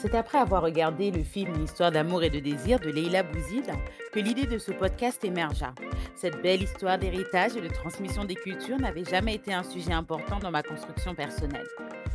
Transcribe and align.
C'est 0.00 0.14
après 0.14 0.38
avoir 0.38 0.62
regardé 0.62 1.10
le 1.10 1.22
film 1.22 1.54
Une 1.56 1.64
histoire 1.64 1.92
d'amour 1.92 2.22
et 2.22 2.30
de 2.30 2.38
désir 2.38 2.80
de 2.80 2.88
Leila 2.88 3.22
Bouzid 3.22 3.70
que 4.14 4.18
l'idée 4.18 4.46
de 4.46 4.56
ce 4.56 4.72
podcast 4.72 5.22
émergea. 5.26 5.74
Cette 6.16 6.40
belle 6.40 6.62
histoire 6.62 6.96
d'héritage 6.96 7.54
et 7.54 7.60
de 7.60 7.68
transmission 7.68 8.24
des 8.24 8.34
cultures 8.34 8.78
n'avait 8.78 9.04
jamais 9.04 9.34
été 9.34 9.52
un 9.52 9.62
sujet 9.62 9.92
important 9.92 10.38
dans 10.38 10.50
ma 10.50 10.62
construction 10.62 11.14
personnelle. 11.14 11.66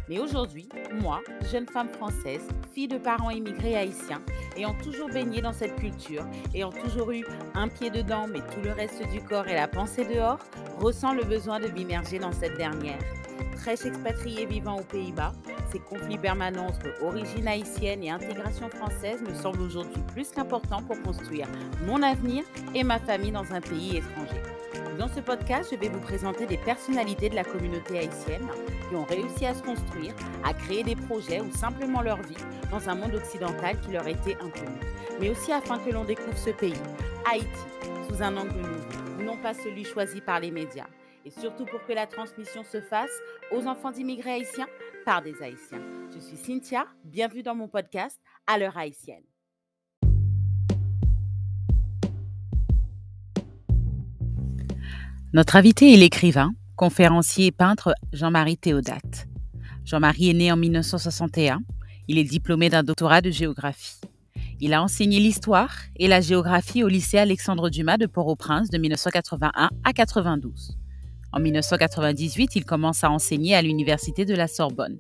Mais 0.08 0.20
aujourd'hui, 0.20 0.70
moi, 1.02 1.22
jeune 1.52 1.66
femme 1.66 1.90
française, 1.90 2.48
fille 2.74 2.88
de 2.88 2.98
parents 2.98 3.32
immigrés 3.32 3.76
haïtiens, 3.76 4.22
ayant 4.56 4.76
toujours 4.76 5.10
baigné 5.10 5.42
dans 5.42 5.54
cette 5.54 5.76
culture, 5.78 6.24
ayant 6.54 6.72
toujours 6.72 7.12
eu 7.12 7.26
un 7.56 7.68
pied 7.68 7.90
dedans 7.90 8.28
mais 8.28 8.40
tout 8.40 8.62
le 8.64 8.72
reste 8.72 9.02
du 9.12 9.22
corps 9.22 9.48
et 9.48 9.56
la 9.56 9.68
pensée 9.68 10.06
dehors, 10.06 10.40
ressens 10.80 11.14
le 11.14 11.24
besoin 11.24 11.60
de 11.60 11.68
m'immerger 11.70 12.20
dans 12.20 12.32
cette 12.32 12.56
dernière. 12.56 13.00
Fraîche 13.58 13.86
expatriée 13.86 14.46
vivant 14.46 14.78
aux 14.78 14.84
Pays-Bas, 14.84 15.34
ces 15.72 15.80
conflits 15.80 16.20
permanents 16.20 16.68
entre 16.68 17.04
origine 17.04 17.48
haïtienne 17.48 18.04
et 18.04 18.12
intégration 18.12 18.70
française 18.70 19.22
me 19.28 19.34
semblent 19.34 19.62
aujourd'hui 19.62 20.04
plus 20.14 20.30
qu'importants 20.30 20.84
pour 20.84 21.02
construire 21.02 21.48
mon 21.88 22.04
avenir 22.04 22.44
et 22.76 22.84
ma 22.84 23.00
famille 23.00 23.32
dans 23.32 23.52
un 23.54 23.62
pays 23.62 23.98
étranger. 23.98 24.42
Dans 25.00 25.08
ce 25.08 25.20
podcast, 25.20 25.70
je 25.72 25.78
vais 25.78 25.90
vous 25.90 26.00
présenter 26.00 26.46
des 26.46 26.58
personnalités 26.58 27.30
de 27.30 27.36
la 27.36 27.44
communauté 27.44 28.00
haïtienne 28.00 28.48
qui 28.88 28.96
ont 28.96 29.06
réussi 29.06 29.46
à 29.46 29.54
se 29.54 29.64
construire, 29.64 30.14
à 30.44 30.54
créer 30.54 30.84
des 30.84 30.96
projets 30.96 31.42
ou 31.42 31.52
simplement 31.52 32.02
leur 32.02 32.22
vie 32.22 32.38
dans 32.72 32.90
un 32.90 32.96
monde 32.96 33.16
occidental 33.16 33.80
qui 33.82 33.92
leur 33.92 34.08
était 34.08 34.36
inconnu. 34.36 34.80
Mais 35.20 35.30
aussi 35.30 35.52
afin 35.52 35.80
que 35.80 35.92
l'on 35.92 36.04
découvre 36.04 36.38
ce 36.38 36.52
pays, 36.52 36.74
Haïti, 37.32 37.48
sous 38.10 38.22
un 38.22 38.36
angle 38.38 38.58
nouveau, 38.58 39.24
non 39.24 39.38
pas 39.38 39.54
celui 39.54 39.86
choisi 39.86 40.22
par 40.22 40.40
les 40.40 40.52
médias. 40.52 40.88
Et 41.26 41.32
surtout 41.32 41.66
pour 41.66 41.84
que 41.86 41.94
la 41.94 42.06
transmission 42.06 42.64
se 42.64 42.82
fasse 42.82 43.10
aux 43.52 43.66
enfants 43.66 43.92
d'immigrés 43.92 44.34
haïtiens 44.34 44.68
par 45.06 45.24
des 45.24 45.42
haïtiens. 45.42 45.82
Je 46.14 46.20
suis 46.20 46.38
Cynthia, 46.38 46.86
bienvenue 47.04 47.42
dans 47.42 47.56
mon 47.56 47.68
podcast 47.68 48.20
À 48.46 48.60
l'heure 48.60 48.78
haïtienne. 48.78 49.24
Notre 55.34 55.58
invité 55.58 55.94
est 55.94 55.98
l'écrivain, 55.98 56.54
conférencier 56.76 57.48
et 57.48 57.52
peintre 57.52 57.94
Jean-Marie 58.14 58.58
Théodate. 58.58 59.28
Jean-Marie 59.86 60.30
est 60.30 60.34
né 60.34 60.52
en 60.52 60.58
1961. 60.58 61.60
Il 62.08 62.18
est 62.18 62.24
diplômé 62.24 62.70
d'un 62.70 62.84
doctorat 62.84 63.22
de 63.22 63.32
géographie. 63.32 64.02
Il 64.60 64.74
a 64.74 64.82
enseigné 64.82 65.20
l'histoire 65.20 65.74
et 65.98 66.08
la 66.08 66.22
géographie 66.22 66.84
au 66.84 66.88
lycée 66.88 67.18
Alexandre 67.18 67.70
Dumas 67.70 67.98
de 67.98 68.06
Port-au-Prince 68.06 68.70
de 68.70 68.78
1981 68.78 69.70
à 69.84 69.94
92. 69.94 70.78
En 71.32 71.40
1998, 71.40 72.56
il 72.56 72.66
commence 72.66 73.04
à 73.04 73.12
enseigner 73.12 73.56
à 73.56 73.62
l'université 73.62 74.24
de 74.24 74.34
la 74.34 74.48
Sorbonne. 74.48 74.98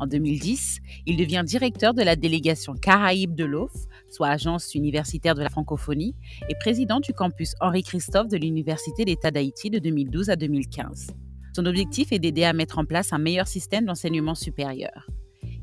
En 0.00 0.06
2010, 0.06 0.80
il 1.06 1.16
devient 1.16 1.42
directeur 1.46 1.94
de 1.94 2.02
la 2.02 2.16
délégation 2.16 2.74
Caraïbes 2.74 3.34
de 3.34 3.44
l'OF, 3.44 3.72
soit 4.10 4.28
agence 4.28 4.74
universitaire 4.74 5.34
de 5.34 5.42
la 5.42 5.50
francophonie, 5.50 6.16
et 6.48 6.54
président 6.58 7.00
du 7.00 7.12
campus 7.12 7.54
Henri-Christophe 7.60 8.28
de 8.28 8.36
l'Université 8.36 9.04
d'État 9.04 9.30
d'Haïti 9.30 9.70
de 9.70 9.78
2012 9.78 10.30
à 10.30 10.36
2015. 10.36 11.12
Son 11.54 11.66
objectif 11.66 12.10
est 12.10 12.18
d'aider 12.18 12.44
à 12.44 12.52
mettre 12.52 12.78
en 12.78 12.84
place 12.84 13.12
un 13.12 13.18
meilleur 13.18 13.46
système 13.46 13.84
d'enseignement 13.84 14.34
supérieur. 14.34 15.06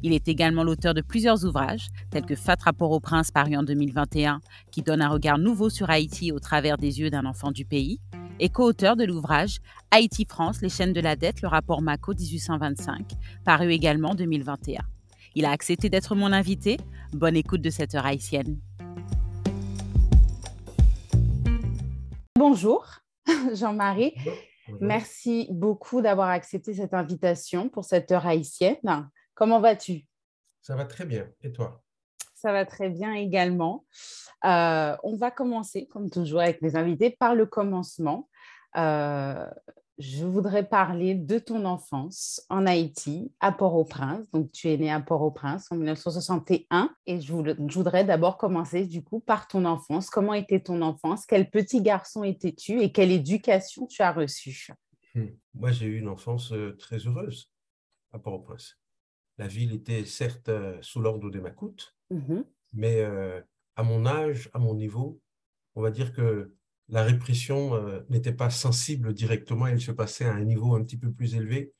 Il 0.03 0.13
est 0.13 0.27
également 0.27 0.63
l'auteur 0.63 0.93
de 0.93 1.01
plusieurs 1.01 1.45
ouvrages, 1.45 1.87
tels 2.09 2.25
que 2.25 2.35
Fat 2.35 2.55
Rapport 2.61 2.91
au 2.91 2.99
Prince 2.99 3.31
paru 3.31 3.55
en 3.55 3.63
2021, 3.63 4.39
qui 4.71 4.81
donne 4.81 5.01
un 5.01 5.09
regard 5.09 5.37
nouveau 5.37 5.69
sur 5.69 5.89
Haïti 5.89 6.31
au 6.31 6.39
travers 6.39 6.77
des 6.77 6.99
yeux 6.99 7.09
d'un 7.09 7.25
enfant 7.25 7.51
du 7.51 7.65
pays, 7.65 7.99
et 8.41 8.49
co-auteur 8.49 8.95
de 8.95 9.05
l'ouvrage 9.05 9.59
Haïti-France, 9.91 10.61
les 10.61 10.69
chaînes 10.69 10.93
de 10.93 10.99
la 10.99 11.15
dette, 11.15 11.43
le 11.43 11.47
rapport 11.47 11.81
Mako 11.81 12.15
1825, 12.15 13.11
paru 13.45 13.71
également 13.71 14.09
en 14.09 14.15
2021. 14.15 14.81
Il 15.35 15.45
a 15.45 15.51
accepté 15.51 15.89
d'être 15.89 16.15
mon 16.15 16.33
invité. 16.33 16.77
Bonne 17.13 17.35
écoute 17.35 17.61
de 17.61 17.69
cette 17.69 17.93
heure 17.93 18.05
haïtienne. 18.05 18.59
Bonjour, 22.35 22.87
Jean-Marie. 23.53 24.15
Merci 24.79 25.47
beaucoup 25.51 26.01
d'avoir 26.01 26.29
accepté 26.29 26.73
cette 26.73 26.95
invitation 26.95 27.69
pour 27.69 27.85
cette 27.85 28.11
heure 28.11 28.25
haïtienne. 28.25 29.09
Comment 29.35 29.59
vas-tu? 29.59 30.07
Ça 30.61 30.75
va 30.75 30.85
très 30.85 31.05
bien. 31.05 31.27
Et 31.43 31.51
toi? 31.51 31.83
Ça 32.33 32.51
va 32.51 32.65
très 32.65 32.89
bien 32.89 33.13
également. 33.13 33.85
Euh, 34.45 34.97
on 35.03 35.15
va 35.15 35.29
commencer, 35.29 35.87
comme 35.87 36.09
toujours 36.09 36.41
avec 36.41 36.59
les 36.61 36.75
invités, 36.75 37.11
par 37.11 37.35
le 37.35 37.45
commencement. 37.45 38.27
Euh, 38.77 39.45
je 40.01 40.25
voudrais 40.25 40.67
parler 40.67 41.13
de 41.13 41.37
ton 41.37 41.63
enfance 41.65 42.43
en 42.49 42.65
Haïti, 42.65 43.31
à 43.39 43.51
Port-au-Prince. 43.51 44.29
Donc, 44.31 44.51
tu 44.51 44.69
es 44.69 44.77
né 44.77 44.91
à 44.91 44.99
Port-au-Prince 44.99 45.71
en 45.71 45.75
1961. 45.75 46.93
Et 47.05 47.21
je, 47.21 47.31
voudrais 47.31 48.03
d'abord 48.03 48.37
commencer, 48.37 48.87
du 48.87 49.03
coup, 49.03 49.19
par 49.19 49.47
ton 49.47 49.65
enfance. 49.65 50.09
Comment 50.09 50.33
était 50.33 50.59
ton 50.59 50.81
enfance? 50.81 51.25
Quel 51.25 51.49
petit 51.49 51.81
garçon 51.81 52.23
étais-tu? 52.23 52.81
Et 52.81 52.91
quelle 52.91 53.11
éducation 53.11 53.85
tu 53.85 54.01
as 54.01 54.11
reçue? 54.11 54.69
Hmm. 55.13 55.27
Moi, 55.53 55.71
j'ai 55.71 55.85
eu 55.85 55.99
une 55.99 56.09
enfance 56.09 56.51
euh, 56.51 56.75
très 56.77 56.97
heureuse 57.05 57.51
à 58.11 58.19
Port-au-Prince. 58.19 58.77
La 59.37 59.47
ville 59.47 59.73
était 59.73 60.05
certes 60.05 60.49
euh, 60.49 60.77
sous 60.81 60.99
l'ordre 60.99 61.29
des 61.29 61.41
Macoutes, 61.41 61.95
mmh 62.09 62.41
mais 62.73 63.01
euh, 63.01 63.41
à 63.75 63.83
mon 63.83 64.05
âge, 64.05 64.49
à 64.53 64.59
mon 64.59 64.73
niveau, 64.73 65.19
on 65.75 65.81
va 65.81 65.91
dire 65.91 66.13
que 66.13 66.55
la 66.91 67.03
répression 67.03 67.73
euh, 67.75 68.01
n'était 68.09 68.33
pas 68.33 68.49
sensible 68.49 69.13
directement, 69.13 69.65
elle 69.65 69.81
se 69.81 69.91
passait 69.91 70.25
à 70.25 70.33
un 70.33 70.43
niveau 70.43 70.75
un 70.75 70.83
petit 70.83 70.97
peu 70.97 71.11
plus 71.11 71.35
élevé, 71.35 71.73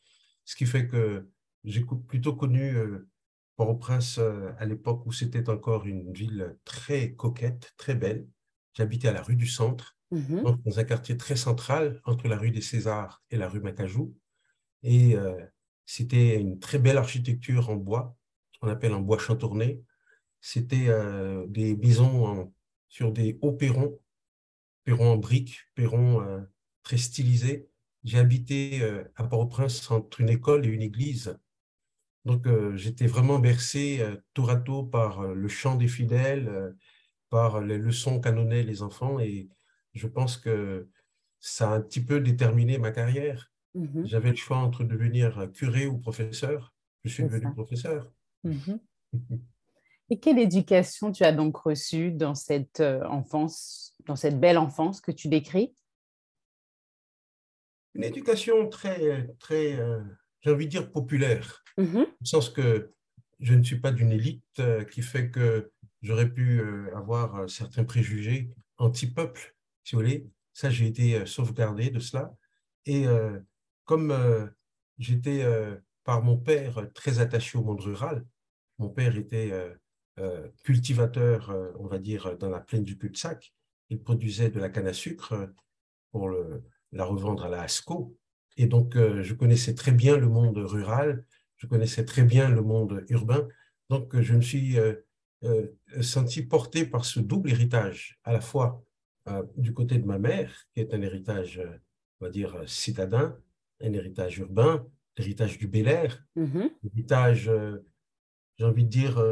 ce 0.46 0.56
qui 0.56 0.66
fait 0.66 0.88
que 0.88 1.30
j'ai 1.66 1.86
plutôt 2.08 2.34
connu 2.34 2.76
euh, 2.76 3.10
Port-au-Prince 3.58 4.18
euh, 4.18 4.52
à 4.58 4.66
l'époque 4.66 5.06
où 5.06 5.12
c'était 5.12 5.50
encore 5.50 5.86
une 5.86 6.12
ville 6.14 6.58
très 6.64 7.12
coquette, 7.14 7.74
très 7.78 7.94
belle. 7.94 8.26
J'habitais 8.74 9.10
à 9.10 9.12
la 9.12 9.22
rue 9.22 9.36
du 9.36 9.48
Centre, 9.48 9.98
mmh 10.12 10.44
donc 10.44 10.64
dans 10.64 10.80
un 10.80 10.84
quartier 10.86 11.18
très 11.18 11.36
central 11.36 12.02
entre 12.06 12.30
la 12.30 12.38
rue 12.38 12.52
des 12.52 12.62
Césars 12.62 13.22
et 13.30 13.38
la 13.38 13.50
rue 13.50 13.60
Macajou. 13.60 14.16
Et 14.84 15.16
c'était 15.86 16.40
une 16.40 16.58
très 16.58 16.80
belle 16.80 16.98
architecture 16.98 17.70
en 17.70 17.76
bois, 17.76 18.18
qu'on 18.60 18.70
appelle 18.70 18.94
en 18.94 19.02
bois 19.02 19.20
chantourné. 19.20 19.84
C'était 20.40 20.90
des 21.48 21.76
bisons 21.76 22.52
sur 22.88 23.12
des 23.12 23.38
hauts 23.42 23.54
perrons 23.54 24.00
perron 24.84 25.14
en 25.14 25.18
briques, 25.18 25.60
perron 25.76 26.22
euh, 26.22 26.42
très 26.84 26.98
stylisé. 26.98 27.70
J'ai 28.04 28.18
habité 28.18 28.82
euh, 28.82 29.04
à 29.16 29.24
Port-au-Prince 29.24 29.90
entre 29.92 30.22
une 30.22 30.30
école 30.30 30.66
et 30.66 30.70
une 30.70 30.82
église. 30.82 31.38
Donc, 32.26 32.48
euh, 32.48 32.76
j'étais 32.76 33.08
vraiment 33.08 33.40
bercé 33.40 34.04
tour 34.34 34.50
à 34.50 34.56
tour 34.56 34.90
par 34.90 35.24
le 35.24 35.48
chant 35.48 35.76
des 35.76 35.88
fidèles, 35.88 36.76
par 37.30 37.62
les 37.62 37.78
leçons 37.78 38.20
canonnées 38.20 38.64
les 38.64 38.84
enfants. 38.84 39.20
Et 39.20 39.50
je 39.94 40.08
pense 40.08 40.38
que 40.38 40.88
ça 41.40 41.72
a 41.72 41.76
un 41.76 41.82
petit 41.82 42.04
peu 42.04 42.20
déterminé 42.20 42.78
ma 42.78 42.92
carrière. 42.92 43.52
Mmh 43.74 44.06
J'avais 44.06 44.30
le 44.30 44.36
choix 44.36 44.58
entre 44.58 44.84
devenir 44.84 45.50
curé 45.54 45.88
ou 45.88 45.98
professeur. 45.98 46.76
Je 47.04 47.10
suis 47.10 47.24
devenu 47.24 47.52
professeur. 47.54 48.12
Mmh 48.44 48.74
et 50.10 50.20
quelle 50.20 50.38
éducation 50.38 51.12
tu 51.12 51.24
as 51.24 51.32
donc 51.32 51.58
reçue 51.58 52.12
dans 52.12 52.36
cette 52.36 52.82
enfance? 52.82 53.91
Dans 54.06 54.16
cette 54.16 54.40
belle 54.40 54.58
enfance 54.58 55.02
que 55.02 55.12
tu 55.12 55.28
décris? 55.28 55.76
Une 57.94 58.04
éducation 58.04 58.70
très, 58.70 59.28
très 59.40 59.80
euh, 59.80 60.02
j'ai 60.42 60.52
envie 60.52 60.66
de 60.66 60.72
dire, 60.72 60.92
populaire, 60.92 61.64
mmh 61.78 62.00
au 62.00 62.26
sens 62.26 62.50
que 62.50 62.92
je 63.40 63.54
ne 63.54 63.64
suis 63.64 63.80
pas 63.80 63.92
d'une 63.92 64.12
élite 64.12 64.44
euh, 64.60 64.84
qui 64.84 65.02
fait 65.02 65.30
que 65.30 65.72
j'aurais 66.02 66.32
pu 66.32 66.60
euh, 66.60 66.96
avoir 66.96 67.50
certains 67.50 67.84
préjugés 67.84 68.52
anti-peuple, 68.78 69.56
si 69.84 69.96
vous 69.96 70.02
voulez. 70.02 70.28
Ça, 70.54 70.70
j'ai 70.70 70.88
été 70.88 71.26
sauvegardé 71.26 71.90
de 71.90 72.00
cela. 72.00 72.34
Et 72.86 73.06
comme 73.86 74.14
j'étais 74.98 75.46
par 76.04 76.22
mon 76.24 76.36
père 76.36 76.92
très 76.94 77.20
attaché 77.20 77.58
au 77.58 77.64
monde 77.64 77.80
rural, 77.80 78.26
mon 78.80 78.90
père 78.90 79.16
était 79.16 79.54
cultivateur, 80.64 81.56
on 81.80 81.88
va 81.88 82.00
dire, 82.00 82.38
dans 82.38 82.50
la 82.50 82.60
plaine 82.60 82.84
du 82.84 82.98
cul-de-sac, 82.98 83.54
il 83.92 84.02
produisait 84.02 84.50
de 84.50 84.60
la 84.60 84.70
canne 84.70 84.88
à 84.88 84.94
sucre 84.94 85.54
pour 86.12 86.30
le, 86.30 86.64
la 86.94 87.06
revendre 87.06 87.46
à 87.46 87.50
la 87.50 87.62
ASCO. 87.62 88.18
Et 88.58 88.66
donc, 88.66 88.96
euh, 88.96 89.22
je 89.22 89.34
connaissais 89.34 89.76
très 89.76 89.92
bien 89.92 90.18
le 90.18 90.28
monde 90.28 90.58
rural, 90.58 91.26
je 91.58 91.68
connaissais 91.68 92.06
très 92.06 92.24
bien 92.24 92.50
le 92.50 92.62
monde 92.62 93.06
urbain. 93.10 93.48
Donc, 93.90 94.20
je 94.20 94.34
me 94.34 94.42
suis 94.42 94.80
euh, 94.80 94.96
euh, 95.44 95.68
senti 96.02 96.42
porté 96.42 96.86
par 96.86 97.04
ce 97.06 97.20
double 97.20 97.52
héritage, 97.52 98.20
à 98.24 98.34
la 98.34 98.42
fois 98.42 98.84
du 99.56 99.72
côté 99.72 100.00
de 100.00 100.06
ma 100.06 100.18
mère, 100.18 100.52
qui 100.74 100.80
est 100.80 100.96
un 100.96 101.02
héritage, 101.04 101.62
on 102.20 102.26
va 102.26 102.32
dire, 102.32 102.58
citadin, 102.66 103.38
un 103.80 103.94
héritage 103.94 104.40
urbain, 104.40 104.84
l'héritage 105.16 105.60
du 105.60 105.68
Bel 105.68 105.88
Air, 105.88 106.26
mmh 106.36 106.64
l'héritage, 106.82 107.52
j'ai 108.58 108.66
envie 108.66 108.84
de 108.84 108.90
dire, 108.90 109.24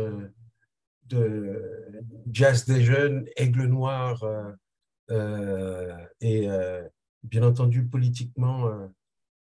de 1.10 2.04
jazz 2.32 2.66
des 2.66 2.82
jeunes, 2.82 3.28
aigle 3.36 3.66
noir, 3.66 4.24
euh, 4.24 4.52
euh, 5.12 5.98
et 6.22 6.50
euh, 6.50 6.88
bien 7.24 7.44
entendu 7.44 7.86
politiquement 7.86 8.70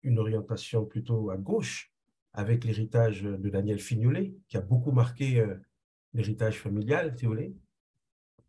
une 0.02 0.18
orientation 0.18 0.84
plutôt 0.86 1.30
à 1.30 1.36
gauche, 1.36 1.92
avec 2.32 2.64
l'héritage 2.64 3.22
de 3.22 3.48
Daniel 3.48 3.80
Fignolet, 3.80 4.34
qui 4.48 4.56
a 4.56 4.60
beaucoup 4.60 4.92
marqué 4.92 5.44
l'héritage 6.14 6.60
familial, 6.60 7.14
si 7.16 7.26
vous 7.26 7.32
voulez, 7.32 7.54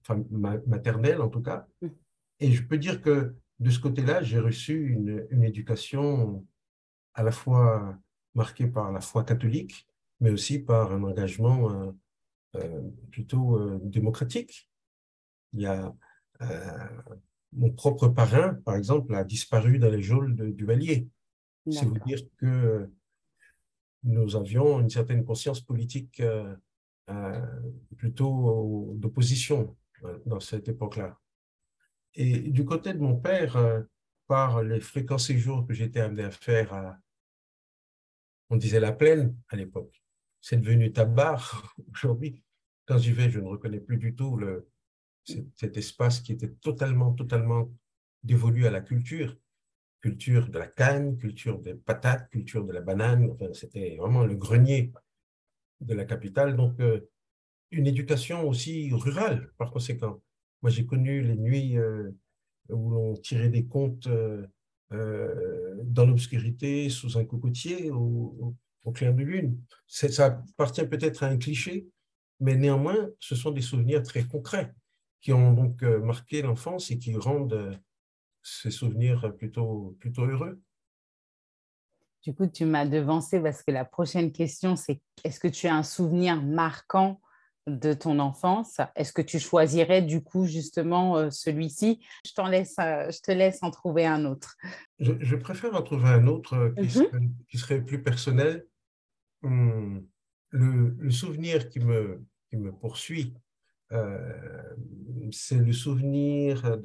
enfin, 0.01 0.23
maternel 0.67 1.21
en 1.21 1.29
tout 1.29 1.41
cas. 1.41 1.67
Mmh. 1.81 1.87
Et 2.39 2.51
je 2.51 2.63
peux 2.63 2.77
dire 2.77 3.01
que 3.01 3.35
de 3.59 3.69
ce 3.69 3.79
côté-là, 3.79 4.21
j'ai 4.21 4.39
reçu 4.39 4.89
une, 4.89 5.25
une, 5.31 5.43
éducation 5.43 6.45
à 7.15 7.23
la 7.23 7.31
fois 7.31 7.97
marquée 8.35 8.67
par 8.67 8.91
la 8.91 9.01
foi 9.01 9.23
catholique, 9.23 9.87
mais 10.19 10.29
aussi 10.29 10.59
par 10.59 10.91
un 10.91 11.03
engagement 11.03 11.93
plutôt 13.11 13.57
euh, 13.59 13.79
démocratique. 13.83 14.69
Il 15.53 15.61
y 15.61 15.65
a 15.65 15.93
mon 17.53 17.71
propre 17.71 18.09
parrain, 18.09 18.55
par 18.65 18.75
exemple, 18.75 19.15
a 19.15 19.23
disparu 19.23 19.79
dans 19.79 19.89
les 19.89 20.03
geôles 20.03 20.35
de 20.35 20.49
Duvalier. 20.49 21.07
C'est 21.71 21.85
vous 21.85 21.97
dire 22.05 22.19
que 22.37 22.89
nous 24.03 24.35
avions 24.35 24.79
une 24.79 24.89
certaine 24.89 25.25
conscience 25.25 25.61
politique 25.61 26.21
plutôt 27.97 28.93
d'opposition 28.95 29.75
dans 30.25 30.39
cette 30.39 30.67
époque-là. 30.67 31.17
Et 32.19 32.39
du 32.39 32.65
côté 32.65 32.93
de 32.93 32.99
mon 32.99 33.15
père, 33.15 33.55
euh, 33.57 33.81
par 34.25 34.63
les 34.63 34.79
fréquents 34.79 35.19
séjours 35.19 35.65
que 35.67 35.73
j'étais 35.73 35.99
amené 35.99 36.23
à 36.23 36.31
faire 36.31 36.73
à, 36.73 36.97
on 38.49 38.57
disait 38.57 38.79
la 38.79 38.91
plaine 38.91 39.37
à 39.49 39.55
l'époque, 39.55 40.03
c'est 40.41 40.57
devenu 40.57 40.91
tabar 40.91 41.75
aujourd'hui. 41.93 42.43
Quand 42.85 42.97
j'y 42.97 43.11
vais, 43.11 43.29
je 43.29 43.39
ne 43.39 43.47
reconnais 43.47 43.79
plus 43.79 43.97
du 43.97 44.15
tout 44.15 44.37
le, 44.37 44.69
cet 45.55 45.77
espace 45.77 46.21
qui 46.21 46.31
était 46.31 46.51
totalement, 46.51 47.13
totalement 47.13 47.69
dévolu 48.23 48.65
à 48.65 48.71
la 48.71 48.81
culture. 48.81 49.35
Culture 50.01 50.49
de 50.49 50.59
la 50.59 50.67
canne, 50.67 51.17
culture 51.17 51.59
des 51.59 51.73
patates, 51.73 52.29
culture 52.29 52.63
de 52.63 52.71
la 52.71 52.81
banane. 52.81 53.29
Enfin, 53.31 53.51
c'était 53.53 53.97
vraiment 53.97 54.23
le 54.23 54.35
grenier 54.35 54.93
de 55.81 55.93
la 55.93 56.05
capitale. 56.05 56.55
Donc, 56.55 56.79
euh, 56.79 57.01
une 57.71 57.87
éducation 57.87 58.47
aussi 58.47 58.91
rurale, 58.93 59.51
par 59.57 59.71
conséquent. 59.71 60.21
Moi, 60.61 60.69
j'ai 60.69 60.85
connu 60.85 61.21
les 61.21 61.35
nuits 61.35 61.77
euh, 61.77 62.11
où 62.69 62.91
l'on 62.91 63.13
tirait 63.15 63.49
des 63.49 63.65
comptes 63.65 64.07
euh, 64.07 64.45
dans 65.83 66.05
l'obscurité, 66.05 66.89
sous 66.89 67.17
un 67.17 67.25
cocotier, 67.25 67.91
au, 68.87 68.91
clair 68.91 69.13
de 69.13 69.23
lune. 69.23 69.59
Ça 69.87 70.25
appartient 70.25 70.85
peut-être 70.85 71.23
à 71.23 71.27
un 71.27 71.37
cliché, 71.37 71.87
mais 72.39 72.55
néanmoins, 72.55 73.09
ce 73.19 73.35
sont 73.35 73.51
des 73.51 73.61
souvenirs 73.61 74.03
très 74.03 74.23
concrets 74.23 74.73
qui 75.21 75.33
ont 75.33 75.53
donc 75.53 75.81
marqué 75.81 76.41
l'enfance 76.41 76.91
et 76.91 76.97
qui 76.99 77.15
rendent 77.15 77.79
ces 78.43 78.71
souvenirs 78.71 79.33
plutôt, 79.35 79.97
plutôt 79.99 80.25
heureux. 80.25 80.61
Du 82.23 82.33
coup, 82.33 82.47
tu 82.47 82.65
m'as 82.65 82.85
devancé 82.85 83.39
parce 83.39 83.63
que 83.63 83.71
la 83.71 83.85
prochaine 83.85 84.31
question, 84.31 84.75
c'est 84.75 85.01
est-ce 85.23 85.39
que 85.39 85.47
tu 85.47 85.67
as 85.67 85.75
un 85.75 85.83
souvenir 85.83 86.41
marquant 86.41 87.21
de 87.67 87.93
ton 87.93 88.19
enfance? 88.19 88.81
Est-ce 88.95 89.13
que 89.13 89.21
tu 89.21 89.39
choisirais 89.39 90.01
du 90.01 90.21
coup 90.23 90.45
justement 90.45 91.17
euh, 91.17 91.29
celui-ci? 91.29 91.99
Je, 92.25 92.33
t'en 92.33 92.47
laisse, 92.47 92.75
euh, 92.79 93.09
je 93.11 93.21
te 93.21 93.31
laisse 93.31 93.59
en 93.61 93.71
trouver 93.71 94.05
un 94.05 94.25
autre. 94.25 94.57
Je, 94.99 95.35
préfère 95.35 95.75
en 95.75 95.81
trouver 95.81 96.09
un 96.09 96.27
autre 96.27 96.53
euh, 96.55 96.69
mhm. 96.77 97.33
qui, 97.49 97.57
serait, 97.57 97.81
plus 97.81 98.01
personnel. 98.01 98.65
Hum, 99.43 100.07
le, 100.49 101.11
souvenir 101.11 101.69
qui 101.69 101.79
me, 101.79 102.23
qui 102.49 102.57
me 102.57 102.71
poursuit, 102.71 103.33
c'est 105.31 105.59
le 105.59 105.71
souvenir 105.71 106.77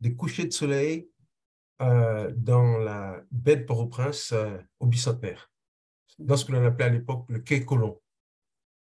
des 0.00 0.14
couchers 0.14 0.46
de 0.46 0.52
soleil 0.52 1.08
dans 1.78 2.78
la 2.78 3.22
baie 3.30 3.56
de 3.56 3.64
Port-au-Prince 3.64 4.34
au 4.80 4.86
bicentenaire, 4.86 5.50
dans 6.18 6.36
ce 6.36 6.44
que 6.44 6.52
l'on 6.52 6.64
appelait 6.64 6.86
à 6.86 6.90
l'époque 6.90 7.26
le 7.28 7.40
quai 7.40 7.64
Colomb. 7.64 8.00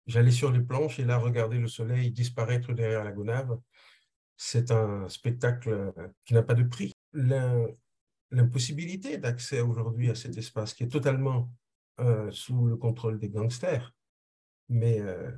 J'allais 0.07 0.31
sur 0.31 0.51
les 0.51 0.61
planches 0.61 0.99
et 0.99 1.05
là, 1.05 1.19
regarder 1.19 1.59
le 1.59 1.69
soleil 1.69 2.11
disparaître 2.11 2.73
derrière 2.73 3.05
la 3.05 3.13
gonave, 3.13 3.61
c'est 4.39 4.71
un 4.71 5.07
spectacle 5.09 5.69
euh, 5.71 6.09
qui 6.25 6.33
n'a 6.33 6.43
pas 6.43 6.55
de 6.55 6.63
prix. 6.63 6.97
L'impossibilité 8.31 9.19
d'accès 9.19 9.61
aujourd'hui 9.61 10.09
à 10.09 10.15
cet 10.15 10.39
espace 10.39 10.73
qui 10.73 10.85
est 10.85 10.89
totalement 10.89 11.53
euh, 12.01 12.31
sous 12.31 12.67
le 12.67 12.77
contrôle 12.77 13.19
des 13.19 13.29
gangsters, 13.29 13.93
mais 14.69 15.01
euh, 15.01 15.31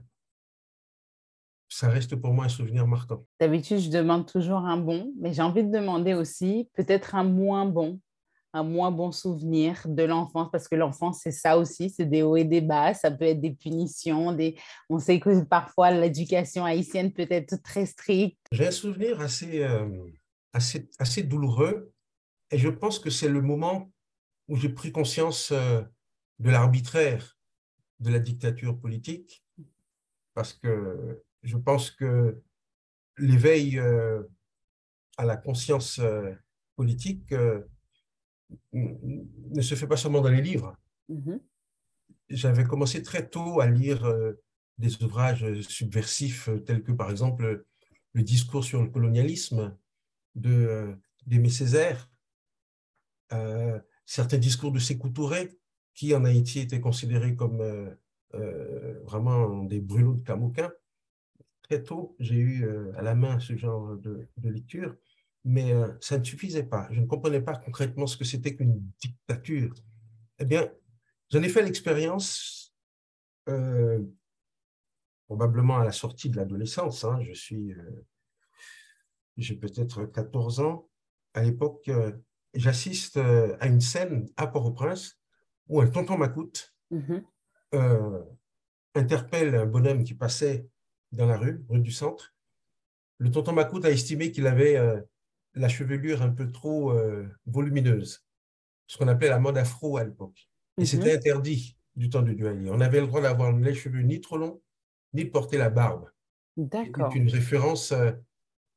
ça 1.69 1.89
reste 1.89 2.17
pour 2.17 2.33
moi 2.33 2.47
un 2.47 2.51
souvenir 2.51 2.87
marquant. 2.87 3.25
D'habitude, 3.39 3.79
je 3.79 3.91
demande 3.91 4.27
toujours 4.27 4.59
un 4.59 4.77
bon, 4.77 5.13
mais 5.19 5.33
j'ai 5.33 5.43
envie 5.43 5.65
de 5.65 5.71
demander 5.71 6.15
aussi 6.15 6.69
peut-être 6.75 7.15
un 7.15 7.25
moins 7.25 7.67
bon 7.67 8.01
un 8.53 8.63
moins 8.63 8.91
bon 8.91 9.13
souvenir 9.13 9.81
de 9.87 10.03
l'enfance, 10.03 10.49
parce 10.51 10.67
que 10.69 10.75
l'enfance, 10.75 11.21
c'est 11.23 11.31
ça 11.31 11.57
aussi, 11.57 11.91
c'est 11.91 12.07
des 12.07 12.23
hauts 12.23 12.37
et 12.37 12.45
des 12.45 12.61
bas, 12.61 12.95
ça 12.95 13.11
peut 13.11 13.25
être 13.25 13.41
des 13.41 13.53
punitions, 13.53 14.33
des... 14.33 14.57
on 14.89 14.99
sait 14.99 15.21
que 15.21 15.45
parfois 15.45 15.91
l'éducation 15.91 16.65
haïtienne 16.65 17.13
peut 17.13 17.27
être 17.31 17.63
très 17.63 17.87
stricte. 17.87 18.39
J'ai 18.53 18.67
un 18.67 18.73
souvenir 18.73 19.21
assez, 19.21 19.63
euh, 19.63 19.89
assez, 20.53 20.89
assez 20.99 21.23
douloureux, 21.23 21.93
et 22.51 22.59
je 22.59 22.69
pense 22.69 22.99
que 22.99 23.11
c'est 23.11 23.29
le 23.29 23.41
moment 23.41 23.91
où 24.49 24.57
j'ai 24.57 24.71
pris 24.71 24.91
conscience 24.91 25.53
euh, 25.53 25.83
de 26.41 26.51
l'arbitraire 26.51 27.39
de 28.01 28.11
la 28.11 28.19
dictature 28.19 28.79
politique, 28.79 29.45
parce 30.35 30.53
que 30.53 31.23
je 31.43 31.57
pense 31.57 31.91
que 31.91 32.43
l'éveil 33.19 33.79
euh, 33.79 34.23
à 35.17 35.25
la 35.25 35.37
conscience 35.37 36.01
politique 36.77 37.33
ne 38.73 39.61
se 39.61 39.75
fait 39.75 39.87
pas 39.87 39.97
seulement 39.97 40.21
dans 40.21 40.31
les 40.31 40.43
livres. 40.43 40.77
Mm-hmm. 41.11 41.41
J'avais 42.31 42.65
commencé 42.65 43.03
très 43.03 43.29
tôt 43.29 43.61
à 43.61 43.67
lire 43.67 44.05
euh, 44.05 44.41
des 44.79 45.03
ouvrages 45.03 45.61
subversifs 45.63 46.49
euh, 46.49 46.61
tels 46.61 46.83
que, 46.83 46.93
par 46.93 47.11
exemple, 47.11 47.65
le 48.13 48.23
discours 48.23 48.65
sur 48.65 48.83
le 48.83 48.89
colonialisme 48.89 49.77
de 50.37 50.51
euh, 50.51 50.95
d'Aimé 51.27 51.51
Césaire, 51.51 52.11
certains 54.07 54.39
discours 54.39 54.73
de 54.73 54.81
Sékou 54.81 55.11
Touré, 55.11 55.60
qui 56.01 56.15
en 56.15 56.25
Haïti 56.25 56.61
étaient 56.61 56.81
considérés 56.81 57.37
comme 57.37 57.63
vraiment 59.05 59.65
des 59.65 59.81
brûlots 59.81 60.15
de 60.15 60.23
Camouquin. 60.23 60.73
Très 61.61 61.83
tôt, 61.83 62.17
j'ai 62.19 62.37
eu 62.37 62.67
à 62.97 63.03
la 63.03 63.15
main 63.15 63.39
ce 63.39 63.55
genre 63.55 63.99
de, 63.99 64.27
lecture 64.43 64.97
mais 65.45 65.73
euh, 65.73 65.93
ça 66.01 66.19
ne 66.19 66.25
suffisait 66.25 66.65
pas. 66.65 66.89
Je 66.91 67.01
ne 67.01 67.07
comprenais 67.07 67.41
pas 67.41 67.57
concrètement 67.57 68.07
ce 68.07 68.17
que 68.17 68.25
c'était 68.25 68.55
qu'une 68.57 68.83
dictature. 69.01 69.75
Eh 70.39 70.45
bien, 70.45 70.71
j'en 71.31 71.43
ai 71.43 71.49
fait 71.49 71.63
l'expérience 71.63 72.75
euh, 73.49 74.03
probablement 75.27 75.79
à 75.79 75.85
la 75.85 75.93
sortie 75.93 76.31
de 76.31 76.37
l'adolescence. 76.37 77.05
Hein. 77.05 77.21
Je 77.23 77.33
suis, 77.33 77.73
euh, 77.73 78.07
j'ai 79.37 79.57
peut-être 79.57 80.05
14 80.07 80.61
ans. 80.61 80.89
À 81.35 81.43
l'époque, 81.43 81.89
j'assiste 82.55 83.17
à 83.17 83.67
une 83.67 83.81
scène 83.81 84.29
à 84.37 84.49
Port-au-Prince 84.49 85.20
où 85.71 85.81
un 85.81 85.87
tonton 85.87 86.19
Macoute 86.19 86.75
mm-hmm. 86.93 88.25
interpelle 88.95 89.55
un 89.55 89.67
bonhomme 89.67 90.05
qui 90.05 90.15
passait 90.15 90.69
dans 91.13 91.27
la 91.27 91.39
rue, 91.39 91.65
rue 91.69 91.81
du 91.81 91.93
Centre. 91.93 92.35
Le 93.17 93.31
tonton 93.31 93.53
Macoute 93.53 93.87
a 93.87 93.91
estimé 93.91 94.31
qu'il 94.31 94.47
avait 94.47 94.77
la 95.55 95.69
chevelure 95.69 96.23
un 96.23 96.31
peu 96.31 96.51
trop 96.51 96.93
euh, 96.93 97.29
volumineuse, 97.47 98.25
ce 98.87 98.99
qu'on 98.99 99.09
appelait 99.09 99.29
la 99.29 99.39
mode 99.39 99.59
afro 99.59 99.97
à 99.97 100.05
l'époque. 100.05 100.49
Et 100.79 100.83
mhm. 100.83 100.87
c'était 100.87 101.15
interdit 101.15 101.77
du 101.97 102.09
temps 102.09 102.23
du 102.23 102.35
Duvalier. 102.35 102.71
On 102.71 102.81
avait 102.81 103.01
le 103.01 103.07
droit 103.07 103.21
d'avoir 103.21 103.53
les 103.53 103.75
cheveux 103.75 104.03
ni 104.03 104.21
trop 104.21 104.37
longs, 104.37 104.63
ni 105.13 105.25
de 105.25 105.31
porter 105.31 105.59
la 105.59 105.71
barbe. 105.71 106.09
D'accord. 106.57 107.11
C'est 107.13 107.19
une 107.19 107.29
référence 107.29 107.93
euh, 107.93 108.13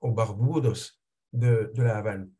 aux 0.02 0.12
barboudos 0.12 0.98
de, 1.34 1.72
de, 1.74 1.84
la 1.84 1.98
Havane. 1.98 2.32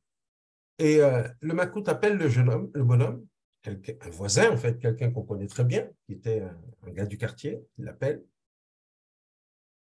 Et 0.80 1.02
euh, 1.02 1.28
le 1.42 1.54
Macoute 1.54 1.90
appelle 1.90 2.18
le 2.18 2.30
jeune 2.30 2.50
homme, 2.50 2.72
le 2.74 2.84
bonhomme, 2.84 3.26
un 3.66 4.10
voisin 4.10 4.52
en 4.52 4.58
fait, 4.58 4.80
quelqu'un 4.80 5.12
qu'on 5.12 5.24
connaît 5.24 5.48
très 5.48 5.64
bien, 5.64 5.90
qui 6.06 6.14
était 6.14 6.42
un, 6.42 6.92
gars 6.92 7.06
du 7.06 7.18
quartier, 7.18 7.62
il 7.78 7.86
l'appelle. 7.86 8.24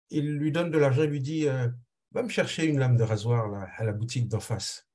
Il 0.10 0.38
lui 0.38 0.52
donne 0.52 0.70
de 0.70 0.78
l'argent, 0.78 1.04
il 1.04 1.10
lui 1.10 1.22
dit 1.22 1.48
va 2.14 2.24
me 2.24 2.30
chercher 2.30 2.66
une 2.66 2.80
lame 2.80 2.96
de 2.96 3.04
rasoir 3.04 3.50
là, 3.50 3.68
à 3.78 3.84
la 3.84 3.92
boutique 3.92 4.28
d'en 4.28 4.40
face. 4.40 4.88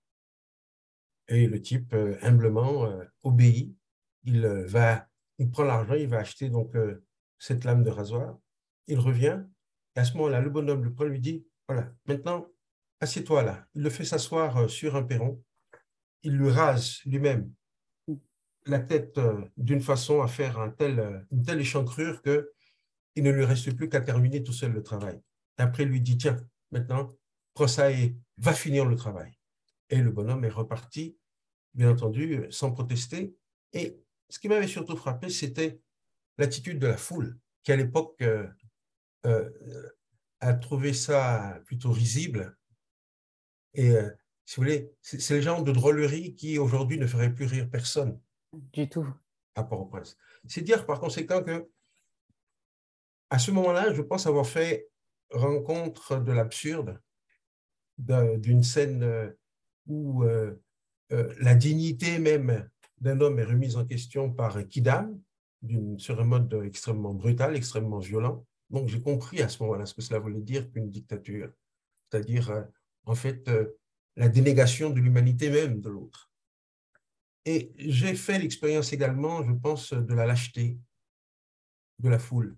Et 1.28 1.47
le 1.47 1.61
type, 1.61 1.92
euh, 1.92 2.16
humblement, 2.23 2.87
euh, 2.87 3.04
obéit. 3.23 3.76
Il, 4.25 4.44
euh, 4.44 4.64
va, 4.66 5.08
il 5.38 5.50
prend 5.50 5.64
l'argent, 5.64 5.94
il 5.94 6.08
va 6.08 6.18
acheter 6.18 6.49
donc 6.49 6.75
cette 7.38 7.64
lame 7.64 7.82
de 7.82 7.90
rasoir. 7.90 8.38
Il 8.87 8.99
revient. 8.99 9.44
Et 9.97 10.00
à 10.00 10.04
ce 10.04 10.14
moment-là, 10.14 10.40
le 10.40 10.50
bonhomme 10.50 10.85
le 10.85 10.92
prend, 10.92 11.04
lui 11.04 11.20
dit, 11.20 11.47
voilà, 11.68 11.92
maintenant, 12.06 12.47
assieds-toi 13.00 13.42
là. 13.42 13.66
Il 13.75 13.82
le 13.82 13.90
fait 13.90 14.04
s'asseoir 14.04 14.68
sur 14.68 14.97
un 14.97 15.02
perron. 15.02 15.42
Il 16.23 16.37
lui 16.37 16.50
rase 16.50 17.00
lui-même 17.04 17.52
la 18.68 18.78
tête 18.78 19.18
d'une 19.56 19.80
façon 19.80 20.22
à 20.22 20.28
faire 20.28 20.58
un 20.58 20.70
tel, 20.70 21.26
une 21.32 21.42
telle 21.42 21.60
échancrure 21.60 22.22
que 22.22 22.52
il 23.14 23.25
ne 23.25 23.32
lui 23.32 23.44
reste 23.44 23.75
plus 23.75 23.88
qu'à 23.88 24.00
terminer 24.00 24.42
tout 24.44 24.52
seul 24.52 24.72
le 24.72 24.82
travail. 24.82 25.20
Après, 25.56 25.84
lui 25.84 26.00
dit, 26.00 26.16
tiens, 26.16 26.37
maintenant, 26.70 27.08
prends 27.52 27.66
ça 27.66 27.90
et 27.90 28.16
va 28.37 28.52
finir 28.52 28.84
le 28.84 28.94
travail. 28.94 29.32
Et 29.90 29.96
le 29.96 30.12
bonhomme 30.12 30.44
est 30.44 30.50
reparti, 30.50 31.16
bien 31.75 31.90
entendu, 31.90 32.46
sans 32.50 32.70
protester. 32.70 33.34
Et 33.72 33.98
ce 34.28 34.38
qui 34.38 34.48
m'avait 34.48 34.68
surtout 34.68 34.96
frappé, 34.96 35.30
c'était 35.30 35.80
l'attitude 36.37 36.78
de 36.78 36.87
la 36.87 36.96
foule, 36.96 37.37
qui 37.64 37.72
à 37.72 37.76
l'époque, 37.76 38.22
euh, 38.22 38.46
a 40.40 40.54
trouvé 40.54 40.92
ça 40.92 41.60
plutôt 41.66 41.90
risible. 41.90 42.56
Et 43.75 43.92
si 44.44 44.56
vous 44.56 44.62
voulez, 44.62 44.92
c'est 45.02 45.34
le 45.34 45.40
genre 45.40 45.64
de 45.64 45.72
drôlerie 45.72 46.37
qui 46.37 46.58
aujourd'hui 46.58 46.98
ne 46.98 47.06
ferait 47.06 47.34
plus 47.34 47.46
rire 47.46 47.68
personne. 47.68 48.20
Du 48.52 48.88
tout. 48.88 49.07
À 49.55 49.64
Port-au-Prince. 49.64 50.17
C'est 50.47 50.62
dire 50.62 50.87
par 50.87 51.00
conséquent 51.00 51.43
que, 51.43 51.69
à 53.31 53.38
ce 53.38 53.50
moment-là, 53.50 53.93
je 53.93 54.02
pense 54.02 54.26
avoir 54.26 54.47
fait 54.47 54.88
rencontre 55.31 56.19
de 56.19 56.33
l'absurde, 56.33 57.00
d'une 57.99 58.62
scène 58.62 59.35
où 59.87 60.25
la 61.11 61.55
dignité 61.55 62.19
même 62.19 62.69
d'un 63.00 63.21
homme 63.21 63.38
est 63.38 63.45
remise 63.45 63.76
en 63.76 63.85
question 63.85 64.33
par 64.33 64.67
Kidam, 64.69 65.21
sur 65.99 66.21
un 66.21 66.25
mode 66.25 66.62
extrêmement 66.64 67.14
brutal, 67.14 67.57
extrêmement 67.57 67.99
violent. 67.99 68.47
Donc 68.71 68.88
j'ai 68.88 69.00
compris 69.00 69.40
à 69.40 69.49
ce 69.49 69.62
moment-là 69.62 69.87
ce 69.87 69.95
que 69.95 70.02
cela 70.02 70.21
voulait 70.21 70.40
dire 70.40 70.71
qu'une 70.71 70.90
dictature, 70.90 71.50
c'est-à-dire 72.11 72.50
euh, 72.50 72.62
en 73.07 73.14
fait 73.14 73.49
euh, 73.49 73.78
la 74.17 74.28
dénégation 74.28 74.90
de 74.90 75.00
l'humanité 75.00 75.50
même 75.50 75.81
de 75.81 75.88
l'autre. 75.88 76.31
Et 77.45 77.73
j'ai 77.76 78.14
fait 78.14 78.38
l'expérience 78.38 78.92
également, 78.92 79.42
je 79.45 79.52
pense, 79.52 79.92
de 79.92 80.14
la 80.14 80.26
lâcheté 80.26 80.78
de 81.99 82.09
la 82.09 82.18
foule, 82.18 82.57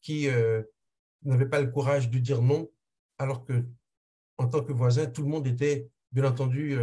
qui 0.00 0.28
euh, 0.28 0.62
n'avait 1.22 1.48
pas 1.48 1.60
le 1.60 1.70
courage 1.70 2.10
de 2.10 2.18
dire 2.18 2.40
non, 2.40 2.70
alors 3.18 3.44
que 3.44 3.64
en 4.38 4.48
tant 4.48 4.62
que 4.62 4.72
voisin, 4.72 5.06
tout 5.06 5.22
le 5.22 5.28
monde 5.28 5.46
était, 5.46 5.88
bien 6.12 6.24
entendu, 6.24 6.76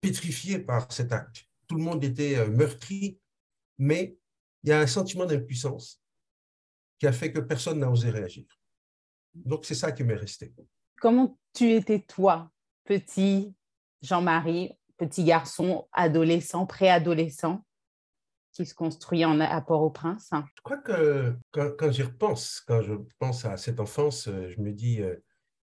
pétrifié 0.00 0.58
par 0.58 0.92
cet 0.92 1.12
acte 1.12 1.50
tout 1.70 1.76
le 1.76 1.84
monde 1.84 2.02
était 2.02 2.36
euh, 2.36 2.50
meurtri, 2.50 3.20
mais 3.78 4.18
il 4.64 4.70
y 4.70 4.72
a 4.72 4.80
un 4.80 4.88
sentiment 4.88 5.24
d'impuissance 5.24 6.02
qui 6.98 7.06
a 7.06 7.12
fait 7.12 7.32
que 7.32 7.38
personne 7.38 7.78
n'a 7.78 7.88
osé 7.88 8.10
réagir. 8.10 8.44
Donc, 9.32 9.64
c'est 9.64 9.76
ça 9.76 9.92
qui 9.92 10.02
m'est 10.02 10.16
resté. 10.16 10.52
Comment 11.00 11.38
tu 11.54 11.70
étais 11.70 12.00
toi, 12.00 12.50
petit 12.84 13.54
Jean-Marie, 14.02 14.72
petit 15.00 15.24
garçon, 15.24 15.88
adolescent, 15.92 16.66
préadolescent, 16.66 17.64
qui 18.52 18.66
se 18.66 18.74
construit 18.74 19.24
en, 19.24 19.40
à 19.40 19.60
Port-au-Prince 19.62 20.30
Je 20.32 20.62
crois 20.62 20.76
que 20.76 21.34
quand, 21.52 21.90
j'y 21.90 22.02
repense, 22.02 22.60
quand 22.66 22.82
je 22.82 22.94
pense 23.18 23.44
à 23.44 23.56
cette 23.56 23.80
enfance, 23.80 24.28
euh, 24.28 24.48
je 24.50 24.60
me 24.60 24.72
dis, 24.72 25.00
euh, 25.00 25.16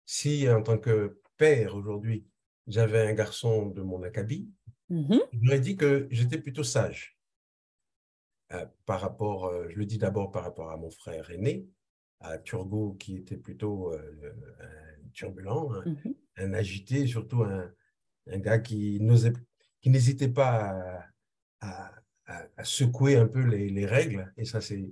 si 0.05 0.49
en 0.49 0.61
tant 0.61 0.77
que 0.77 1.19
père 1.37 1.75
aujourd'hui, 1.75 2.25
j'avais 2.67 3.05
un 3.07 3.13
garçon 3.13 3.67
de 3.67 3.81
mon 3.81 4.03
acabit, 4.03 4.49
je 4.89 5.19
lui 5.41 5.51
ai 5.51 5.59
dit 5.59 5.75
que 5.75 6.07
j'étais 6.11 6.37
plutôt 6.37 6.63
sage. 6.63 7.17
Euh, 8.53 8.65
par 8.85 9.01
rapport, 9.01 9.47
euh, 9.47 9.67
je 9.69 9.77
le 9.77 9.85
dis 9.85 9.97
d'abord 9.97 10.31
par 10.31 10.43
rapport 10.43 10.69
à 10.69 10.77
mon 10.77 10.91
frère 10.91 11.29
aîné, 11.31 11.67
à 12.21 12.37
Turgot, 12.37 12.93
qui 12.93 13.17
était 13.17 13.37
plutôt 13.37 13.91
un 13.91 15.09
turbulent, 15.11 15.73
un, 16.37 16.47
mmh 16.47 16.53
agité, 16.53 17.07
surtout 17.07 17.43
un, 17.43 17.71
un 18.31 18.39
gars 18.39 18.59
qui 18.59 18.99
n'hésitait 19.85 20.29
pas 20.29 21.03
à, 21.61 21.91
secouer 22.63 23.17
un 23.17 23.27
peu 23.27 23.41
les, 23.41 23.69
les 23.69 23.85
règles. 23.85 24.33
Et 24.37 24.45
ça, 24.45 24.59
c'est, 24.59 24.83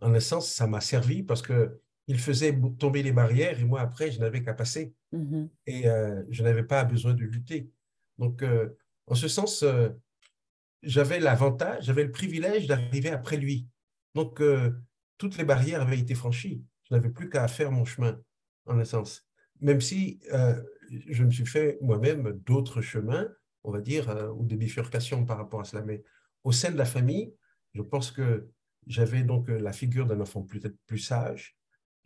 en 0.00 0.14
un 0.14 0.20
sens, 0.20 0.50
ça 0.50 0.66
m'a 0.66 0.80
servi 0.80 1.22
parce 1.22 1.42
que 1.42 1.78
il 2.06 2.18
faisait 2.18 2.58
tomber 2.78 3.02
les 3.02 3.12
barrières 3.12 3.60
et 3.60 3.64
moi, 3.64 3.82
après, 3.82 4.10
je 4.10 4.18
n'avais 4.18 4.42
qu'à 4.42 4.54
passer. 4.54 4.94
Mmh 5.12 5.46
et 5.66 5.82
je 6.30 6.42
n'avais 6.42 6.62
pas 6.62 6.84
besoin 6.84 7.12
de 7.12 7.24
lutter. 7.24 7.70
Donc, 8.16 8.42
en 9.08 9.14
ce 9.14 9.28
sens, 9.28 9.62
euh, 9.62 9.88
j'avais 10.82 11.18
l'avantage, 11.18 11.84
j'avais 11.84 12.04
le 12.04 12.10
privilège 12.10 12.66
d'arriver 12.66 13.10
après 13.10 13.36
lui. 13.36 13.66
Donc, 14.14 14.40
euh, 14.40 14.72
toutes 15.16 15.38
les 15.38 15.44
barrières 15.44 15.82
avaient 15.82 15.98
été 15.98 16.14
franchies. 16.14 16.62
Je 16.88 16.94
n'avais 16.94 17.08
plus 17.08 17.28
qu'à 17.28 17.48
faire 17.48 17.72
mon 17.72 17.84
chemin, 17.84 18.20
en 18.66 18.78
un 18.78 18.84
sens. 18.84 19.27
Même 19.60 19.80
si 19.80 20.20
euh, 20.32 20.60
je 21.08 21.24
me 21.24 21.30
suis 21.30 21.46
fait 21.46 21.78
moi-même 21.80 22.32
d'autres 22.46 22.80
chemins, 22.80 23.28
on 23.64 23.70
va 23.70 23.80
dire, 23.80 24.32
ou 24.36 24.44
des 24.44 24.56
bifurcations 24.56 25.24
par 25.24 25.36
rapport 25.36 25.60
à 25.60 25.64
cela. 25.64 25.82
Mais 25.82 26.02
au 26.44 26.52
sein 26.52 26.70
de 26.70 26.78
la 26.78 26.84
famille, 26.84 27.34
je 27.74 27.82
pense 27.82 28.10
que 28.10 28.48
j'avais 28.86 29.22
donc 29.22 29.48
la 29.48 29.72
figure 29.72 30.06
d'un 30.06 30.20
enfant 30.20 30.42
peut-être 30.42 30.76
plus 30.86 30.98
sage. 30.98 31.56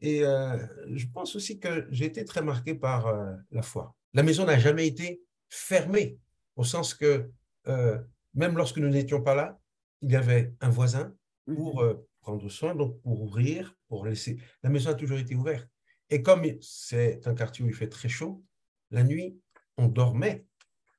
Et 0.00 0.20
je 0.20 1.06
pense 1.12 1.36
aussi 1.36 1.60
que 1.60 1.86
j'ai 1.90 2.06
été 2.06 2.24
très 2.24 2.42
marqué 2.42 2.74
par 2.74 3.14
la 3.52 3.62
foi. 3.62 3.94
La 4.14 4.24
maison 4.24 4.44
n'a 4.44 4.58
jamais 4.58 4.88
été 4.88 5.22
fermée 5.48 6.18
au 6.56 6.64
sens 6.64 6.94
que 6.94 7.30
euh, 7.68 7.98
même 8.34 8.56
lorsque 8.56 8.78
nous 8.78 8.88
n'étions 8.88 9.22
pas 9.22 9.34
là, 9.34 9.58
il 10.00 10.10
y 10.10 10.16
avait 10.16 10.52
un 10.60 10.68
voisin 10.70 11.14
pour 11.46 11.82
euh, 11.82 12.06
prendre 12.20 12.48
soin, 12.48 12.74
donc 12.74 13.00
pour 13.02 13.22
ouvrir, 13.22 13.74
pour 13.88 14.06
laisser. 14.06 14.38
La 14.62 14.70
maison 14.70 14.90
a 14.90 14.94
toujours 14.94 15.18
été 15.18 15.34
ouverte. 15.34 15.68
Et 16.12 16.22
comme 16.22 16.44
c'est 16.60 17.26
un 17.26 17.34
quartier 17.34 17.64
où 17.64 17.68
il 17.68 17.74
fait 17.74 17.88
très 17.88 18.10
chaud, 18.10 18.44
la 18.90 19.02
nuit, 19.02 19.40
on 19.78 19.88
dormait 19.88 20.44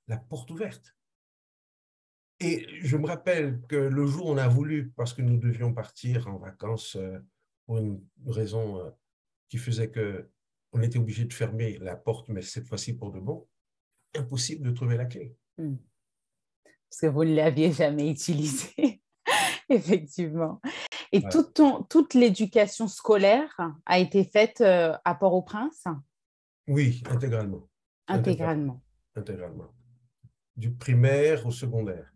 la 0.08 0.18
porte 0.18 0.50
ouverte. 0.50 0.98
Et 2.40 2.66
je 2.82 2.98
me 2.98 3.06
rappelle 3.06 3.62
que 3.70 3.76
le 3.76 4.08
jour 4.08 4.26
où 4.26 4.32
on 4.32 4.38
a 4.38 4.48
voulu, 4.48 4.92
parce 4.96 5.14
que 5.14 5.22
nous 5.22 5.38
devions 5.38 5.72
partir 5.72 6.28
en 6.28 6.40
vacances 6.40 6.96
euh, 6.96 7.20
pour 7.68 7.78
une 7.78 8.04
raison 8.26 8.92
qui 9.50 9.60
faisait 9.60 9.92
que 9.92 10.28
on 10.72 10.82
était 10.82 10.98
obligé 10.98 11.26
de 11.26 11.34
fermer 11.34 11.78
la 11.78 11.96
porte, 11.96 12.30
mais 12.30 12.42
cette 12.42 12.66
fois-ci 12.66 12.94
pour 12.94 13.12
de 13.12 13.20
bon, 13.20 13.48
impossible 14.16 14.66
de 14.66 14.72
trouver 14.72 14.98
la 14.98 15.06
clé. 15.06 15.38
Hmm. 15.60 15.76
Parce 16.90 17.02
que 17.02 17.06
vous 17.06 17.24
ne 17.24 17.36
l'aviez 17.36 17.72
jamais 17.72 18.10
utilisé, 18.10 19.04
effectivement. 19.70 20.60
Et 21.14 21.22
toute, 21.30 21.54
ton, 21.54 21.84
toute 21.84 22.14
l'éducation 22.14 22.88
scolaire 22.88 23.56
a 23.86 24.00
été 24.00 24.24
faite 24.24 24.62
euh, 24.62 24.98
à 25.06 25.16
Port-au-Prince? 25.16 25.86
Oui, 26.68 27.02
intégralement. 27.10 27.70
Intégralement. 28.08 28.82
Intégralement. 29.16 29.74
Du 30.58 30.74
primaire 30.74 31.46
au 31.46 31.52
secondaire. 31.52 32.12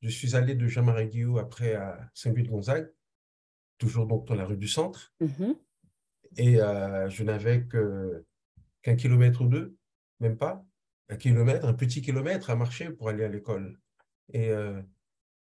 Je 0.00 0.08
suis 0.08 0.36
allé 0.36 0.54
de 0.54 0.66
Jean-Marie 0.66 1.24
après 1.38 1.74
à 1.74 1.98
Saint-Louis-de-Gonzague, 2.14 2.92
toujours 3.78 4.06
donc 4.06 4.26
dans 4.26 4.34
la 4.34 4.44
rue 4.44 4.56
du 4.56 4.68
Centre. 4.68 5.12
Mm-hmm. 5.20 5.56
Et 6.36 6.60
euh, 6.60 7.08
je 7.08 7.24
n'avais 7.24 7.66
qu'un 7.66 8.96
kilomètre 8.96 9.42
ou 9.42 9.46
deux, 9.46 9.76
même 10.20 10.36
pas 10.36 10.64
un 11.12 11.16
kilomètre, 11.16 11.66
un 11.66 11.74
petit 11.74 12.00
kilomètre 12.00 12.50
à 12.50 12.56
marcher 12.56 12.90
pour 12.90 13.08
aller 13.08 13.24
à 13.24 13.28
l'école. 13.28 13.78
Et 14.32 14.50
euh, 14.50 14.80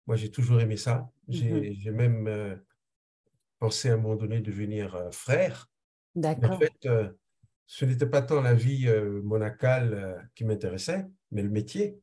moi, 0.08 0.16
j'ai 0.16 0.30
toujours 0.30 0.60
aimé 0.60 0.78
ça. 0.78 1.10
J'ai 1.30 1.74
mhm. 1.86 1.96
même 1.96 2.28
euh, 2.28 2.56
pensé 3.64 3.90
à 3.90 3.94
un 3.94 3.98
moment 3.98 4.18
donné 4.18 4.42
devenir 4.42 4.94
euh, 4.94 5.10
frère. 5.12 5.72
D'accord. 6.16 6.52
En 6.52 6.60
fait, 6.60 6.90
ce 7.66 7.86
n'était 7.86 8.06
pas 8.06 8.22
tant 8.22 8.42
la 8.42 8.54
vie 8.54 8.88
monacale 9.24 10.30
qui 10.36 10.44
m'intéressait, 10.44 11.08
mais 11.32 11.42
le 11.42 11.50
métier. 11.50 11.98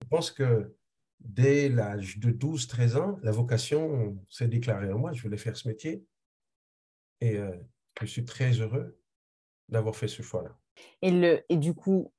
Je 0.00 0.08
pense 0.08 0.30
que 0.30 0.74
dès 1.20 1.68
l'âge 1.68 2.18
de 2.18 2.30
12-13 2.32 2.96
ans, 2.96 3.18
la 3.22 3.30
vocation 3.30 4.18
s'est 4.30 4.48
déclarée 4.48 4.90
en 4.90 4.98
moi. 4.98 5.12
Je 5.12 5.22
voulais 5.22 5.36
faire 5.36 5.56
ce 5.56 5.68
métier. 5.68 6.02
Et 7.20 7.38
je 8.00 8.06
suis 8.06 8.24
très 8.24 8.52
heureux 8.52 8.98
d'avoir 9.68 9.94
fait 9.94 10.08
ce 10.08 10.22
choix-là. 10.22 10.58
Et, 11.02 11.10
le, 11.12 11.44
et 11.48 11.56
du 11.56 11.74
coup, 11.74 12.10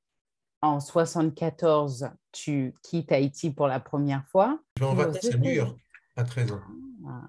en 0.61 0.79
74, 0.79 2.11
tu 2.31 2.73
quittes 2.83 3.11
Haïti 3.11 3.51
pour 3.51 3.67
la 3.67 3.81
première 3.81 4.25
fois. 4.27 4.61
Je 4.77 4.83
vais 4.83 4.89
en 4.89 4.95
vacances 4.95 5.25
à 5.25 5.37
New 5.37 5.51
York 5.51 5.77
à 6.15 6.23
13 6.23 6.51
ans. 6.53 6.61
Ah. 7.05 7.27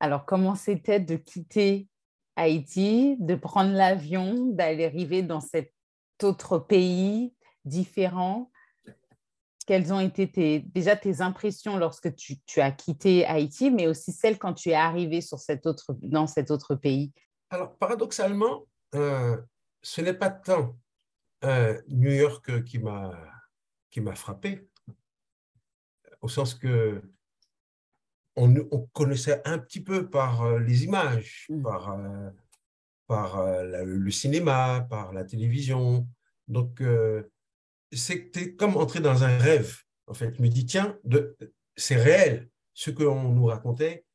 Alors, 0.00 0.24
comment 0.24 0.54
c'était 0.54 1.00
de 1.00 1.16
quitter 1.16 1.88
Haïti, 2.36 3.16
de 3.18 3.34
prendre 3.34 3.72
l'avion, 3.72 4.46
d'aller 4.46 4.86
arriver 4.86 5.22
dans 5.22 5.40
cet 5.40 5.72
autre 6.22 6.58
pays 6.58 7.34
différent? 7.64 8.50
Quelles 9.66 9.92
ont 9.92 10.00
été 10.00 10.60
déjà 10.60 10.96
tes 10.96 11.20
impressions 11.20 11.76
lorsque 11.76 12.14
tu, 12.14 12.38
as 12.60 12.70
quitté 12.70 13.26
Haïti, 13.26 13.70
mais 13.70 13.86
aussi 13.86 14.12
celles 14.12 14.38
quand 14.38 14.54
tu 14.54 14.70
es 14.70 14.74
arrivé 14.74 15.20
sur 15.20 15.38
autre, 15.66 15.96
dans 16.00 16.26
cet 16.26 16.50
autre 16.50 16.74
pays? 16.74 17.12
Alors, 17.50 17.76
paradoxalement, 17.76 18.66
euh, 18.94 19.36
ce 19.82 20.00
n'est 20.00 20.14
pas 20.14 20.30
tant 20.30 20.76
New 21.88 22.10
York 22.10 22.64
qui 22.64 22.78
m'a 22.78 24.14
frappé, 24.14 24.68
au 26.20 26.28
sens 26.28 26.54
que 26.54 27.02
on, 28.38 28.54
on, 28.70 28.86
connaissait 28.92 29.42
un 29.44 29.58
petit 29.58 29.80
peu 29.80 30.08
par 30.08 30.42
euh, 30.42 30.58
les 30.60 30.84
images, 30.84 31.46
mmh. 31.48 31.62
par, 31.62 31.90
euh, 31.90 32.30
par 33.06 33.38
euh, 33.38 33.84
le 33.84 34.10
cinéma, 34.10 34.86
par 34.88 35.12
la 35.12 35.24
télévision. 35.24 36.08
Donc, 36.46 36.82
c'était 37.92 38.54
comme 38.54 38.78
entrer 38.78 39.00
dans 39.00 39.22
un 39.22 39.36
rêve. 39.36 39.82
En 40.06 40.14
fait, 40.14 40.34
je 40.34 40.42
me 40.42 40.48
dis, 40.48 40.64
tiens, 40.64 40.96
c'est 41.76 41.96
réel 41.96 42.48
ce 42.72 42.90
qu'on 42.90 43.34
nous 43.34 43.44
racontait. 43.44 44.06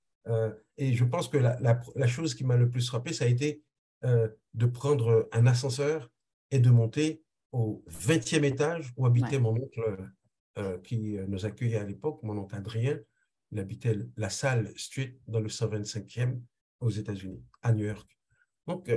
et 0.77 0.94
je 0.96 1.03
pense 1.06 1.27
que 1.27 1.38
la, 1.38 1.60
la, 1.60 1.80
la 1.96 2.08
chose 2.08 2.34
qui 2.34 2.44
m'a 2.44 2.58
le 2.58 2.72
plus 2.72 2.88
frappé, 2.88 3.13
ça 3.13 3.25
a 3.25 3.27
été 3.27 3.62
de 4.01 4.65
prendre 4.65 5.30
un 5.32 5.46
ascenseur 5.46 6.10
et 6.50 6.58
de 6.58 6.72
monter 6.72 7.22
au 7.51 7.84
20e 7.88 8.44
étage 8.44 8.92
où 8.98 9.06
habitait 9.06 9.38
mon 9.38 9.51
oncle 9.51 10.10
qui 10.84 11.20
nous 11.27 11.46
accueillait 11.46 11.77
à 11.77 11.84
l'époque, 11.84 12.24
mon 12.24 12.36
oncle 12.39 12.56
Adrien. 12.56 13.00
Il 13.53 13.60
habitait 13.60 13.95
la 14.17 14.31
salle 14.31 14.74
Street 14.75 15.15
dans 15.27 15.39
le 15.39 15.48
125e 15.48 16.41
aux 16.79 16.89
États-Unis, 16.89 17.45
à 17.62 17.72
New 17.72 17.86
York. 17.86 18.17
Donc, 18.65 18.91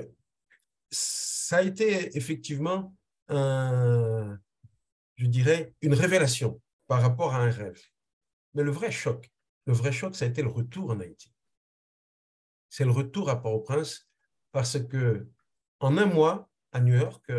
ça 0.90 1.58
a 1.58 1.62
été 1.62 2.16
effectivement, 2.16 2.96
je 3.28 4.38
dirais, 5.18 5.74
une 5.82 5.92
révélation 5.92 6.62
par 6.86 7.02
rapport 7.02 7.34
à 7.34 7.42
un 7.42 7.50
rêve. 7.50 7.82
Mais 8.54 8.62
le 8.62 8.70
vrai 8.70 8.90
choc, 8.90 9.30
le 9.66 9.74
vrai 9.74 9.92
choc, 9.92 10.16
ça 10.16 10.24
a 10.24 10.28
été 10.28 10.40
le 10.40 10.48
retour 10.48 10.88
en 10.90 11.00
Haïti. 11.00 11.30
C'est 12.70 12.86
le 12.86 12.92
retour 12.92 13.28
à 13.28 13.42
Port-au-Prince 13.42 14.08
parce 14.52 14.82
que 14.82 15.28
en 15.80 15.98
un 15.98 16.06
mois, 16.06 16.50
à 16.72 16.80
New 16.80 16.96
York, 16.96 17.30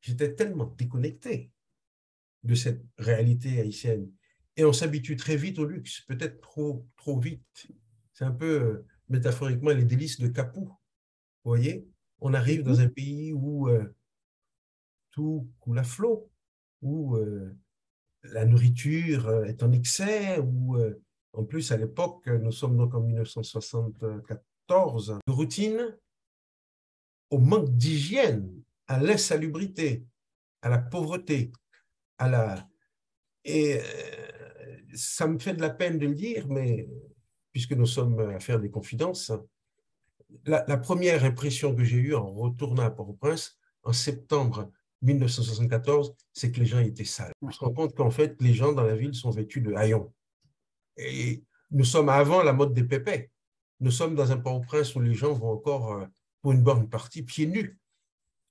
j'étais 0.00 0.34
tellement 0.34 0.66
déconnecté 0.66 1.52
de 2.42 2.56
cette 2.56 2.82
réalité 2.98 3.60
haïtienne. 3.60 4.12
Et 4.56 4.64
on 4.64 4.72
s'habitue 4.72 5.16
très 5.16 5.36
vite 5.36 5.58
au 5.58 5.64
luxe, 5.64 6.02
peut-être 6.02 6.40
trop, 6.40 6.86
trop 6.96 7.18
vite. 7.18 7.66
C'est 8.12 8.24
un 8.24 8.32
peu 8.32 8.84
métaphoriquement 9.08 9.70
les 9.70 9.84
délices 9.84 10.20
de 10.20 10.28
Capou. 10.28 10.66
Vous 11.44 11.50
voyez, 11.50 11.86
on 12.20 12.34
arrive 12.34 12.62
dans 12.62 12.80
un 12.80 12.88
pays 12.88 13.32
où 13.32 13.68
euh, 13.68 13.94
tout 15.10 15.50
coule 15.60 15.78
à 15.78 15.84
flot, 15.84 16.30
où 16.80 17.16
euh, 17.16 17.56
la 18.22 18.44
nourriture 18.44 19.28
euh, 19.28 19.44
est 19.44 19.62
en 19.62 19.72
excès, 19.72 20.38
où 20.38 20.76
en 21.32 21.44
plus 21.44 21.72
à 21.72 21.76
l'époque, 21.76 22.26
nous 22.28 22.52
sommes 22.52 22.76
donc 22.76 22.94
en 22.94 23.00
1974, 23.00 25.18
de 25.26 25.32
routine 25.32 25.98
au 27.30 27.38
manque 27.38 27.70
d'hygiène, 27.70 28.62
à 28.86 29.00
l'insalubrité, 29.00 30.04
à 30.60 30.68
la 30.68 30.78
pauvreté, 30.78 31.50
à 32.18 32.28
la... 32.28 32.68
Et 33.44 33.80
ça 34.94 35.26
me 35.26 35.38
fait 35.38 35.54
de 35.54 35.60
la 35.60 35.70
peine 35.70 35.98
de 35.98 36.06
le 36.06 36.14
dire, 36.14 36.46
mais 36.48 36.88
puisque 37.52 37.72
nous 37.72 37.86
sommes 37.86 38.18
à 38.20 38.40
faire 38.40 38.60
des 38.60 38.70
confidences, 38.70 39.32
la, 40.46 40.76
première 40.76 41.24
impression 41.24 41.74
que 41.74 41.84
j'ai 41.84 41.98
eue 41.98 42.14
en 42.14 42.30
retournant 42.32 42.82
à 42.82 42.90
Port-au-Prince 42.90 43.58
en 43.84 43.92
septembre 43.92 44.70
1974, 45.02 46.14
c'est 46.32 46.52
que 46.52 46.60
les 46.60 46.66
gens 46.66 46.78
étaient 46.78 47.04
sales. 47.04 47.32
On 47.42 47.50
se 47.50 47.58
rend 47.58 47.72
compte 47.72 47.94
qu'en 47.94 48.10
fait, 48.10 48.40
les 48.40 48.54
gens 48.54 48.72
dans 48.72 48.84
la 48.84 48.96
ville 48.96 49.14
sont 49.14 49.30
vêtus 49.30 49.60
de 49.60 49.74
haillons. 49.74 50.12
Et 50.96 51.42
nous 51.70 51.84
sommes 51.84 52.08
avant 52.08 52.42
la 52.42 52.52
mode 52.52 52.72
des 52.72 52.84
pépés. 52.84 53.30
Nous 53.80 53.90
sommes 53.90 54.14
dans 54.14 54.30
un 54.30 54.36
Port-au-Prince 54.36 54.94
où 54.94 55.00
les 55.00 55.14
gens 55.14 55.32
vont 55.32 55.50
encore, 55.50 55.92
euh, 55.92 56.06
pour 56.40 56.52
une 56.52 56.62
bonne 56.62 56.88
partie, 56.88 57.22
pieds 57.22 57.46
nus. 57.46 57.78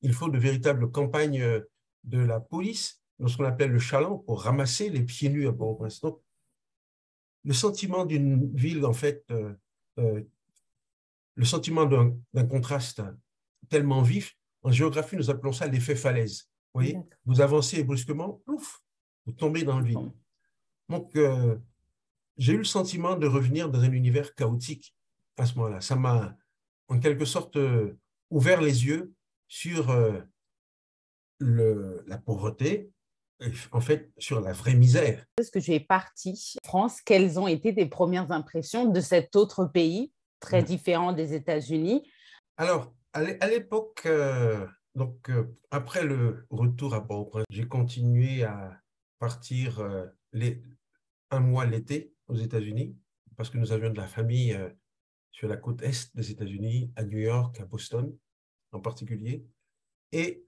Il 0.01 0.13
faut 0.13 0.29
de 0.29 0.37
véritables 0.37 0.91
campagnes 0.91 1.41
euh, 1.41 1.61
de 2.03 2.19
la 2.19 2.39
police, 2.39 3.01
dans 3.19 3.27
ce 3.27 3.37
qu'on 3.37 3.45
appelle 3.45 3.71
le 3.71 3.79
chaland, 3.79 4.17
pour 4.17 4.41
ramasser 4.43 4.89
les 4.89 5.03
pieds 5.03 5.29
nus 5.29 5.47
à 5.47 5.53
Port-au-Prince. 5.53 6.01
Donc, 6.01 6.19
le 7.43 7.53
sentiment 7.53 8.05
d'une 8.05 8.53
ville, 8.55 8.85
en 8.85 8.93
fait, 8.93 9.25
euh, 9.31 10.23
le 11.35 11.45
sentiment 11.45 11.85
d'un 11.85 12.45
contraste 12.47 13.01
tellement 13.69 14.01
vif, 14.01 14.37
en 14.63 14.71
géographie, 14.71 15.15
nous 15.15 15.29
appelons 15.29 15.53
ça 15.53 15.67
l'effet 15.67 15.95
falaise. 15.95 16.49
Vous 16.73 16.81
voyez, 16.81 16.97
vous 17.25 17.41
avancez 17.41 17.83
brusquement, 17.83 18.41
ouf, 18.47 18.81
vous 19.25 19.33
tombez 19.33 19.63
dans 19.63 19.79
le 19.79 19.85
vide. 19.85 20.11
Donc, 20.89 21.15
euh, 21.15 21.57
j'ai 22.37 22.53
eu 22.53 22.57
le 22.57 22.63
sentiment 22.63 23.15
de 23.15 23.27
revenir 23.27 23.69
dans 23.69 23.81
un 23.81 23.91
univers 23.91 24.33
chaotique 24.35 24.95
à 25.37 25.45
ce 25.45 25.55
moment-là. 25.55 25.81
Ça 25.81 25.95
m'a, 25.95 26.35
en 26.87 26.99
quelque 26.99 27.25
sorte, 27.25 27.55
euh, 27.57 27.97
ouvert 28.29 28.61
les 28.61 28.85
yeux 28.85 29.13
sur 29.47 29.89
euh, 29.89 30.21
le, 31.39 32.03
la 32.07 32.17
pauvreté, 32.17 32.89
en 33.71 33.81
fait, 33.81 34.11
sur 34.17 34.41
la 34.41 34.53
vraie 34.53 34.75
misère. 34.75 35.25
Est-ce 35.37 35.51
que 35.51 35.59
tu 35.59 35.71
es 35.71 35.79
parti 35.79 36.55
France 36.63 37.01
Quelles 37.01 37.39
ont 37.39 37.47
été 37.47 37.73
tes 37.73 37.85
premières 37.85 38.31
impressions 38.31 38.85
de 38.85 38.99
cet 38.99 39.35
autre 39.35 39.65
pays 39.65 40.11
très 40.39 40.63
différent 40.63 41.13
des 41.13 41.33
États-Unis? 41.33 42.03
Alors, 42.57 42.93
à 43.13 43.47
l'époque, 43.47 44.03
euh, 44.05 44.65
donc 44.95 45.29
euh, 45.29 45.57
après 45.69 46.03
le 46.03 46.45
retour 46.49 46.93
à 46.93 47.05
Port-au-Prince, 47.05 47.45
j'ai 47.49 47.67
continué 47.67 48.43
à 48.43 48.79
partir 49.19 49.79
euh, 49.79 50.05
les, 50.31 50.63
un 51.29 51.39
mois 51.39 51.65
l'été 51.65 52.13
aux 52.27 52.35
États-Unis 52.35 52.95
parce 53.35 53.49
que 53.49 53.57
nous 53.57 53.71
avions 53.71 53.89
de 53.89 53.97
la 53.97 54.07
famille 54.07 54.57
sur 55.31 55.47
la 55.47 55.57
côte 55.57 55.81
est 55.81 56.15
des 56.15 56.31
États-Unis, 56.31 56.91
à 56.95 57.03
New 57.03 57.17
York, 57.17 57.59
à 57.59 57.65
Boston 57.65 58.15
en 58.71 58.79
particulier. 58.79 59.47
Et, 60.11 60.45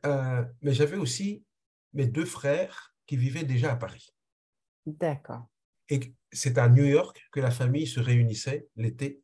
mais 0.62 0.74
j'avais 0.74 0.98
aussi 0.98 1.44
mes 1.94 2.08
deux 2.08 2.26
frères 2.26 2.96
qui 3.06 3.18
vivaient 3.18 3.44
déjà 3.44 3.74
à 3.74 3.76
Paris. 3.76 4.14
D'accord. 4.86 5.48
Et 5.90 6.14
c'est 6.32 6.58
à 6.58 6.70
New 6.70 6.86
York 6.86 7.28
que 7.32 7.40
la 7.40 7.52
famille 7.52 7.88
se 7.88 8.00
réunissait 8.00 8.68
l'été 8.76 9.22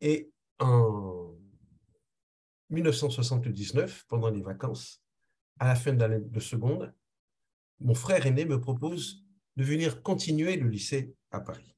et 0.00 0.30
en 0.58 1.34
1979, 2.70 4.04
pendant 4.08 4.30
les 4.30 4.42
vacances, 4.42 5.02
à 5.58 5.68
la 5.68 5.74
fin 5.74 5.92
de 5.92 6.00
l'année 6.00 6.20
de 6.20 6.40
seconde, 6.40 6.94
mon 7.80 7.94
frère 7.94 8.26
aîné 8.26 8.44
me 8.44 8.60
propose 8.60 9.24
de 9.56 9.64
venir 9.64 10.02
continuer 10.02 10.56
le 10.56 10.68
lycée 10.68 11.14
à 11.30 11.40
Paris. 11.40 11.76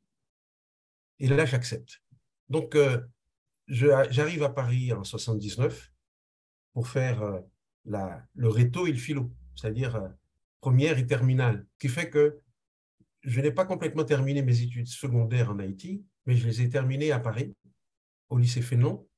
Et 1.18 1.28
là, 1.28 1.44
j'accepte. 1.46 2.02
Donc, 2.48 2.74
euh, 2.74 3.00
j'arrive 3.68 4.42
à 4.42 4.50
Paris 4.50 4.92
en 4.92 5.04
79 5.04 5.92
pour 6.72 6.88
faire 6.88 7.22
euh, 7.22 7.40
la, 7.84 8.24
le 8.34 8.48
réto 8.48 8.86
et 8.86 8.92
le 8.92 8.98
philo, 8.98 9.30
c'est-à-dire 9.56 9.96
euh, 9.96 10.08
première 10.60 10.98
et 10.98 11.06
terminale, 11.06 11.66
ce 11.74 11.78
qui 11.78 11.88
fait 11.88 12.10
que 12.10 12.40
je 13.22 13.40
n'ai 13.40 13.50
pas 13.50 13.64
complètement 13.64 14.04
terminé 14.04 14.42
mes 14.42 14.62
études 14.62 14.86
secondaires 14.86 15.50
en 15.50 15.58
Haïti, 15.58 16.04
mais 16.26 16.36
je 16.36 16.46
les 16.46 16.62
ai 16.62 16.68
terminées 16.68 17.10
à 17.12 17.18
Paris 17.18 17.54
au 18.28 18.38
lycée 18.38 18.62
Fénon, 18.62 19.08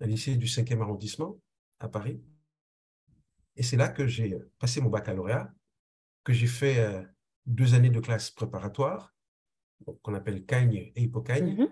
un 0.00 0.06
lycée 0.06 0.36
du 0.36 0.46
5e 0.46 0.80
arrondissement 0.80 1.40
à 1.80 1.88
Paris. 1.88 2.20
Et 3.56 3.62
c'est 3.62 3.76
là 3.76 3.88
que 3.88 4.06
j'ai 4.06 4.36
passé 4.58 4.80
mon 4.80 4.90
baccalauréat, 4.90 5.52
que 6.22 6.32
j'ai 6.32 6.46
fait 6.46 6.78
euh, 6.78 7.02
deux 7.46 7.74
années 7.74 7.90
de 7.90 8.00
classe 8.00 8.30
préparatoire, 8.30 9.14
qu'on 10.02 10.14
appelle 10.14 10.44
Cagne 10.44 10.92
et 10.94 11.02
Hippocagne, 11.02 11.56
mm-hmm. 11.56 11.70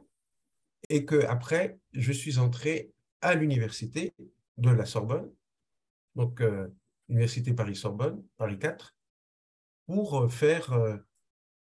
et 0.89 1.05
que 1.05 1.25
après 1.27 1.79
je 1.93 2.13
suis 2.13 2.39
entré 2.39 2.93
à 3.21 3.35
l'université 3.35 4.15
de 4.57 4.71
la 4.71 4.87
Sorbonne, 4.87 5.31
donc 6.15 6.41
euh, 6.41 6.69
Université 7.09 7.53
Paris-Sorbonne, 7.53 8.25
Paris 8.37 8.59
4, 8.59 8.97
pour 9.87 10.23
euh, 10.23 10.29
faire 10.29 10.73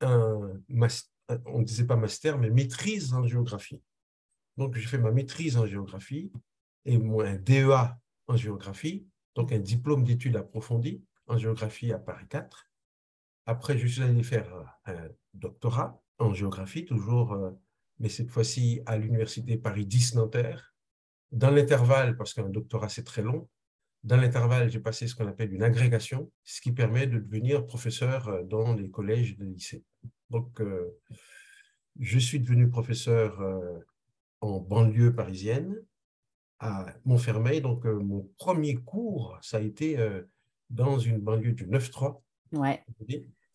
un 0.00 0.60
master, 0.68 1.10
on 1.46 1.60
ne 1.60 1.64
disait 1.64 1.86
pas 1.86 1.96
master, 1.96 2.38
mais 2.38 2.50
maîtrise 2.50 3.12
en 3.14 3.26
géographie. 3.26 3.82
Donc, 4.56 4.76
j'ai 4.76 4.86
fait 4.86 4.98
ma 4.98 5.10
maîtrise 5.10 5.56
en 5.56 5.66
géographie 5.66 6.30
et 6.84 6.96
un 6.96 7.36
DEA 7.36 7.96
en 8.26 8.36
géographie, 8.36 9.06
donc 9.34 9.52
un 9.52 9.58
diplôme 9.58 10.04
d'études 10.04 10.36
approfondies 10.36 11.02
en 11.26 11.38
géographie 11.38 11.92
à 11.92 11.98
Paris 11.98 12.26
4. 12.28 12.68
Après, 13.46 13.76
je 13.78 13.86
suis 13.86 14.02
allé 14.02 14.22
faire 14.22 14.54
euh, 14.54 14.64
un 14.86 15.08
doctorat 15.34 16.02
en 16.18 16.32
géographie, 16.32 16.84
toujours, 16.84 17.32
euh, 17.32 17.50
mais 17.98 18.08
cette 18.08 18.30
fois-ci 18.30 18.80
à 18.86 18.96
l'université 18.96 19.56
Paris 19.56 19.86
10 19.86 20.14
Nanterre. 20.14 20.74
Dans 21.32 21.50
l'intervalle, 21.50 22.16
parce 22.16 22.32
qu'un 22.32 22.48
doctorat 22.48 22.88
c'est 22.88 23.02
très 23.02 23.22
long, 23.22 23.48
dans 24.04 24.16
l'intervalle, 24.16 24.70
j'ai 24.70 24.80
passé 24.80 25.08
ce 25.08 25.14
qu'on 25.14 25.26
appelle 25.26 25.52
une 25.52 25.62
agrégation, 25.62 26.30
ce 26.44 26.60
qui 26.60 26.72
permet 26.72 27.06
de 27.06 27.18
devenir 27.18 27.66
professeur 27.66 28.28
euh, 28.28 28.42
dans 28.44 28.74
les 28.74 28.90
collèges 28.90 29.32
et 29.32 29.36
les 29.40 29.50
lycées. 29.50 29.84
Donc, 30.30 30.60
je 32.00 32.18
suis 32.18 32.40
devenu 32.40 32.68
professeur 32.68 33.40
en 34.40 34.58
banlieue 34.58 35.14
parisienne, 35.14 35.76
à 36.58 36.86
Montfermeil. 37.04 37.60
Donc, 37.60 37.86
euh, 37.86 37.98
mon 37.98 38.28
premier 38.38 38.76
cours, 38.76 39.38
ça 39.42 39.58
a 39.58 39.60
été 39.60 39.98
euh, 39.98 40.22
dans 40.70 40.98
une 40.98 41.18
banlieue 41.18 41.52
du 41.52 41.66
9-3. 41.66 42.20
Ouais. 42.52 42.84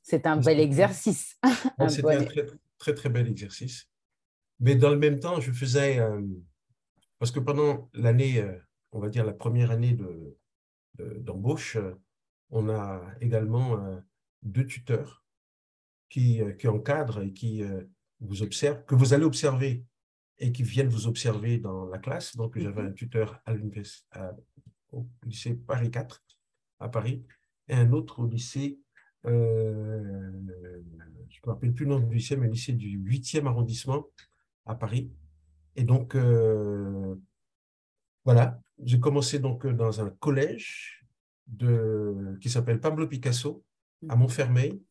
C'est 0.02 0.26
un 0.26 0.38
bel 0.38 0.60
exercice. 0.60 1.38
C'était 1.90 2.16
un 2.16 2.24
très, 2.24 2.46
très, 2.78 2.94
très 2.94 3.10
bel 3.10 3.28
exercice. 3.28 3.90
Mais 4.60 4.76
dans 4.76 4.90
le 4.90 4.98
même 4.98 5.20
temps, 5.20 5.40
je 5.40 5.52
faisais. 5.52 6.00
Euh, 6.00 6.22
parce 7.18 7.32
que 7.32 7.40
pendant 7.40 7.90
l'année, 7.94 8.42
on 8.92 9.00
va 9.00 9.10
dire 9.10 9.26
la 9.26 9.34
première 9.34 9.72
année 9.72 9.98
d'embauche, 10.98 11.78
de, 11.78 11.98
on 12.50 12.70
a 12.70 13.02
également 13.22 13.78
deux 14.42 14.66
tuteurs 14.66 15.24
qui, 16.10 16.42
qui 16.58 16.68
encadrent 16.68 17.22
et 17.22 17.32
qui 17.32 17.64
vous 18.20 18.42
observent, 18.42 18.84
que 18.86 18.96
vous 18.96 19.14
allez 19.14 19.26
observer 19.26 19.84
et 20.40 20.52
qui 20.52 20.64
viennent 20.64 20.90
vous 20.90 21.08
observer 21.08 21.58
dans 21.58 21.86
la 21.86 22.00
classe. 22.00 22.36
Donc, 22.36 22.58
j'avais 22.58 22.82
un 22.82 22.92
tuteur 22.92 23.42
à 23.46 23.54
au 24.92 25.08
lycée 25.24 25.54
Paris 25.54 25.92
4 25.92 26.24
à 26.80 26.90
Paris 26.90 27.24
et 27.68 27.76
un 27.76 27.92
autre 27.92 28.20
au 28.20 28.28
lycée, 28.28 28.80
euh, 29.26 30.32
je 31.30 31.38
ne 31.38 31.48
me 31.48 31.52
rappelle 31.54 31.74
plus 31.74 31.86
le 31.86 31.92
nom 31.92 32.00
du 32.00 32.16
lycée, 32.16 32.36
mais 32.36 32.48
le 32.48 32.54
lycée 32.54 32.74
du 32.74 33.00
8e 33.00 33.46
arrondissement 33.46 34.06
à 34.66 34.76
Paris. 34.76 35.12
Et 35.76 35.84
donc, 35.84 36.16
euh, 36.16 37.16
voilà, 38.26 38.60
j'ai 38.84 39.00
commencé 39.00 39.40
donc 39.40 39.66
dans 39.68 40.02
un 40.02 40.10
collège 40.10 41.06
de, 41.48 42.38
qui 42.42 42.50
s'appelle 42.50 42.80
Pablo 42.80 43.08
Picasso 43.08 43.64
à 44.08 44.16
Montfermeil, 44.16 44.82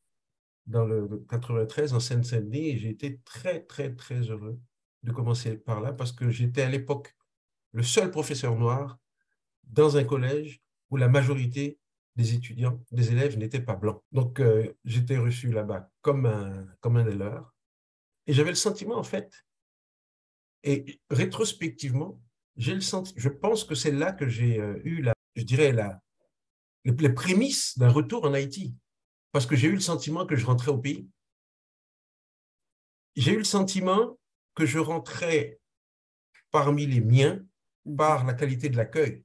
dans 0.66 0.84
le 0.84 1.24
93 1.30 1.94
en 1.94 2.00
Seine-Saint-Denis, 2.00 2.70
et 2.70 2.78
j'ai 2.78 2.90
été 2.90 3.20
très, 3.24 3.60
très, 3.60 3.94
très 3.94 4.20
heureux 4.20 4.58
de 5.02 5.12
commencer 5.12 5.56
par 5.56 5.80
là 5.80 5.92
parce 5.92 6.12
que 6.12 6.28
j'étais 6.30 6.62
à 6.62 6.68
l'époque 6.68 7.16
le 7.72 7.82
seul 7.82 8.10
professeur 8.10 8.56
noir 8.56 8.98
dans 9.64 9.96
un 9.96 10.04
collège 10.04 10.60
où 10.90 10.96
la 10.96 11.08
majorité 11.08 11.78
des 12.16 12.34
étudiants, 12.34 12.82
des 12.90 13.12
élèves 13.12 13.38
n'étaient 13.38 13.60
pas 13.60 13.76
blancs. 13.76 14.02
Donc, 14.12 14.40
euh, 14.40 14.74
j'étais 14.84 15.18
reçu 15.18 15.52
là-bas 15.52 15.90
comme 16.00 16.26
un, 16.26 16.66
comme 16.80 16.96
un 16.96 17.04
des 17.04 17.14
leurs. 17.14 17.54
Et 18.26 18.32
j'avais 18.32 18.50
le 18.50 18.56
sentiment, 18.56 18.96
en 18.96 19.04
fait, 19.04 19.46
et 20.64 21.00
rétrospectivement, 21.10 22.20
j'ai 22.58 22.74
le 22.74 22.80
senti, 22.80 23.14
je 23.16 23.28
pense 23.28 23.64
que 23.64 23.74
c'est 23.74 23.92
là 23.92 24.12
que 24.12 24.28
j'ai 24.28 24.60
euh, 24.60 24.80
eu, 24.84 25.00
la, 25.00 25.14
je 25.36 25.44
dirais, 25.44 25.72
la, 25.72 26.02
les, 26.84 27.08
prémices 27.08 27.78
d'un 27.78 27.88
retour 27.88 28.24
en 28.24 28.34
Haïti. 28.34 28.74
Parce 29.30 29.46
que 29.46 29.56
j'ai 29.56 29.68
eu 29.68 29.74
le 29.74 29.80
sentiment 29.80 30.26
que 30.26 30.36
je 30.36 30.44
rentrais 30.44 30.72
au 30.72 30.78
pays. 30.78 31.08
J'ai 33.14 33.32
eu 33.32 33.38
le 33.38 33.44
sentiment 33.44 34.18
que 34.54 34.66
je 34.66 34.78
rentrais 34.78 35.60
parmi 36.50 36.86
les 36.86 37.00
miens 37.00 37.44
mmh. 37.84 37.96
par 37.96 38.24
la 38.24 38.34
qualité 38.34 38.68
de 38.68 38.76
l'accueil, 38.76 39.24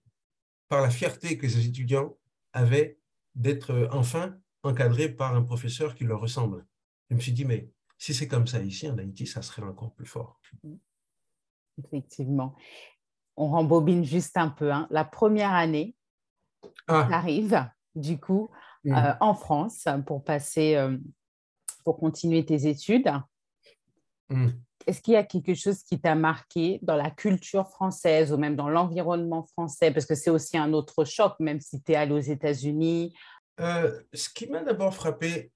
par 0.70 0.82
la 0.82 0.90
fierté 0.90 1.38
que 1.38 1.50
ces 1.50 1.66
étudiants 1.66 2.18
avaient 2.52 3.00
d'être 3.34 3.72
euh, 3.72 3.88
enfin 3.92 4.38
encadrés 4.62 5.10
par 5.10 5.36
un 5.36 5.42
professeur 5.42 5.96
qui 5.96 6.04
leur 6.04 6.22
ressemble. 6.22 6.66
Je 7.10 7.16
me 7.16 7.20
suis 7.20 7.32
dit, 7.32 7.46
mais 7.46 7.70
si 7.98 8.14
c'est 8.14 8.28
comme 8.28 8.46
ça 8.46 8.62
ici, 8.62 8.88
en 8.90 8.98
Haïti, 8.98 9.26
ça 9.26 9.42
serait 9.42 9.64
encore 9.64 9.94
plus 9.94 10.06
fort. 10.06 10.40
Effectivement. 11.84 12.56
On 13.36 13.48
rembobine 13.48 14.04
juste 14.04 14.38
un 14.38 14.50
peu. 14.50 14.72
Hein. 14.72 14.88
La 14.92 15.06
première 15.06 15.54
année, 15.54 15.96
ah. 16.88 17.08
arrive 17.12 17.70
du 17.96 18.20
coup 18.20 18.50
mmh. 18.84 18.94
euh, 18.94 19.14
en 19.20 19.34
France 19.34 19.88
pour 20.06 20.24
passer, 20.24 20.76
euh, 20.76 20.98
pour 21.84 21.98
continuer 21.98 22.46
tes 22.46 22.68
études. 22.68 23.12
Mmh 24.30 24.50
est-ce 24.86 25.02
qu'il 25.02 25.14
y 25.14 25.18
a 25.18 25.24
quelque 25.24 25.54
chose 25.54 25.82
qui 25.82 25.98
t'a 25.98 26.14
marqué 26.14 26.80
dans 26.82 26.98
la 26.98 27.10
culture 27.10 27.70
française 27.70 28.34
ou 28.34 28.38
même 28.38 28.58
dans 28.58 28.68
l'environnement 28.68 29.44
français? 29.44 29.92
Parce 29.92 30.06
que 30.06 30.14
c'est 30.14 30.30
aussi 30.30 30.58
un 30.58 30.74
autre 30.74 31.06
choc, 31.06 31.36
même 31.40 31.62
si 31.62 31.82
tu 31.82 31.94
es 31.94 31.96
allé 31.96 32.12
aux 32.12 32.20
États-Unis. 32.20 33.16
Euh, 33.62 34.02
ce 34.14 34.28
qui 34.28 34.48
m'a 34.48 34.62
d'abord 34.62 34.94
frappé 34.94 35.54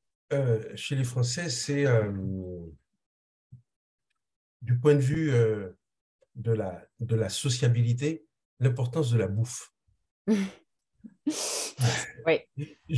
chez 0.76 0.96
les 0.96 1.04
Français, 1.04 1.50
c'est 1.50 1.86
du 4.62 4.80
point 4.80 4.96
de 4.96 5.02
vue 5.02 5.34
de, 6.38 6.54
la, 6.54 6.82
de 7.00 7.16
la 7.16 7.30
sociabilité, 7.30 8.26
l'importance 8.60 9.12
de 9.12 9.18
la 9.18 9.28
bouffe. 9.28 9.74
oui. 10.28 10.38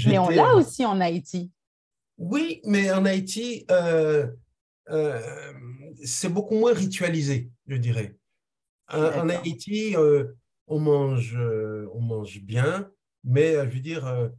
Mais 0.06 0.20
on 0.20 0.30
l'a 0.30 0.56
aussi 0.56 0.86
en 0.86 1.02
Haïti. 1.02 1.52
Oui, 2.18 2.62
mais 2.66 2.92
en 2.92 3.06
Haïti, 3.06 3.66
euh, 4.92 5.54
c'est 6.04 6.30
beaucoup 6.30 6.56
moins 6.56 6.74
ritualisé, 6.74 7.52
je 7.68 7.78
dirais. 7.78 8.16
En, 8.92 9.30
Haïti, 9.30 9.96
euh, 9.96 10.34
on, 10.68 10.80
mange, 10.80 11.36
euh, 11.38 11.88
on 11.94 12.02
mange 12.02 12.42
bien, 12.42 12.92
mais 13.24 13.54
je 13.54 13.76
veux 13.76 13.80
dire, 13.80 14.32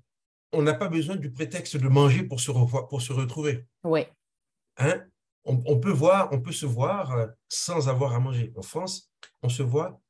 on 0.52 0.62
n'a 0.62 0.74
pas 0.74 0.88
besoin 0.88 1.16
du 1.16 1.30
prétexte 1.30 1.76
de 1.76 1.88
manger 1.88 2.24
pour 2.24 2.40
se, 2.40 2.50
revoir, 2.50 2.88
pour 2.88 3.00
se 3.00 3.12
retrouver. 3.12 3.64
Oui. 3.84 4.00
Hein? 4.76 5.04
On, 5.44 5.81
peut 5.81 5.90
voir, 5.90 6.29
on 6.33 6.40
peut 6.40 6.53
se 6.53 6.66
voir 6.66 7.29
sans 7.48 7.88
avoir 7.88 8.14
à 8.14 8.20
manger. 8.20 8.53
En 8.57 8.62
France, 8.62 9.11
on 9.42 9.48
se 9.48 9.62
voit 9.62 10.00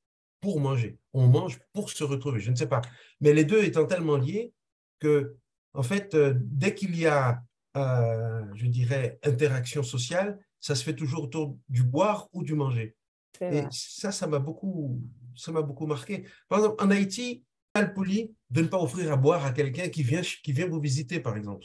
pour 0.40 0.61
manger. 0.61 0.99
On 1.12 1.29
mange 1.29 1.59
pour 1.73 1.90
se 1.90 2.03
retrouver. 2.05 2.40
Je 2.40 2.51
ne 2.51 2.57
sais 2.57 2.66
pas. 2.66 2.83
Mais 3.21 3.33
les 3.33 3.45
deux 3.45 3.62
étant 3.62 3.87
tellement 3.87 4.16
liés 4.16 4.53
que, 4.99 5.37
en 5.73 5.83
fait, 5.83 6.16
dès 6.16 6.75
qu'il 6.75 6.97
y 6.97 7.07
a 7.07 7.43
euh, 7.77 8.43
je 8.55 8.66
dirais, 8.66 9.21
interaction 9.23 9.85
sociale, 9.85 10.40
ça 10.59 10.75
se 10.75 10.83
fait 10.83 10.97
toujours 10.97 11.25
autour 11.25 11.57
du 11.69 11.85
boire 11.85 12.29
ou 12.33 12.43
du 12.43 12.55
manger. 12.55 12.97
Et 13.40 13.62
ça, 13.71 14.11
ça 14.11 14.27
m'a 14.27 14.40
beaucoup, 14.40 15.01
ça 15.37 15.53
m'a 15.53 15.62
beaucoup 15.62 15.87
marqué. 15.87 16.27
Par 16.49 16.59
exemple, 16.59 16.85
en 16.85 16.90
Haïti, 16.90 17.45
mal 17.75 17.95
poli 17.95 18.35
de 18.51 18.62
ne 18.62 18.66
pas 18.66 18.79
offrir 18.79 19.12
à 19.12 19.16
boire 19.16 19.47
à 19.47 19.53
quelqu'un 19.53 19.88
qui 19.88 20.03
vient, 20.03 20.21
qui 20.21 20.53
vient 20.53 20.66
vous 20.66 20.81
visiter, 20.81 21.21
par 21.21 21.37
exemple. 21.37 21.64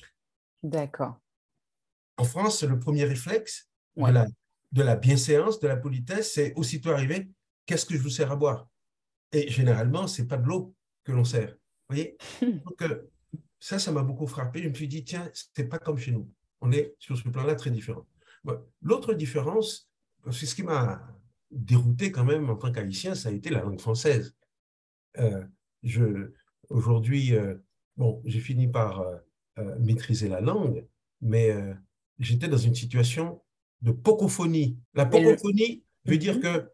D'accord. 0.62 1.15
En 2.17 2.23
France, 2.23 2.63
le 2.63 2.80
premier 2.80 3.04
réflexe 3.06 3.69
de, 3.95 4.12
la, 4.12 4.25
de 4.71 4.82
la 4.84 4.95
bienséance, 4.95 5.60
de 5.60 5.67
la 5.67 5.78
politesse, 5.78 6.34
c'est 6.34 6.54
aussitôt 6.56 6.91
arrivé, 6.91 7.30
qu'est-ce 7.65 7.86
que 7.86 7.95
je 7.95 8.01
vous 8.01 8.10
sers 8.10 8.32
à 8.32 8.36
boire? 8.36 8.69
Et 9.32 9.49
généralement, 9.49 10.08
c'est 10.08 10.28
pas 10.28 10.38
de 10.38 10.45
l'eau 10.47 10.75
que 11.04 11.12
l'on 11.12 11.25
sert. 11.25 11.51
Vous 11.51 11.95
voyez? 11.95 12.17
Donc, 12.41 12.82
euh, 12.82 13.10
ça, 13.60 13.80
ça 13.80 13.91
m'a 13.91 14.04
beaucoup 14.04 14.28
frappé. 14.28 14.63
Je 14.63 14.69
me 14.69 14.73
suis 14.73 14.88
dit, 14.88 15.04
tiens, 15.04 15.30
c'est 15.54 15.67
pas 15.67 15.80
comme 15.80 15.97
chez 15.97 16.12
nous. 16.12 16.30
On 16.62 16.71
est 16.71 16.95
sur 16.99 17.17
ce 17.17 17.28
plan-là 17.30 17.56
très 17.56 17.71
différent. 17.71 18.06
L'autre 18.82 19.13
différence, 19.13 19.89
c'est 20.32 20.45
ce 20.45 20.56
qui 20.56 20.63
m'a 20.63 21.01
dérouté 21.51 22.12
quand 22.12 22.25
même 22.25 22.49
en 22.49 22.56
tant 22.56 22.71
qu'haïtien, 22.71 23.15
ça 23.15 23.30
a 23.30 23.32
été 23.32 23.49
la 23.49 23.62
langue 23.62 23.80
française. 23.80 24.36
Euh, 25.17 25.45
Aujourd'hui, 26.69 27.36
euh, 27.36 27.56
bon, 27.95 28.21
j'ai 28.25 28.39
fini 28.39 28.67
par 28.67 29.01
euh, 29.01 29.75
maîtriser 29.80 30.28
la 30.28 30.41
langue, 30.41 30.88
mais 31.21 31.54
j'étais 32.19 32.47
dans 32.47 32.58
une 32.58 32.75
situation 32.75 33.41
de 33.82 33.91
pocophonie. 33.91 34.78
La 34.93 35.06
pocophonie 35.06 35.84
veut 36.06 36.17
dire 36.17 36.36
mhm. 36.36 36.41
que 36.41 36.69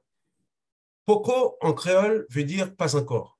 poco 1.05 1.57
en 1.61 1.73
créole 1.73 2.25
veut 2.29 2.43
dire 2.43 2.75
pas 2.75 2.95
encore. 2.95 3.39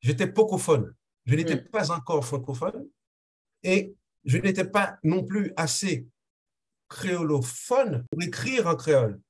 J'étais 0.00 0.26
pocophone. 0.26 0.94
Je 1.26 1.34
n'étais 1.34 1.56
mm. 1.56 1.68
pas 1.68 1.90
encore 1.92 2.24
francophone 2.24 2.88
et 3.62 3.94
je 4.24 4.38
n'étais 4.38 4.64
pas 4.64 4.98
non 5.04 5.24
plus 5.24 5.52
assez 5.56 6.08
créolophone 6.88 8.04
pour 8.10 8.22
écrire 8.22 8.66
en 8.66 8.74
créole. 8.74 9.20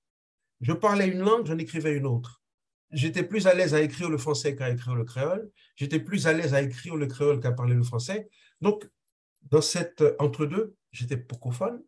Je 0.60 0.72
parlais 0.72 1.08
une 1.08 1.20
langue, 1.20 1.46
j'en 1.46 1.58
écrivais 1.58 1.96
une 1.96 2.06
autre. 2.06 2.42
J'étais 2.90 3.22
plus 3.22 3.46
à 3.46 3.54
l'aise 3.54 3.74
à 3.74 3.80
écrire 3.80 4.10
le 4.10 4.18
français 4.18 4.56
qu'à 4.56 4.70
écrire 4.70 4.94
le 4.94 5.04
créole. 5.04 5.50
J'étais 5.76 6.00
plus 6.00 6.26
à 6.26 6.32
l'aise 6.32 6.54
à 6.54 6.62
écrire 6.62 6.96
le 6.96 7.06
créole 7.06 7.40
qu'à 7.40 7.52
parler 7.52 7.74
le 7.74 7.84
français. 7.84 8.28
Donc, 8.60 8.88
dans 9.42 9.60
cet 9.60 10.02
entre-deux, 10.18 10.76
j'étais 10.92 11.16
pocophone 11.16 11.82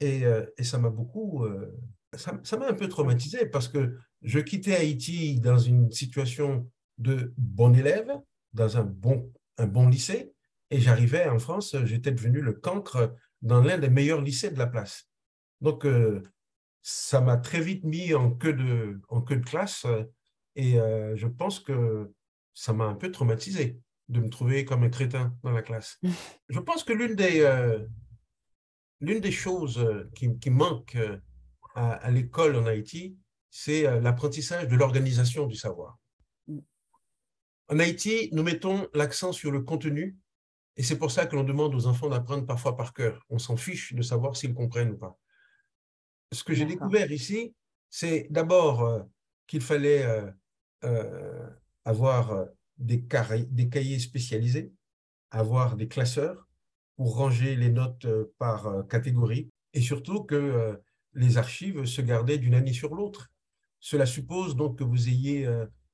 et, 0.00 0.24
euh, 0.24 0.46
et 0.56 0.64
ça 0.64 0.78
m'a 0.78 0.90
beaucoup, 0.90 1.44
euh, 1.44 1.76
ça 2.16 2.56
m'a 2.58 2.68
un 2.68 2.74
peu 2.74 2.88
traumatisé 2.88 3.46
parce 3.46 3.68
que 3.68 3.96
je 4.22 4.38
quittais 4.38 4.74
Haïti 4.74 5.40
dans 5.40 5.58
une 5.58 5.90
situation 5.90 6.70
de 6.98 7.32
bon 7.36 7.74
élève, 7.74 8.10
dans 8.52 8.76
un 8.76 8.84
bon, 8.84 9.32
un 9.58 9.66
bon 9.66 9.88
lycée 9.88 10.32
et 10.70 10.80
j'arrivais 10.80 11.28
en 11.28 11.38
France, 11.38 11.76
j'étais 11.84 12.12
devenu 12.12 12.40
le 12.40 12.52
cancre 12.52 13.14
dans 13.42 13.60
l'un 13.60 13.78
des 13.78 13.90
meilleurs 13.90 14.20
lycées 14.20 14.50
de 14.50 14.58
la 14.58 14.66
place. 14.66 15.08
Donc, 15.60 15.84
euh, 15.84 16.22
ça 16.82 17.20
m'a 17.20 17.36
très 17.36 17.60
vite 17.60 17.84
mis 17.84 18.14
en 18.14 18.30
queue 18.30 18.54
de, 18.54 19.00
en 19.08 19.20
queue 19.20 19.36
de 19.36 19.44
classe 19.44 19.86
et 20.56 20.80
euh, 20.80 21.14
je 21.16 21.26
pense 21.26 21.60
que 21.60 22.12
ça 22.54 22.72
m'a 22.72 22.84
un 22.84 22.94
peu 22.94 23.10
traumatisé 23.10 23.80
de 24.10 24.20
me 24.20 24.28
trouver 24.28 24.64
comme 24.64 24.82
un 24.82 24.90
crétin 24.90 25.34
dans 25.42 25.52
la 25.52 25.62
classe. 25.62 25.98
Je 26.48 26.60
pense 26.60 26.84
que 26.84 26.92
l'une 26.92 27.14
des, 27.14 27.40
euh, 27.40 27.86
l'une 29.00 29.20
des 29.20 29.32
choses 29.32 29.84
qui, 30.14 30.38
qui 30.38 30.50
manque 30.50 30.96
à, 31.74 31.92
à 31.92 32.10
l'école 32.10 32.56
en 32.56 32.66
Haïti, 32.66 33.16
c'est 33.50 33.82
l'apprentissage 34.00 34.68
de 34.68 34.76
l'organisation 34.76 35.46
du 35.46 35.56
savoir. 35.56 35.98
En 37.68 37.78
Haïti, 37.78 38.28
nous 38.32 38.42
mettons 38.42 38.88
l'accent 38.94 39.32
sur 39.32 39.50
le 39.50 39.60
contenu 39.60 40.16
et 40.76 40.82
c'est 40.82 40.98
pour 40.98 41.10
ça 41.10 41.26
que 41.26 41.36
l'on 41.36 41.44
demande 41.44 41.74
aux 41.74 41.86
enfants 41.86 42.08
d'apprendre 42.08 42.46
parfois 42.46 42.76
par 42.76 42.94
cœur. 42.94 43.24
On 43.28 43.38
s'en 43.38 43.56
fiche 43.56 43.92
de 43.92 44.02
savoir 44.02 44.34
s'ils 44.34 44.54
comprennent 44.54 44.92
ou 44.92 44.96
pas. 44.96 45.18
Ce 46.32 46.44
que 46.44 46.54
j'ai 46.54 46.64
découvert 46.64 47.12
ici, 47.12 47.54
c'est 47.90 48.28
d'abord 48.30 48.82
euh, 48.84 49.02
qu'il 49.46 49.60
fallait 49.60 50.04
euh, 50.04 50.30
euh, 50.84 51.50
avoir 51.84 52.46
des, 52.80 53.04
des, 53.50 53.68
cahiers 53.68 53.98
spécialisés, 53.98 54.72
avoir 55.30 55.76
des 55.76 55.88
classeurs 55.88 56.48
pour 56.96 57.16
ranger 57.16 57.56
les 57.56 57.70
notes 57.70 58.06
par 58.38 58.86
catégorie 58.88 59.48
et 59.72 59.80
surtout 59.80 60.24
que 60.24 60.78
les 61.14 61.38
archives 61.38 61.84
se 61.84 62.02
gardaient 62.02 62.38
d'une 62.38 62.54
année 62.54 62.72
sur 62.72 62.94
l'autre. 62.94 63.30
Cela 63.78 64.06
suppose 64.06 64.56
donc 64.56 64.78
que 64.78 64.84
vous 64.84 65.08
ayez 65.08 65.46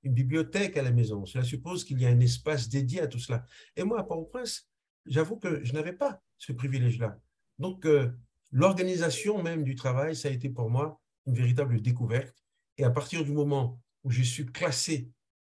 une 0.07 0.15
bibliothèque 0.15 0.77
à 0.77 0.83
la 0.83 0.93
maison. 0.93 1.27
Cela 1.27 1.45
suppose 1.45 1.85
qu'il 1.85 2.01
y 2.01 2.07
a 2.07 2.09
un 2.09 2.21
espace 2.21 2.69
dédié 2.69 3.01
à 3.01 3.09
tout 3.09 3.19
cela. 3.19 3.45
Et 3.77 3.83
moi, 3.83 4.01
à 4.01 4.05
Port-au-Prince, 4.05 4.69
j'avoue 5.05 5.37
que 5.37 5.65
je 5.65 5.73
n'avais 5.73 5.93
pas 5.93 6.23
ce 6.39 6.53
privilège-là. 6.53 7.19
Donc, 7.59 7.87
euh, 7.87 8.11
l'organisation 8.53 9.43
même 9.43 9.65
du 9.65 9.75
travail, 9.75 10.15
ça 10.15 10.29
a 10.29 10.31
été 10.31 10.49
pour 10.49 10.71
moi 10.71 11.01
une 11.27 11.35
véritable 11.35 11.81
découverte. 11.81 12.45
Et 12.79 12.85
à 12.85 12.91
partir 12.91 13.25
du 13.25 13.33
moment 13.33 13.81
où 14.05 14.11
j'ai 14.11 14.25
su 14.25 14.47
classer 14.47 15.11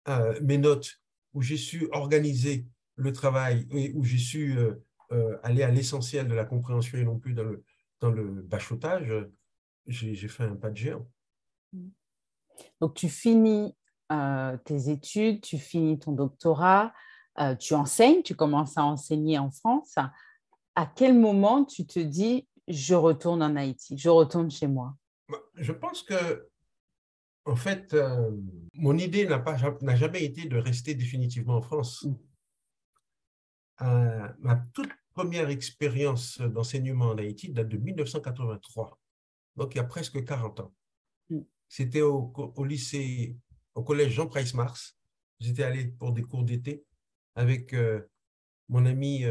euh, 0.09 0.39
mes 0.43 0.59
notes, 0.59 1.01
où 1.35 1.43
j'ai 1.43 1.57
su 1.57 1.89
organiser 1.93 2.67
le 2.97 3.13
travail 3.13 3.67
et 3.71 3.93
où 3.95 4.05
j'ai 4.05 4.19
su 4.19 4.59
euh, 5.13 5.39
aller 5.43 5.63
à 5.63 5.71
l'essentiel 5.71 6.29
de 6.29 6.35
la 6.35 6.45
compréhension 6.45 6.99
et 6.99 7.05
non 7.05 7.19
plus 7.19 7.35
dans 7.35 7.45
le, 7.45 7.65
dans 8.01 8.11
le 8.11 8.43
bachotage, 8.43 9.13
j'ai 9.87 10.29
fait 10.29 10.45
un 10.45 10.57
pas 10.57 10.71
de 10.71 10.77
géant. 10.77 11.07
Donc, 12.81 12.95
tu 12.95 13.09
finis 13.09 13.75
euh, 14.13 14.57
tes 14.65 14.91
études, 14.91 15.41
tu 15.41 15.59
finis 15.59 15.99
ton 15.99 16.13
doctorat, 16.13 16.93
euh, 17.41 17.55
tu 17.57 17.75
enseignes, 17.75 18.23
tu 18.23 18.35
commences 18.35 18.77
à 18.77 18.85
enseigner 18.85 19.39
en 19.39 19.51
France. 19.51 19.97
À 20.75 20.87
quel 20.87 21.19
moment 21.19 21.65
tu 21.65 21.87
te 21.87 21.99
dis, 21.99 22.47
je 22.69 22.95
retourne 22.95 23.43
en 23.43 23.57
Haïti, 23.57 23.97
je 23.97 24.09
retourne 24.09 24.51
chez 24.51 24.67
moi? 24.67 24.95
Bah, 25.29 25.39
Je 25.55 25.73
pense 25.73 26.03
que 26.03 26.49
En 27.45 27.57
fait, 27.57 27.93
euh, 27.95 28.31
mon 28.75 28.97
idée 28.97 29.27
n'a 29.27 29.97
jamais 29.97 30.25
été 30.25 30.49
de 30.49 30.57
rester 30.57 30.95
définitivement 30.95 31.57
en 31.57 31.63
France. 31.63 32.05
Mm. 32.05 32.15
Euh, 33.83 34.29
ma 34.39 34.57
toute 34.73 34.91
première 35.13 35.49
expérience 35.51 36.41
d'enseignement 36.41 37.07
en 37.07 37.19
Haïti 37.19 37.51
date 37.51 37.69
de 37.69 37.79
1983, 37.79 38.99
donc 39.57 39.75
il 39.75 39.79
y 39.79 39.81
a 39.81 39.85
presque 39.85 40.25
40 40.25 40.61
ans. 40.61 40.75
Mm. 41.31 41.41
C'était 41.69 42.03
au, 42.03 42.65
lycée, 42.65 43.37
au 43.75 43.83
collège 43.83 44.13
Jean 44.13 44.29
Price 44.29 44.55
Mars. 44.55 44.97
J'étais 45.41 45.65
allé 45.65 45.87
pour 45.87 46.13
des 46.13 46.23
cours 46.23 46.45
d'été 46.45 46.85
avec 47.35 47.73
euh, 47.73 48.09
mon 48.69 48.87
ami 48.87 49.25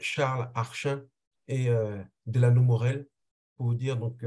Charles 0.00 0.50
Archin 0.54 1.04
et 1.46 1.68
Delano 2.26 2.62
Morel 2.62 3.06
pour 3.56 3.66
vous 3.66 3.74
dire 3.74 3.96
donc 3.96 4.24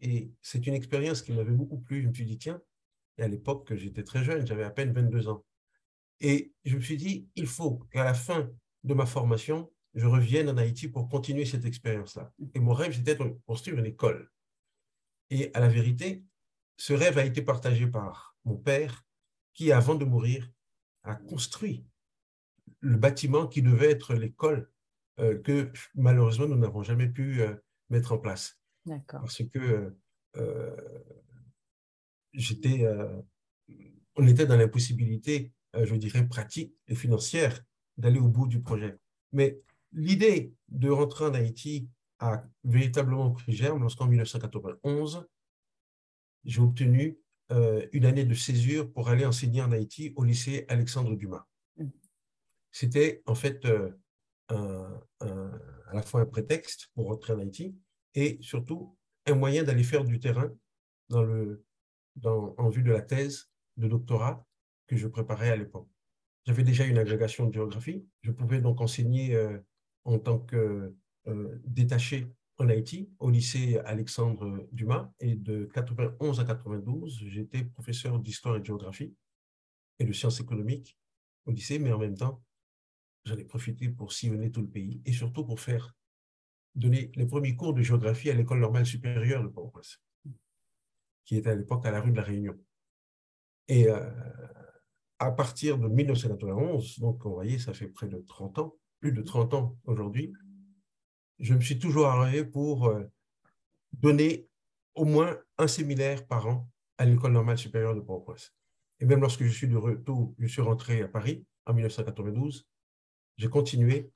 et 0.00 0.30
c'est 0.42 0.66
une 0.66 0.74
expérience 0.74 1.22
qui 1.22 1.32
m'avait 1.32 1.52
beaucoup 1.52 1.78
plu. 1.78 2.02
Je 2.02 2.08
me 2.08 2.14
suis 2.14 2.24
dit, 2.24 2.38
tiens, 2.38 2.60
à 3.18 3.28
l'époque, 3.28 3.74
j'étais 3.74 4.04
très 4.04 4.22
jeune, 4.22 4.46
j'avais 4.46 4.64
à 4.64 4.70
peine 4.70 4.92
22 4.92 5.28
ans. 5.28 5.44
Et 6.20 6.52
je 6.64 6.76
me 6.76 6.80
suis 6.80 6.96
dit, 6.96 7.28
il 7.34 7.46
faut 7.46 7.78
qu'à 7.90 8.04
la 8.04 8.14
fin 8.14 8.48
de 8.84 8.94
ma 8.94 9.06
formation, 9.06 9.70
je 9.94 10.06
revienne 10.06 10.48
en 10.50 10.56
Haïti 10.56 10.88
pour 10.88 11.08
continuer 11.08 11.44
cette 11.44 11.64
expérience-là. 11.64 12.32
Et 12.54 12.60
mon 12.60 12.72
rêve, 12.72 12.94
c'était 12.94 13.14
de 13.14 13.38
construire 13.46 13.78
une 13.78 13.86
école. 13.86 14.30
Et 15.30 15.50
à 15.54 15.60
la 15.60 15.68
vérité, 15.68 16.24
ce 16.76 16.92
rêve 16.92 17.18
a 17.18 17.24
été 17.24 17.42
partagé 17.42 17.86
par 17.86 18.36
mon 18.44 18.56
père, 18.56 19.04
qui, 19.54 19.72
avant 19.72 19.94
de 19.94 20.04
mourir, 20.04 20.50
a 21.02 21.14
construit 21.14 21.86
le 22.80 22.96
bâtiment 22.96 23.46
qui 23.46 23.62
devait 23.62 23.90
être 23.90 24.14
l'école 24.14 24.70
euh, 25.18 25.40
que 25.40 25.72
malheureusement 25.94 26.46
nous 26.46 26.56
n'avons 26.56 26.82
jamais 26.82 27.08
pu 27.08 27.40
euh, 27.40 27.54
mettre 27.88 28.12
en 28.12 28.18
place. 28.18 28.58
Parce 29.20 29.42
que 29.44 29.92
euh, 30.36 30.76
j'étais, 32.32 32.84
euh, 32.84 33.20
on 34.16 34.26
était 34.26 34.46
dans 34.46 34.56
l'impossibilité, 34.56 35.52
euh, 35.74 35.86
je 35.86 35.94
dirais, 35.94 36.26
pratique 36.26 36.74
et 36.86 36.94
financière 36.94 37.62
d'aller 37.96 38.18
au 38.18 38.28
bout 38.28 38.46
du 38.46 38.60
projet. 38.60 38.98
Mais 39.32 39.60
l'idée 39.92 40.54
de 40.68 40.90
rentrer 40.90 41.24
en 41.24 41.34
Haïti 41.34 41.88
a 42.18 42.44
véritablement 42.64 43.30
pris 43.30 43.52
germe 43.52 43.82
lorsqu'en 43.82 44.06
1991, 44.06 45.26
j'ai 46.44 46.60
obtenu 46.60 47.18
une 47.92 48.06
année 48.06 48.24
de 48.24 48.34
césure 48.34 48.92
pour 48.92 49.08
aller 49.08 49.24
enseigner 49.24 49.62
en 49.62 49.70
Haïti 49.70 50.12
au 50.16 50.24
lycée 50.24 50.64
Alexandre 50.68 51.14
Dumas. 51.14 51.46
Mmh. 51.76 51.86
C'était 52.72 53.22
en 53.26 53.36
fait 53.36 53.64
à 54.48 55.92
la 55.92 56.02
fois 56.02 56.22
un 56.22 56.26
prétexte 56.26 56.88
pour 56.94 57.06
rentrer 57.06 57.34
en 57.34 57.38
Haïti, 57.38 57.76
et 58.16 58.38
surtout 58.40 58.96
un 59.26 59.34
moyen 59.34 59.62
d'aller 59.62 59.84
faire 59.84 60.04
du 60.04 60.18
terrain 60.18 60.50
en 61.12 62.68
vue 62.68 62.82
de 62.82 62.90
la 62.90 63.02
thèse 63.02 63.48
de 63.76 63.86
doctorat 63.86 64.44
que 64.88 64.96
je 64.96 65.06
préparais 65.06 65.50
à 65.50 65.56
l'époque. 65.56 65.88
J'avais 66.46 66.64
déjà 66.64 66.86
une 66.86 66.98
agrégation 66.98 67.46
de 67.46 67.52
géographie. 67.52 68.06
Je 68.22 68.30
pouvais 68.30 68.60
donc 68.60 68.80
enseigner 68.80 69.34
euh, 69.34 69.58
en 70.04 70.18
tant 70.18 70.38
que 70.38 70.94
euh, 71.26 71.60
détaché 71.64 72.32
en 72.58 72.68
Haïti 72.68 73.10
au 73.18 73.30
lycée 73.30 73.78
Alexandre 73.84 74.66
Dumas 74.72 75.12
et 75.20 75.34
de 75.34 75.68
91 75.74 76.40
à 76.40 76.44
92, 76.44 77.24
j'étais 77.26 77.64
professeur 77.64 78.18
d'histoire 78.18 78.56
et 78.56 78.60
de 78.60 78.64
géographie 78.64 79.14
et 79.98 80.04
de 80.04 80.12
sciences 80.12 80.40
économiques 80.40 80.98
au 81.44 81.50
lycée, 81.50 81.78
mais 81.78 81.92
en 81.92 81.98
même 81.98 82.16
temps, 82.16 82.42
j'en 83.24 83.36
ai 83.36 83.44
profité 83.44 83.88
pour 83.88 84.12
sillonner 84.12 84.50
tout 84.50 84.62
le 84.62 84.68
pays 84.68 85.02
et 85.04 85.12
surtout 85.12 85.44
pour 85.44 85.60
faire 85.60 85.94
donné 86.76 87.10
les 87.14 87.26
premiers 87.26 87.56
cours 87.56 87.74
de 87.74 87.82
géographie 87.82 88.30
à 88.30 88.34
l'école 88.34 88.60
normale 88.60 88.86
supérieure 88.86 89.42
de 89.42 89.48
Port-au-Prince, 89.48 90.00
qui 91.24 91.36
était 91.36 91.50
à 91.50 91.54
l'époque 91.54 91.84
à 91.86 91.90
la 91.90 92.00
rue 92.00 92.12
de 92.12 92.16
la 92.16 92.22
Réunion. 92.22 92.54
Et 93.68 93.88
euh, 93.88 94.08
à 95.18 95.32
partir 95.32 95.78
de 95.78 95.88
1991, 95.88 97.00
donc 97.00 97.24
vous 97.24 97.34
voyez, 97.34 97.58
ça 97.58 97.72
fait 97.72 97.88
près 97.88 98.06
de 98.06 98.18
30 98.18 98.58
ans, 98.58 98.76
plus 99.00 99.12
de 99.12 99.22
30 99.22 99.54
ans 99.54 99.76
aujourd'hui, 99.84 100.32
je 101.38 101.54
me 101.54 101.60
suis 101.60 101.78
toujours 101.78 102.06
arrêté 102.06 102.44
pour 102.44 102.86
euh, 102.86 103.04
donner 103.92 104.48
au 104.94 105.04
moins 105.04 105.36
un 105.58 105.66
séminaire 105.66 106.26
par 106.26 106.46
an 106.46 106.68
à 106.98 107.04
l'école 107.04 107.32
normale 107.32 107.58
supérieure 107.58 107.94
de 107.94 108.00
Port-au-Prince. 108.00 108.54
Et 109.00 109.06
même 109.06 109.20
lorsque 109.20 109.44
je 109.44 109.50
suis 109.50 109.68
de 109.68 109.76
retour, 109.76 110.34
je 110.38 110.46
suis 110.46 110.62
rentré 110.62 111.02
à 111.02 111.08
Paris 111.08 111.44
en 111.66 111.74
1992, 111.74 112.66
j'ai 113.36 113.48
continué, 113.48 114.10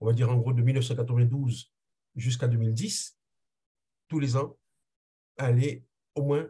on 0.00 0.06
va 0.06 0.12
dire 0.12 0.30
en 0.30 0.36
gros 0.36 0.52
de 0.52 0.62
1992 0.62 1.72
jusqu'à 2.16 2.48
2010, 2.48 3.18
tous 4.08 4.18
les 4.18 4.36
ans, 4.36 4.58
aller 5.36 5.84
au 6.14 6.22
moins 6.22 6.48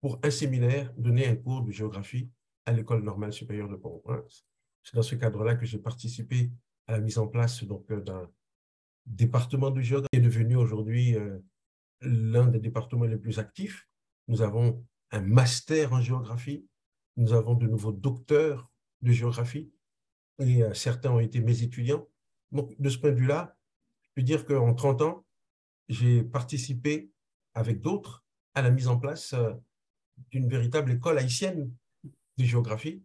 pour 0.00 0.18
un 0.22 0.30
séminaire, 0.30 0.92
donner 0.96 1.26
un 1.26 1.36
cours 1.36 1.62
de 1.62 1.70
géographie 1.70 2.30
à 2.66 2.72
l'École 2.72 3.02
normale 3.02 3.32
supérieure 3.32 3.68
de 3.68 3.76
Port-au-Prince. 3.76 4.46
C'est 4.82 4.96
dans 4.96 5.02
ce 5.02 5.14
cadre-là 5.14 5.56
que 5.56 5.66
j'ai 5.66 5.78
participé 5.78 6.50
à 6.86 6.92
la 6.92 7.00
mise 7.00 7.18
en 7.18 7.26
place 7.26 7.62
euh, 7.62 8.00
d'un 8.00 8.30
département 9.06 9.70
de 9.70 9.80
géographie 9.80 10.08
qui 10.12 10.18
est 10.18 10.22
devenu 10.22 10.56
aujourd'hui 10.56 11.16
euh, 11.16 11.38
l'un 12.00 12.46
des 12.48 12.60
départements 12.60 13.04
les 13.04 13.16
plus 13.16 13.38
actifs. 13.38 13.88
Nous 14.28 14.42
avons 14.42 14.84
un 15.10 15.20
master 15.20 15.92
en 15.92 16.00
géographie, 16.00 16.66
nous 17.16 17.32
avons 17.32 17.54
de 17.54 17.66
nouveaux 17.66 17.92
docteurs 17.92 18.70
de 19.02 19.12
géographie 19.12 19.72
et 20.38 20.62
euh, 20.62 20.74
certains 20.74 21.12
ont 21.12 21.20
été 21.20 21.40
mes 21.40 21.62
étudiants. 21.62 22.06
Donc, 22.52 22.74
de 22.78 22.88
ce 22.88 22.98
point 22.98 23.10
de 23.10 23.16
vue-là, 23.16 23.56
je 24.14 24.22
peux 24.22 24.24
dire 24.24 24.46
qu'en 24.46 24.74
30 24.74 25.02
ans, 25.02 25.26
j'ai 25.88 26.22
participé 26.22 27.10
avec 27.54 27.80
d'autres 27.80 28.24
à 28.54 28.62
la 28.62 28.70
mise 28.70 28.86
en 28.86 28.96
place 28.96 29.32
euh, 29.32 29.52
d'une 30.30 30.48
véritable 30.48 30.92
école 30.92 31.18
haïtienne 31.18 31.74
de 32.04 32.44
géographie, 32.44 33.02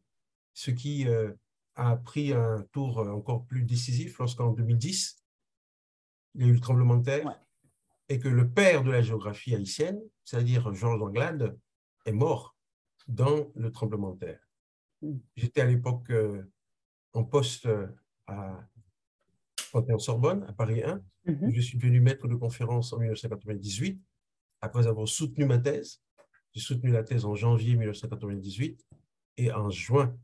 ce 0.53 0.69
qui 0.69 1.07
euh, 1.07 1.33
a 1.75 1.97
pris 1.97 2.31
un 2.31 2.63
tour 2.71 2.99
euh, 2.99 3.09
encore 3.09 3.47
plus 3.47 3.63
décisif 3.63 4.19
lorsqu'en 4.19 4.51
2010, 4.51 5.17
il 6.35 6.41
y 6.41 6.43
a 6.45 6.47
eu 6.47 6.53
le 6.53 6.59
tremblement 6.59 6.97
de 6.97 7.03
terre 7.05 7.39
et 8.07 8.19
que 8.19 8.27
le 8.27 8.47
père 8.47 8.83
de 8.83 8.91
la 8.91 9.01
géographie 9.01 9.55
haïtienne, 9.55 9.99
c'est-à-dire 10.25 10.71
Georges 10.75 11.01
Anglade, 11.01 11.57
est 12.05 12.11
mort 12.11 12.55
dans 13.07 13.51
le 13.55 13.71
tremblement 13.71 14.11
de 14.11 14.19
terre. 14.19 14.47
Mm. 15.01 15.17
J'étais 15.35 15.61
à 15.61 15.65
l'époque 15.65 16.11
en 17.13 17.23
poste 17.23 17.67
à 18.27 18.63
en 19.73 19.99
Sorbonne, 19.99 20.43
à 20.47 20.53
Paris 20.53 20.83
1. 20.83 21.01
Mhm. 21.25 21.51
Je 21.53 21.61
suis 21.61 21.77
devenu 21.77 21.99
maître 21.99 22.27
de 22.27 22.35
conférence 22.35 22.93
en 22.93 22.97
1998, 22.97 24.01
après 24.61 24.87
avoir 24.87 25.07
soutenu 25.07 25.45
ma 25.45 25.57
thèse. 25.57 26.01
J'ai 26.53 26.61
soutenu 26.61 26.91
la 26.91 27.03
thèse 27.03 27.25
en 27.25 27.35
janvier 27.35 27.75
1998 27.75 28.85
et 29.37 29.51
en 29.51 29.69
juin 29.69 30.17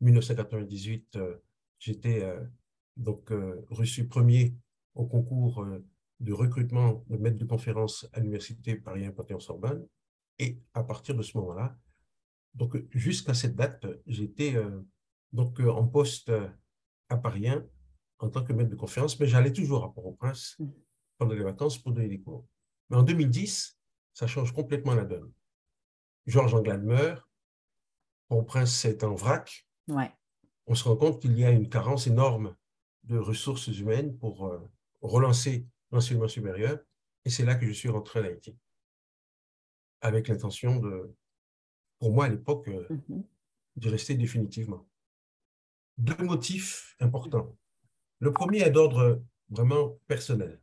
1998, 0.00 1.16
euh, 1.16 1.36
j'étais 1.78 2.22
euh, 2.22 2.40
donc 2.96 3.32
euh, 3.32 3.64
reçu 3.70 4.06
premier 4.06 4.54
au 4.94 5.06
concours 5.06 5.66
de 6.20 6.32
recrutement 6.32 7.04
de 7.08 7.16
maître 7.16 7.38
de 7.38 7.44
conférence 7.44 8.08
à 8.12 8.20
l'université 8.20 8.76
Paris 8.76 9.04
1 9.06 9.10
Panthéon-Sorbonne. 9.12 9.86
Et 10.38 10.60
à 10.72 10.84
partir 10.84 11.14
de 11.16 11.22
ce 11.22 11.36
moment-là, 11.38 11.76
donc 12.54 12.76
jusqu'à 12.90 13.34
cette 13.34 13.56
date, 13.56 13.86
j'étais 14.06 14.56
donc 15.32 15.58
en 15.58 15.88
poste 15.88 16.30
à 17.08 17.16
Paris 17.16 17.48
1 17.48 17.66
en 18.18 18.28
tant 18.28 18.44
que 18.44 18.52
maître 18.52 18.70
de 18.70 18.76
conférence, 18.76 19.18
mais 19.20 19.26
j'allais 19.26 19.52
toujours 19.52 19.84
à 19.84 19.92
Port-au-Prince 19.92 20.56
mm. 20.58 20.68
pendant 21.18 21.34
les 21.34 21.42
vacances 21.42 21.78
pour 21.78 21.92
donner 21.92 22.08
des 22.08 22.20
cours. 22.20 22.46
Mais 22.90 22.96
en 22.96 23.02
2010, 23.02 23.78
ça 24.12 24.26
change 24.26 24.52
complètement 24.52 24.94
la 24.94 25.04
donne. 25.04 25.32
Georges 26.26 26.54
Anglade 26.54 26.84
meurt, 26.84 27.22
Port-au-Prince 28.28 28.74
c'est 28.74 29.04
en 29.04 29.14
vrac. 29.14 29.66
Ouais. 29.88 30.10
On 30.66 30.74
se 30.74 30.84
rend 30.84 30.96
compte 30.96 31.20
qu'il 31.20 31.38
y 31.38 31.44
a 31.44 31.50
une 31.50 31.68
carence 31.68 32.06
énorme 32.06 32.56
de 33.04 33.18
ressources 33.18 33.68
humaines 33.68 34.16
pour 34.18 34.46
euh, 34.46 34.58
relancer 35.02 35.66
l'enseignement 35.90 36.28
supérieur. 36.28 36.78
Et 37.24 37.30
c'est 37.30 37.44
là 37.44 37.54
que 37.54 37.66
je 37.66 37.72
suis 37.72 37.88
rentré 37.88 38.20
à 38.20 38.24
Haïti, 38.24 38.56
avec 40.00 40.28
l'intention 40.28 40.78
de, 40.78 41.14
pour 41.98 42.12
moi 42.12 42.26
à 42.26 42.28
l'époque, 42.28 42.68
euh, 42.68 42.86
mm-hmm. 42.90 43.24
d'y 43.76 43.88
rester 43.88 44.14
définitivement. 44.14 44.86
Deux 45.98 46.22
motifs 46.24 46.96
importants. 47.00 47.56
Le 48.24 48.32
premier 48.32 48.62
est 48.62 48.70
d'ordre 48.70 49.22
vraiment 49.50 49.98
personnel. 50.06 50.58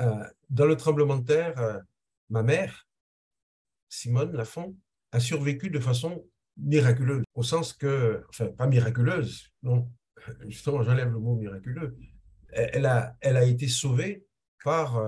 Euh, 0.00 0.22
dans 0.50 0.66
le 0.66 0.76
tremblement 0.76 1.16
de 1.16 1.24
terre, 1.24 1.58
euh, 1.58 1.78
ma 2.28 2.42
mère, 2.42 2.86
Simone 3.88 4.32
Lafont, 4.32 4.76
a 5.12 5.18
survécu 5.18 5.70
de 5.70 5.80
façon 5.80 6.22
miraculeuse, 6.58 7.24
au 7.34 7.42
sens 7.42 7.72
que, 7.72 8.22
enfin, 8.28 8.48
pas 8.48 8.66
miraculeuse, 8.66 9.48
non, 9.62 9.90
justement, 10.46 10.82
j'enlève 10.82 11.10
le 11.10 11.18
mot 11.18 11.36
miraculeux. 11.36 11.96
Elle 12.50 12.84
a, 12.84 13.16
elle 13.22 13.38
a 13.38 13.44
été 13.44 13.66
sauvée 13.66 14.26
par 14.62 14.98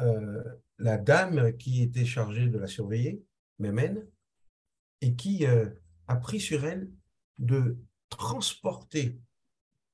euh, 0.00 0.42
la 0.78 0.98
dame 0.98 1.56
qui 1.56 1.84
était 1.84 2.04
chargée 2.04 2.48
de 2.48 2.58
la 2.58 2.66
surveiller, 2.66 3.22
Mémène, 3.60 4.04
et 5.02 5.14
qui 5.14 5.46
a 5.46 6.16
pris 6.16 6.40
sur 6.40 6.64
elle 6.64 6.90
de 7.38 7.78
transporter 8.08 9.20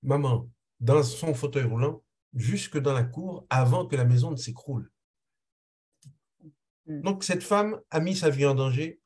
maman 0.03 0.49
dans 0.81 1.03
son 1.03 1.35
fauteuil 1.35 1.65
roulant 1.65 2.03
jusque 2.35 2.79
dans 2.79 2.93
la 2.93 3.05
cour 3.05 3.47
avant 3.51 3.87
que 3.87 3.97
la 3.97 4.05
maison 4.05 4.31
ne 4.31 4.37
s'écroule. 4.37 4.91
Mm. 6.87 7.03
Donc, 7.03 7.25
cette 7.25 7.43
femme 7.43 7.81
a 7.91 8.01
mis 8.01 8.17
sa 8.17 8.31
vie 8.31 8.47
en 8.47 8.55
danger 8.55 9.01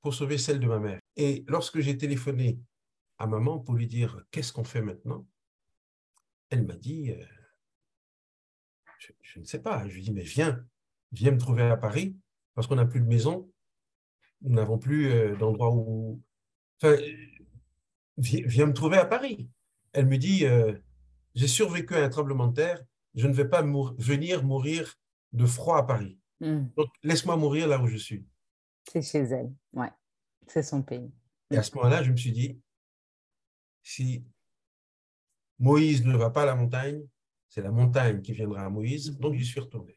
pour 0.00 0.14
sauver 0.14 0.38
celle 0.38 0.60
de 0.60 0.66
ma 0.66 0.78
mère. 0.78 1.00
Et 1.16 1.44
lorsque 1.48 1.80
j'ai 1.80 1.96
téléphoné 1.96 2.58
à 3.18 3.26
maman 3.26 3.58
pour 3.58 3.74
lui 3.74 3.86
dire 3.86 4.24
qu'est-ce 4.30 4.52
qu'on 4.52 4.64
fait 4.64 4.82
maintenant, 4.82 5.26
elle 6.50 6.66
m'a 6.66 6.76
dit, 6.76 7.10
euh, 7.10 7.24
je, 9.22 9.38
ne 9.38 9.44
sais 9.44 9.62
pas. 9.62 9.88
Je 9.88 9.94
lui 9.94 10.00
ai 10.00 10.04
dit, 10.04 10.12
mais 10.12 10.22
viens, 10.22 10.64
viens 11.12 11.30
me 11.30 11.38
trouver 11.38 11.62
à 11.62 11.76
Paris 11.76 12.16
parce 12.54 12.66
qu'on 12.66 12.76
n'a 12.76 12.86
plus 12.86 13.00
de 13.00 13.06
maison, 13.06 13.50
nous 14.42 14.54
n'avons 14.54 14.78
plus 14.78 15.10
euh, 15.10 15.36
d'endroit 15.36 15.74
où... 15.74 16.22
Enfin, 16.80 16.96
viens, 18.18 18.66
me 18.66 18.72
trouver 18.72 18.98
à 18.98 19.06
Paris. 19.06 19.48
Elle 19.94 20.06
me 20.06 20.18
dit, 20.18 20.44
euh, 20.44 20.76
j'ai 21.34 21.48
survécu 21.48 21.94
à 21.94 22.04
un 22.04 22.08
tremblement 22.10 22.48
de 22.48 22.54
terre, 22.54 22.84
je 23.14 23.26
ne 23.26 23.32
vais 23.32 23.48
pas 23.48 23.62
venir 23.98 24.44
mourir 24.44 24.94
de 25.32 25.46
froid 25.46 25.78
à 25.78 25.84
Paris. 25.84 26.18
Hmm. 26.40 26.66
Donc, 26.76 26.88
laisse-moi 27.02 27.36
mourir 27.36 27.66
là 27.68 27.80
où 27.80 27.86
je 27.86 27.96
suis. 27.96 28.26
C'est 28.90 29.02
chez 29.02 29.20
elle, 29.20 29.52
ouais. 29.72 29.90
C'est 30.46 30.62
son 30.62 30.82
pays. 30.82 31.10
Et 31.50 31.56
à 31.56 31.62
ce 31.62 31.74
moment-là, 31.76 32.02
je 32.02 32.10
me 32.10 32.16
suis 32.16 32.32
dit, 32.32 32.60
si 33.82 34.24
Moïse 35.58 36.04
ne 36.04 36.16
va 36.16 36.30
pas 36.30 36.42
à 36.42 36.46
la 36.46 36.54
montagne, 36.54 37.02
c'est 37.48 37.62
la 37.62 37.70
montagne 37.70 38.20
qui 38.20 38.32
viendra 38.32 38.64
à 38.64 38.68
Moïse, 38.68 39.16
donc 39.18 39.34
j'y 39.34 39.44
suis 39.44 39.60
retourné. 39.60 39.96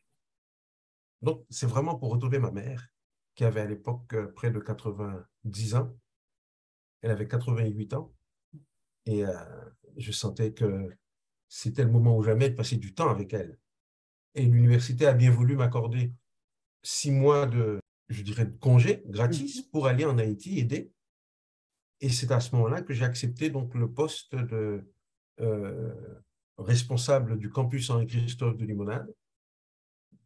Donc, 1.22 1.44
c'est 1.50 1.66
vraiment 1.66 1.96
pour 1.96 2.12
retrouver 2.12 2.38
ma 2.40 2.52
mère, 2.52 2.88
qui 3.36 3.44
avait 3.44 3.62
à 3.62 3.66
l'époque 3.66 4.14
euh, 4.14 4.32
près 4.34 4.52
de 4.52 4.60
90 4.60 5.76
ans. 5.76 5.96
Elle 7.02 7.12
avait 7.12 7.28
88 7.28 7.94
ans. 7.94 8.14
Et 9.06 9.26
euh, 9.26 9.34
je 9.98 10.12
sentais 10.12 10.54
que 10.54 10.90
c'était 11.50 11.84
le 11.84 11.92
moment 11.92 12.18
ou 12.18 12.24
jamais 12.24 12.50
de 12.50 12.56
passer 12.56 12.78
du 12.78 12.94
temps 12.94 13.10
avec 13.10 13.34
elle. 13.34 13.58
Et 14.36 14.44
l'université 14.44 15.08
a 15.08 15.14
bien 15.14 15.32
voulu 15.32 15.56
m'accorder 15.56 16.12
six 16.84 17.12
mois 17.12 17.46
de, 17.46 17.80
je 18.10 18.22
dirais, 18.22 18.46
de 18.46 18.58
congé 18.58 19.04
gratis 19.08 19.58
mhm. 19.58 19.70
pour 19.72 19.88
aller 19.88 20.06
en 20.06 20.18
Haïti 20.18 20.60
aider. 20.60 20.92
Et 22.00 22.10
c'est 22.10 22.32
à 22.32 22.40
ce 22.40 22.56
moment-là 22.56 22.82
que 22.82 22.94
j'ai 22.94 23.06
accepté 23.06 23.50
donc 23.50 23.74
le 23.74 23.92
poste 23.92 24.36
de 24.36 24.88
euh, 25.42 25.94
responsable 26.58 27.38
du 27.38 27.50
campus 27.50 27.90
Henri-Christophe 27.90 28.58
de 28.58 28.66
Limonade 28.66 29.12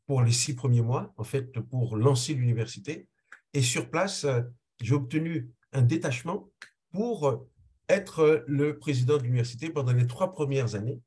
pour 0.06 0.22
les 0.22 0.32
six 0.32 0.56
premiers 0.56 0.82
mois, 0.82 1.14
en 1.18 1.24
fait, 1.24 1.58
pour 1.62 1.96
lancer 1.96 2.34
l'université. 2.34 3.08
Et 3.54 3.62
sur 3.62 3.90
place, 3.90 4.26
euh, 4.26 4.42
j'ai 4.82 4.94
obtenu 4.94 5.50
un 5.72 5.82
détachement 5.82 6.50
pour 6.92 7.48
être 7.92 8.44
le 8.48 8.78
président 8.80 9.18
de 9.18 9.24
l'université 9.24 9.70
pendant 9.70 9.94
les 9.94 10.08
trois 10.08 10.32
premières 10.32 10.76
années, 10.76 11.02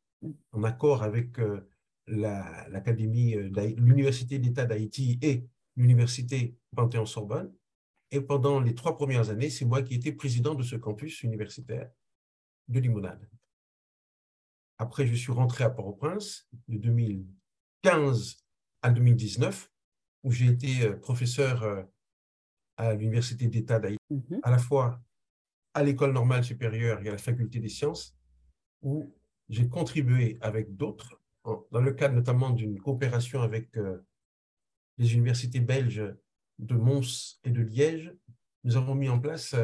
en 0.53 0.63
accord 0.65 1.03
avec 1.03 1.39
euh, 1.39 1.69
l'académie, 2.07 3.35
euh, 3.35 3.51
l'université 3.77 4.39
d'État 4.39 4.67
d'Haïti 4.67 5.19
et 5.23 5.47
l'université 5.77 6.57
Panthéon-Sorbonne. 6.77 7.53
Et 8.11 8.21
pendant 8.21 8.61
les 8.61 8.75
trois 8.75 8.97
premières 8.97 9.31
années, 9.31 9.51
c'est 9.51 9.65
moi 9.65 9.83
qui 9.83 9.95
étais 9.95 10.13
président 10.13 10.55
de 10.55 10.63
ce 10.63 10.77
campus 10.77 11.23
universitaire 11.23 11.91
de 12.69 12.81
Limonade. 12.81 13.29
Après, 14.79 15.07
je 15.07 15.15
suis 15.15 15.33
rentré 15.33 15.65
à 15.65 15.71
Port-au-Prince 15.71 16.49
de 16.69 16.79
2015 16.79 18.45
à 18.83 18.91
2019, 18.91 19.71
où 20.25 20.31
j'ai 20.31 20.47
été 20.47 20.83
euh, 20.83 20.97
professeur 20.97 21.63
euh, 21.63 21.83
à 22.77 22.95
l'Université 22.95 23.47
d'État 23.49 23.79
d'Haïti, 23.79 24.01
mhm. 24.11 24.41
à 24.43 24.51
la 24.51 24.59
fois 24.59 25.01
à 25.75 25.83
l'École 25.83 26.13
normale 26.13 26.45
supérieure 26.45 27.03
et 27.03 27.09
à 27.09 27.13
la 27.13 27.19
Faculté 27.19 27.61
des 27.61 27.69
sciences, 27.69 28.17
où 28.83 29.13
j'ai 29.49 29.69
contribué 29.69 30.39
avec 30.41 30.75
d'autres, 30.77 31.21
dans 31.45 31.81
le 31.81 31.93
cadre 31.93 32.15
notamment 32.15 32.51
d'une 32.51 32.81
coopération 32.81 33.43
avec 33.43 33.77
euh, 33.77 33.99
les 34.97 35.15
universités 35.15 35.61
belges 35.61 36.15
de 36.59 36.77
Mons 36.77 37.39
et 37.45 37.51
de 37.51 37.61
Liège, 37.61 38.15
nous 38.63 38.77
avons 38.77 38.95
mis 38.95 39.09
en 39.09 39.19
place 39.19 39.55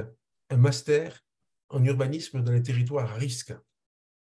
un 0.51 0.57
master 0.57 1.25
en 1.69 1.83
urbanisme 1.85 2.43
dans 2.43 2.53
les 2.53 2.63
territoires 2.63 3.13
à 3.13 3.15
risque 3.15 3.55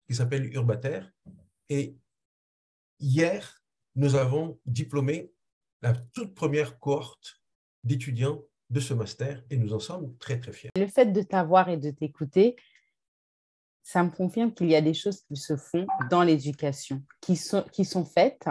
qui 0.07 0.15
s'appelle 0.15 0.53
Urbater. 0.53 1.01
Et 1.69 1.97
hier, 2.99 3.63
nous 3.95 4.15
avons 4.15 4.59
diplômé 4.65 5.31
la 5.81 5.93
toute 5.93 6.35
première 6.35 6.79
cohorte 6.79 7.41
d'étudiants 7.83 8.43
de 8.69 8.79
ce 8.79 8.93
master 8.93 9.43
et 9.49 9.57
nous 9.57 9.73
en 9.73 9.79
sommes 9.79 10.15
très, 10.17 10.39
très 10.39 10.51
fiers. 10.51 10.69
Le 10.75 10.87
fait 10.87 11.07
de 11.07 11.21
t'avoir 11.21 11.69
et 11.69 11.77
de 11.77 11.91
t'écouter, 11.91 12.55
ça 13.83 14.03
me 14.03 14.09
confirme 14.09 14.53
qu'il 14.53 14.69
y 14.69 14.75
a 14.75 14.81
des 14.81 14.93
choses 14.93 15.21
qui 15.21 15.37
se 15.37 15.55
font 15.55 15.87
dans 16.09 16.23
l'éducation, 16.23 17.03
qui 17.21 17.37
sont, 17.37 17.63
qui 17.71 17.85
sont 17.85 18.03
faites. 18.03 18.47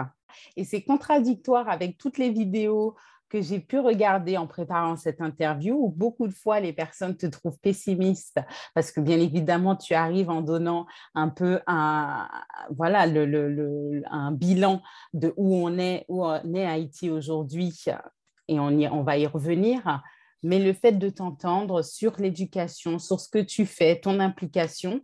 Et 0.55 0.63
c'est 0.63 0.83
contradictoire 0.83 1.69
avec 1.69 1.97
toutes 1.97 2.17
les 2.17 2.31
vidéos 2.31 2.95
que 3.29 3.41
j'ai 3.41 3.59
pu 3.59 3.79
regarder 3.79 4.37
en 4.37 4.47
préparant 4.47 4.95
cette 4.95 5.21
interview 5.21 5.75
où 5.75 5.89
beaucoup 5.89 6.27
de 6.27 6.33
fois 6.33 6.59
les 6.59 6.73
personnes 6.73 7.17
te 7.17 7.25
trouvent 7.25 7.59
pessimiste 7.59 8.39
parce 8.73 8.91
que 8.91 9.01
bien 9.01 9.19
évidemment 9.19 9.75
tu 9.75 9.93
arrives 9.93 10.29
en 10.29 10.41
donnant 10.41 10.85
un 11.13 11.29
peu 11.29 11.59
un 11.67 12.27
voilà 12.71 13.05
le, 13.05 14.01
un 14.09 14.31
bilan 14.31 14.81
de 15.13 15.33
où 15.35 15.55
on 15.55 15.77
est 15.77 16.05
où 16.07 16.25
on 16.25 16.53
est 16.53 16.65
Haïti 16.65 17.09
aujourd'hui 17.09 17.83
et 18.47 18.59
on, 18.59 19.03
va 19.03 19.17
y 19.17 19.27
revenir 19.27 20.01
mais 20.43 20.59
le 20.59 20.73
fait 20.73 20.93
de 20.93 21.09
t'entendre 21.09 21.81
sur 21.81 22.15
l'éducation 22.19 22.99
sur 22.99 23.19
ce 23.19 23.29
que 23.29 23.39
tu 23.39 23.65
fais 23.65 23.99
ton 23.99 24.19
implication 24.19 25.01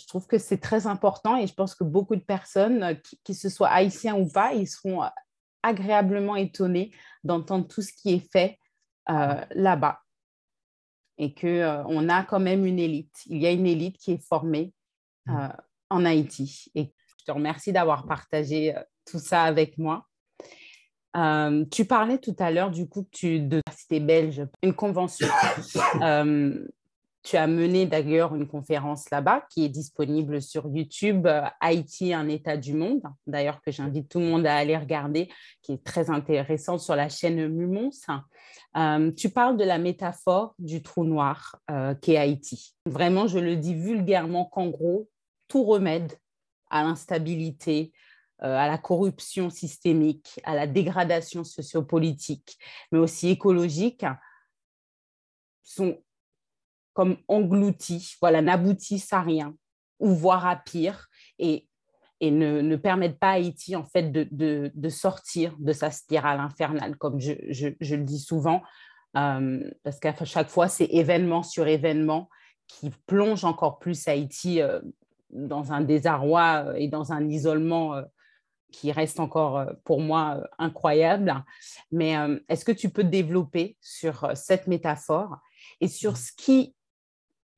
je 0.00 0.06
trouve 0.06 0.26
que 0.26 0.38
c'est 0.38 0.58
très 0.58 0.86
important 0.86 1.36
et 1.36 1.46
je 1.46 1.52
pense 1.52 1.74
que 1.74 1.84
beaucoup 1.84 2.16
de 2.16 2.22
personnes, 2.22 2.98
qui, 3.02 3.20
qui 3.22 3.34
se 3.34 3.50
soient 3.50 3.68
haïtiens 3.68 4.16
ou 4.16 4.26
pas, 4.30 4.54
ils 4.54 4.66
seront 4.66 5.02
agréablement 5.62 6.36
étonnés 6.36 6.90
d'entendre 7.24 7.66
tout 7.68 7.82
ce 7.82 7.92
qui 7.92 8.14
est 8.14 8.32
fait 8.32 8.58
euh, 9.10 9.44
là-bas 9.50 10.00
et 11.18 11.34
qu'on 11.34 11.48
euh, 11.48 12.08
a 12.08 12.24
quand 12.24 12.40
même 12.40 12.64
une 12.64 12.78
élite. 12.78 13.14
Il 13.26 13.38
y 13.38 13.46
a 13.46 13.50
une 13.50 13.66
élite 13.66 13.98
qui 13.98 14.12
est 14.12 14.26
formée 14.26 14.72
euh, 15.28 15.48
en 15.90 16.04
Haïti. 16.04 16.70
Et 16.74 16.94
je 17.18 17.24
te 17.24 17.32
remercie 17.32 17.72
d'avoir 17.72 18.06
partagé 18.06 18.74
tout 19.04 19.18
ça 19.18 19.42
avec 19.42 19.76
moi. 19.76 20.06
Tu 21.70 21.84
parlais 21.84 22.18
tout 22.18 22.36
à 22.38 22.50
l'heure 22.50 22.70
du 22.70 22.88
coup 22.88 23.06
tu, 23.10 23.40
de 23.40 23.60
cité 23.76 24.00
belge, 24.00 24.46
une 24.62 24.74
convention 24.74 25.26
tu 27.22 27.36
as 27.36 27.46
mené 27.46 27.86
d'ailleurs 27.86 28.34
une 28.34 28.46
conférence 28.46 29.10
là-bas 29.10 29.44
qui 29.50 29.64
est 29.64 29.68
disponible 29.68 30.40
sur 30.40 30.68
YouTube, 30.68 31.28
Haïti, 31.60 32.14
un 32.14 32.28
état 32.28 32.56
du 32.56 32.72
monde, 32.72 33.02
d'ailleurs 33.26 33.60
que 33.60 33.70
j'invite 33.70 34.08
tout 34.08 34.20
le 34.20 34.26
monde 34.26 34.46
à 34.46 34.56
aller 34.56 34.76
regarder, 34.76 35.28
qui 35.62 35.72
est 35.72 35.84
très 35.84 36.10
intéressante 36.10 36.80
sur 36.80 36.96
la 36.96 37.08
chaîne 37.08 37.48
Mumons. 37.48 37.90
Tu 39.16 39.28
parles 39.28 39.56
de 39.56 39.64
la 39.64 39.78
métaphore 39.78 40.54
du 40.58 40.82
trou 40.82 41.04
noir 41.04 41.56
euh, 41.70 41.94
qu'est 41.94 42.16
Haïti. 42.16 42.74
Vraiment, 42.86 43.26
je 43.26 43.38
le 43.38 43.56
dis 43.56 43.74
vulgairement 43.74 44.46
qu'en 44.46 44.68
gros, 44.68 45.08
tout 45.48 45.64
remède 45.64 46.12
à 46.70 46.84
l'instabilité, 46.84 47.92
à 48.40 48.66
la 48.66 48.78
corruption 48.78 49.50
systémique, 49.50 50.40
à 50.44 50.54
la 50.54 50.66
dégradation 50.66 51.44
sociopolitique, 51.44 52.58
mais 52.90 52.98
aussi 52.98 53.28
écologique, 53.28 54.04
sont 55.62 55.98
comme 56.92 57.16
engloutis, 57.28 58.16
voilà, 58.20 58.42
n'aboutissent 58.42 59.12
à 59.12 59.22
rien 59.22 59.54
ou 60.00 60.10
voire 60.14 60.46
à 60.46 60.56
pire 60.56 61.08
et, 61.38 61.68
et 62.20 62.30
ne, 62.30 62.76
permettent 62.76 63.18
pas 63.18 63.30
à 63.30 63.32
Haïti 63.32 63.76
en 63.76 63.84
fait 63.84 64.10
de, 64.10 64.70
de, 64.74 64.88
sortir 64.88 65.54
de 65.58 65.72
sa 65.72 65.90
spirale 65.90 66.40
infernale, 66.40 66.96
comme 66.96 67.20
je, 67.20 67.32
je, 67.48 67.94
le 67.94 68.04
dis 68.04 68.18
souvent, 68.18 68.62
euh, 69.16 69.62
parce 69.82 70.00
qu'à 70.00 70.14
chaque 70.24 70.48
fois, 70.48 70.68
c'est 70.68 70.86
événement 70.86 71.42
sur 71.42 71.66
événement 71.66 72.28
qui 72.66 72.90
plonge 73.06 73.44
encore 73.44 73.78
plus 73.78 74.08
Haïti 74.08 74.60
euh, 74.60 74.80
dans 75.30 75.72
un 75.72 75.80
désarroi 75.80 76.64
euh, 76.66 76.74
et 76.74 76.88
dans 76.88 77.12
un 77.12 77.28
isolement 77.28 78.02
qui 78.70 78.92
reste 78.92 79.20
encore 79.20 79.66
pour 79.84 80.00
moi 80.00 80.42
incroyable. 80.58 81.44
Mais 81.90 82.14
est-ce 82.48 82.64
que 82.64 82.72
tu 82.72 82.90
peux 82.90 83.04
développer 83.04 83.76
sur 83.80 84.30
cette 84.34 84.66
métaphore 84.66 85.36
et 85.80 85.88
sur 85.88 86.16
ce 86.16 86.32
qui 86.36 86.74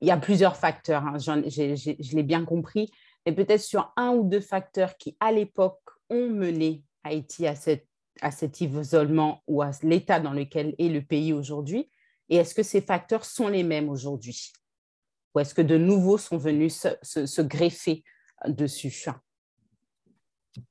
il 0.02 0.08
y 0.08 0.10
a 0.10 0.16
plusieurs 0.16 0.56
facteurs, 0.56 1.04
hein, 1.06 1.18
je 1.18 2.16
l'ai 2.16 2.22
bien 2.24 2.44
compris, 2.44 2.90
mais 3.24 3.32
peut-être 3.32 3.62
sur 3.62 3.92
un 3.96 4.10
ou 4.10 4.28
deux 4.28 4.40
facteurs 4.40 4.96
qui, 4.96 5.16
à 5.20 5.30
l'époque, 5.30 5.80
ont 6.10 6.28
mené 6.28 6.82
Haïti 7.04 7.46
à 7.46 7.54
cet 7.54 8.60
isolement 8.60 9.42
ou 9.46 9.62
à 9.62 9.70
l'état 9.84 10.18
dans 10.18 10.32
lequel 10.32 10.74
est 10.78 10.88
le 10.88 11.02
pays 11.02 11.32
aujourd'hui. 11.32 11.88
Et 12.28 12.36
est-ce 12.36 12.52
que 12.52 12.64
ces 12.64 12.80
facteurs 12.80 13.24
sont 13.24 13.46
les 13.46 13.62
mêmes 13.62 13.88
aujourd'hui? 13.88 14.52
Ou 15.34 15.40
est-ce 15.40 15.54
que 15.54 15.62
de 15.62 15.78
nouveaux 15.78 16.18
sont 16.18 16.36
venus 16.36 16.84
se, 17.02 17.42
greffer 17.42 18.02
dessus? 18.48 19.06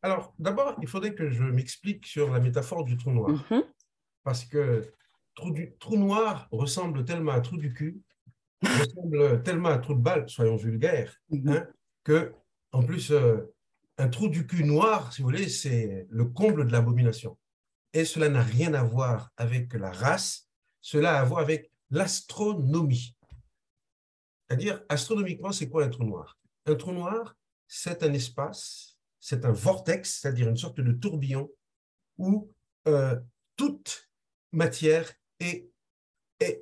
Alors, 0.02 0.34
d'abord, 0.40 0.78
il 0.82 0.88
faudrait 0.88 1.16
que 1.16 1.30
je 1.30 1.44
m'explique 1.44 2.06
sur 2.06 2.32
la 2.32 2.40
métaphore 2.40 2.84
du 2.84 2.98
trou 2.98 3.12
noir. 3.12 3.32
Mm-hmm. 3.32 3.64
Parce 4.24 4.46
que 4.46 4.94
trou, 5.36 5.52
du, 5.52 5.74
trou 5.80 5.98
noir 5.98 6.48
ressemble 6.52 7.04
tellement 7.06 7.32
à 7.32 7.36
un 7.36 7.42
trou 7.42 7.58
du 7.58 7.74
cul 7.74 8.02
ressemble 8.64 9.44
tellement 9.44 9.70
à 9.70 9.74
un 9.74 9.80
trou 9.80 9.94
de 9.94 10.02
balle, 10.02 10.30
soyons 10.30 10.56
vulgaires, 10.56 11.20
mhm. 11.30 11.50
hein, 11.50 11.68
que, 12.04 12.34
en 12.72 12.84
plus, 12.84 13.12
euh, 13.12 13.54
un 13.98 14.08
trou 14.08 14.28
du 14.30 14.48
cul 14.48 14.64
noir, 14.64 15.12
si 15.14 15.22
vous 15.22 15.28
voulez, 15.28 15.50
c'est 15.50 16.08
le 16.10 16.26
comble 16.26 16.66
de 16.66 16.72
l'abomination. 16.72 17.38
Et 17.94 18.06
cela 18.06 18.30
n'a 18.30 18.42
rien 18.42 18.74
à 18.74 18.84
voir 18.84 19.32
avec 19.38 19.74
la 19.74 19.92
race, 19.92 20.48
cela 20.80 21.18
a 21.18 21.22
à 21.22 21.24
voir 21.24 21.42
avec 21.42 21.72
l'astronomie. 21.90 23.16
C'est-à-dire, 24.48 24.82
astronomiquement, 24.90 25.52
c'est 25.52 25.70
quoi 25.70 25.84
un 25.84 25.90
trou 25.90 26.04
noir? 26.04 26.38
Un 26.66 26.76
trou 26.76 26.94
noir, 26.94 27.36
c'est 27.68 28.04
un 28.04 28.14
espace, 28.14 28.91
c'est 29.22 29.46
un 29.46 29.52
vortex, 29.52 30.20
c'est-à-dire 30.20 30.50
une 30.50 30.58
sorte 30.58 30.82
de 30.82 30.92
tourbillon 30.92 31.50
où 32.18 32.52
euh, 32.88 33.16
toute 33.56 34.10
matière 34.52 35.10
est, 35.40 35.70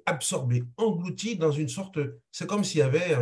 absorbée, 0.05 0.65
engloutie 0.75 1.37
dans 1.37 1.53
une 1.53 1.69
sorte... 1.69 1.99
C'est 2.31 2.45
comme 2.45 2.65
s'il 2.65 2.79
y 2.79 2.83
avait, 2.83 3.15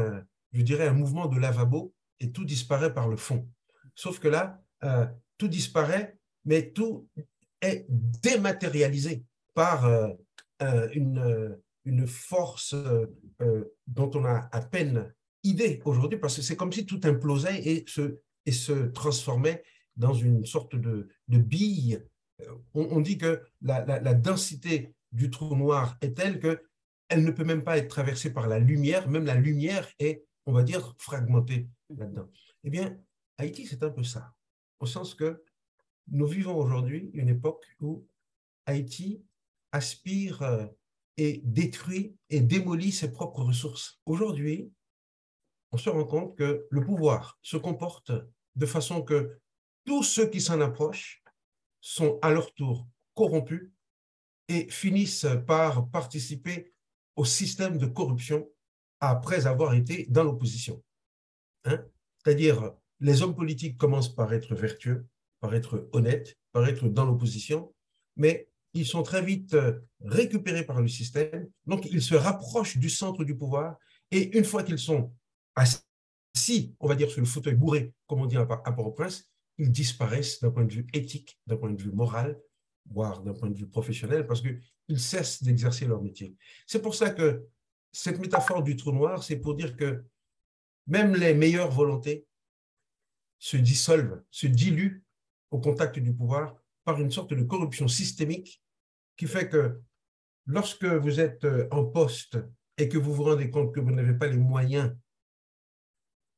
je 0.54 0.64
dirais, 0.64 0.88
un 0.88 0.94
mouvement 0.94 1.28
de 1.28 1.40
lavabo 1.40 1.94
et 2.20 2.32
tout 2.32 2.46
disparaît 2.46 2.96
par 2.96 3.08
le 3.08 3.16
fond. 3.16 3.48
Sauf 3.94 4.18
que 4.18 4.28
là, 4.28 4.60
euh, 4.84 5.06
tout 5.38 5.48
disparaît, 5.48 6.18
mais 6.46 6.72
tout 6.72 7.08
est 7.62 7.86
dématérialisé 7.88 9.24
par 9.54 9.86
euh, 9.86 10.10
une, 10.94 11.56
une, 11.86 12.08
force 12.08 12.74
dont 13.86 14.12
on 14.16 14.26
a 14.26 14.50
à 14.52 14.62
peine 14.62 15.14
idée 15.44 15.80
aujourd'hui, 15.86 16.18
parce 16.18 16.38
que 16.38 16.42
c'est 16.42 16.56
comme 16.56 16.74
si 16.74 16.88
tout 16.88 17.02
implosait 17.04 17.62
et 17.68 17.86
se, 17.88 18.20
et 18.48 18.52
se 18.52 18.88
transformait 18.88 19.64
dans 19.96 20.14
une 20.14 20.46
sorte 20.46 20.76
de, 20.76 21.10
de 21.28 21.38
bille. 21.38 22.04
On, 22.74 23.02
dit 23.02 23.18
que 23.18 23.44
la, 23.62 23.84
la, 23.84 24.14
densité 24.14 24.96
du 25.12 25.30
trou 25.30 25.56
noir 25.56 25.98
est 26.02 26.16
telle 26.16 26.40
que 26.40 26.64
elle 27.10 27.24
ne 27.24 27.32
peut 27.32 27.44
même 27.44 27.64
pas 27.64 27.78
être 27.78 27.88
traversée 27.88 28.32
par 28.32 28.48
la 28.48 28.60
lumière, 28.60 29.10
même 29.10 29.26
la 29.26 29.36
lumière 29.36 29.88
est, 30.00 30.26
on 30.46 30.54
va 30.54 30.64
dire, 30.64 30.94
fragmentée 30.98 31.68
là-dedans. 31.96 32.30
Eh 32.64 32.70
bien, 32.70 32.98
Haïti, 33.38 33.66
c'est 33.66 33.84
un 33.84 33.90
peu 33.90 34.04
ça, 34.04 34.34
au 34.80 34.86
sens 34.86 35.16
que 35.16 35.44
nous 36.10 36.28
vivons 36.28 36.56
aujourd'hui 36.56 37.10
une 37.14 37.30
époque 37.30 37.66
où 37.80 38.08
Haïti 38.66 39.24
aspire 39.72 40.42
euh, 40.44 40.66
et 41.18 41.42
détruit 41.44 42.16
et 42.30 42.42
démolit 42.42 42.92
ses 42.92 43.12
propres 43.12 43.44
ressources. 43.44 44.00
Aujourd'hui, 44.06 44.72
on 45.72 45.78
se 45.78 45.90
rend 45.90 46.06
compte 46.06 46.38
que 46.38 46.68
le 46.70 46.86
pouvoir 46.86 47.40
se 47.42 47.58
comporte 47.58 48.12
de 48.58 48.66
façon 48.66 49.02
que 49.02 49.40
tous 49.86 50.04
ceux 50.04 50.28
qui 50.28 50.42
s'en 50.42 50.60
approchent 50.60 51.24
sont 51.80 52.20
à 52.22 52.32
leur 52.32 52.54
tour 52.54 52.88
corrompus 53.14 53.72
et 54.50 54.70
finissent 54.70 55.28
par 55.46 55.90
participer 55.90 56.74
au 57.16 57.24
système 57.24 57.78
de 57.78 57.86
corruption 57.86 58.50
après 59.00 59.48
avoir 59.48 59.74
été 59.74 60.08
dans 60.10 60.24
l'opposition. 60.24 60.84
Hein? 61.66 61.84
C'est-à-dire, 62.24 62.74
les 63.00 63.22
hommes 63.22 63.36
politiques 63.36 63.78
commencent 63.78 64.14
par 64.14 64.34
être 64.34 64.56
vertueux, 64.56 65.06
par 65.40 65.54
être 65.54 65.88
honnêtes, 65.94 66.38
par 66.52 66.68
être 66.68 66.88
dans 66.90 67.06
l'opposition, 67.06 67.74
mais 68.16 68.50
ils 68.74 68.86
sont 68.86 69.04
très 69.04 69.24
vite 69.24 69.54
euh, 69.54 69.80
récupérés 70.02 70.66
par 70.66 70.82
le 70.82 70.88
système, 70.88 71.50
donc 71.66 71.86
ils 71.86 72.02
se 72.02 72.16
rapprochent 72.16 72.78
du 72.78 72.90
centre 72.90 73.24
du 73.24 73.36
pouvoir, 73.36 73.78
et 74.12 74.38
une 74.38 74.46
fois 74.46 74.64
qu'ils 74.64 74.80
sont 74.80 75.14
assis, 75.56 75.80
on 76.80 76.88
va 76.88 76.96
dire, 76.96 77.10
sur 77.10 77.22
le 77.22 77.28
fauteuil 77.28 77.56
bourré, 77.56 77.94
comme 78.08 78.22
on 78.22 78.26
dit 78.26 78.38
à 78.38 78.46
Port-au-Prince, 78.46 79.30
ils 79.58 79.72
disparaissent 79.72 80.40
d'un 80.40 80.52
point 80.52 80.66
de 80.66 80.74
vue 80.74 80.88
éthique, 80.94 81.40
d'un 81.48 81.58
point 81.58 81.72
de 81.72 81.82
vue 81.82 81.92
moral, 81.92 82.40
voire 82.90 83.22
d'un 83.22 83.34
point 83.34 83.50
de 83.50 83.58
vue 83.58 83.68
professionnel, 83.68 84.28
parce 84.28 84.42
qu'ils 84.42 85.00
cessent 85.00 85.44
d'exercer 85.44 85.86
leur 85.86 86.02
métier. 86.02 86.36
C'est 86.66 86.82
pour 86.82 86.96
ça 86.96 87.10
que 87.10 87.46
cette 87.92 88.20
métaphore 88.20 88.64
du 88.64 88.76
trou 88.76 88.92
noir, 88.92 89.24
c'est 89.24 89.38
pour 89.38 89.56
dire 89.56 89.76
que 89.76 90.04
même 90.86 91.16
les 91.16 91.34
meilleures 91.34 91.72
volontés 91.72 92.26
se 93.40 93.58
dissolvent, 93.58 94.24
se 94.32 94.48
diluent 94.48 95.04
au 95.52 95.60
contact 95.60 96.00
du 96.00 96.14
pouvoir 96.14 96.56
par 96.84 97.00
une 97.02 97.12
sorte 97.12 97.34
de 97.34 97.44
corruption 97.44 97.88
systémique 97.88 98.62
qui 99.18 99.28
fait 99.28 99.50
que 99.50 99.82
lorsque 100.46 100.86
vous 100.86 101.20
êtes 101.20 101.44
euh, 101.44 101.68
en 101.72 101.86
poste 101.86 102.38
et 102.78 102.88
que 102.88 102.98
vous 102.98 103.14
vous 103.14 103.24
rendez 103.24 103.50
compte 103.50 103.74
que 103.74 103.80
vous 103.80 103.92
n'avez 103.92 104.14
pas 104.14 104.28
les 104.28 104.38
moyens 104.38 104.96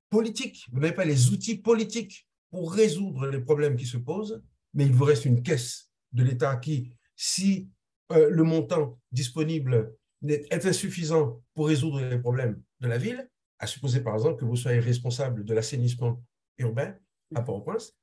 politiques, 0.09 0.67
vous 0.71 0.79
n'avez 0.79 0.93
pas 0.93 1.05
les 1.05 1.29
outils 1.29 1.57
politiques 1.57 2.27
pour 2.51 2.73
résoudre 2.73 3.27
les 3.27 3.39
problèmes 3.39 3.75
qui 3.75 3.85
se 3.85 3.97
posent, 3.97 4.41
mais 4.73 4.85
il 4.85 4.93
vous 4.93 5.05
reste 5.05 5.25
une 5.25 5.43
caisse 5.43 5.89
de 6.13 6.23
l'État 6.23 6.55
qui, 6.55 6.91
si 7.15 7.69
euh, 8.11 8.29
le 8.29 8.43
montant 8.43 8.99
disponible 9.11 9.95
est 10.27 10.65
insuffisant 10.65 11.41
pour 11.53 11.67
résoudre 11.67 12.01
les 12.01 12.19
problèmes 12.19 12.61
de 12.79 12.87
la 12.87 12.97
ville, 12.97 13.29
à 13.59 13.67
supposer 13.67 14.01
par 14.01 14.15
exemple 14.15 14.39
que 14.39 14.45
vous 14.45 14.55
soyez 14.55 14.79
responsable 14.79 15.45
de 15.45 15.53
l'assainissement 15.53 16.21
urbain 16.57 16.95
à 17.35 17.41
Port-au-Prince, 17.41 17.95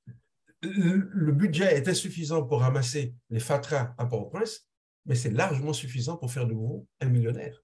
le 0.62 1.32
budget 1.32 1.76
est 1.76 1.88
insuffisant 1.88 2.44
pour 2.44 2.60
ramasser 2.60 3.14
les 3.30 3.40
fatras 3.40 3.94
à 3.98 4.06
Port-au-Prince, 4.06 4.66
mais 5.04 5.14
c'est 5.14 5.30
largement 5.30 5.72
suffisant 5.72 6.16
pour 6.16 6.32
faire 6.32 6.46
de 6.46 6.54
vous 6.54 6.86
un 7.00 7.08
millionnaire. 7.08 7.62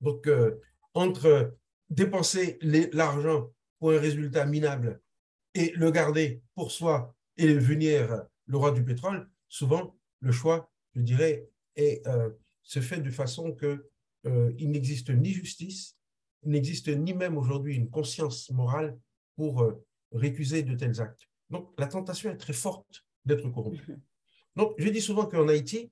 Donc, 0.00 0.26
euh, 0.26 0.60
entre 0.94 1.56
dépenser 1.90 2.58
l'argent 2.92 3.52
pour 3.78 3.92
un 3.92 3.98
résultat 3.98 4.46
minable 4.46 5.00
et 5.54 5.72
le 5.76 5.90
garder 5.90 6.42
pour 6.54 6.70
soi 6.70 7.14
et 7.36 7.52
venir 7.54 8.24
le 8.46 8.56
roi 8.56 8.72
du 8.72 8.84
pétrole, 8.84 9.28
souvent, 9.48 9.96
le 10.20 10.32
choix, 10.32 10.70
je 10.94 11.00
dirais, 11.00 11.48
est, 11.76 12.06
euh, 12.06 12.30
se 12.62 12.80
fait 12.80 13.00
de 13.00 13.10
façon 13.10 13.52
qu'il 13.54 13.82
euh, 14.26 14.52
il 14.58 14.70
n'existe 14.70 15.10
ni 15.10 15.30
justice, 15.30 15.96
il 16.42 16.50
n'existe 16.50 16.88
ni 16.88 17.14
même 17.14 17.36
aujourd'hui 17.36 17.76
une 17.76 17.90
conscience 17.90 18.50
morale 18.50 18.98
pour 19.36 19.62
euh, 19.62 19.84
récuser 20.12 20.62
de 20.62 20.74
tels 20.74 21.00
actes. 21.00 21.28
Donc, 21.50 21.72
la 21.78 21.86
tentation 21.86 22.30
est 22.30 22.36
très 22.36 22.52
forte 22.52 23.04
d'être 23.24 23.48
corrompu. 23.50 23.92
Mhm. 23.92 24.00
Donc, 24.56 24.74
je 24.78 24.88
dis 24.88 25.00
souvent 25.00 25.26
qu'en 25.26 25.48
Haïti, 25.48 25.90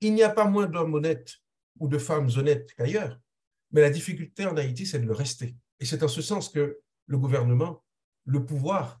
il 0.00 0.14
n'y 0.14 0.22
a 0.22 0.30
pas 0.30 0.46
moins 0.46 0.66
d'hommes 0.66 0.94
honnêtes 0.94 1.36
ou 1.78 1.88
de 1.88 1.98
femmes 1.98 2.30
honnêtes 2.36 2.72
qu'ailleurs, 2.74 3.18
mais 3.72 3.80
la 3.80 3.90
difficulté 3.90 4.46
en 4.46 4.56
Haïti, 4.56 4.86
c'est 4.86 4.98
de 4.98 5.06
le 5.06 5.12
rester. 5.12 5.56
Et 5.78 5.84
c'est 5.84 6.02
en 6.02 6.08
ce 6.08 6.22
sens 6.22 6.48
que 6.48 6.80
le 7.06 7.18
gouvernement, 7.18 7.82
le 8.24 8.44
pouvoir, 8.44 9.00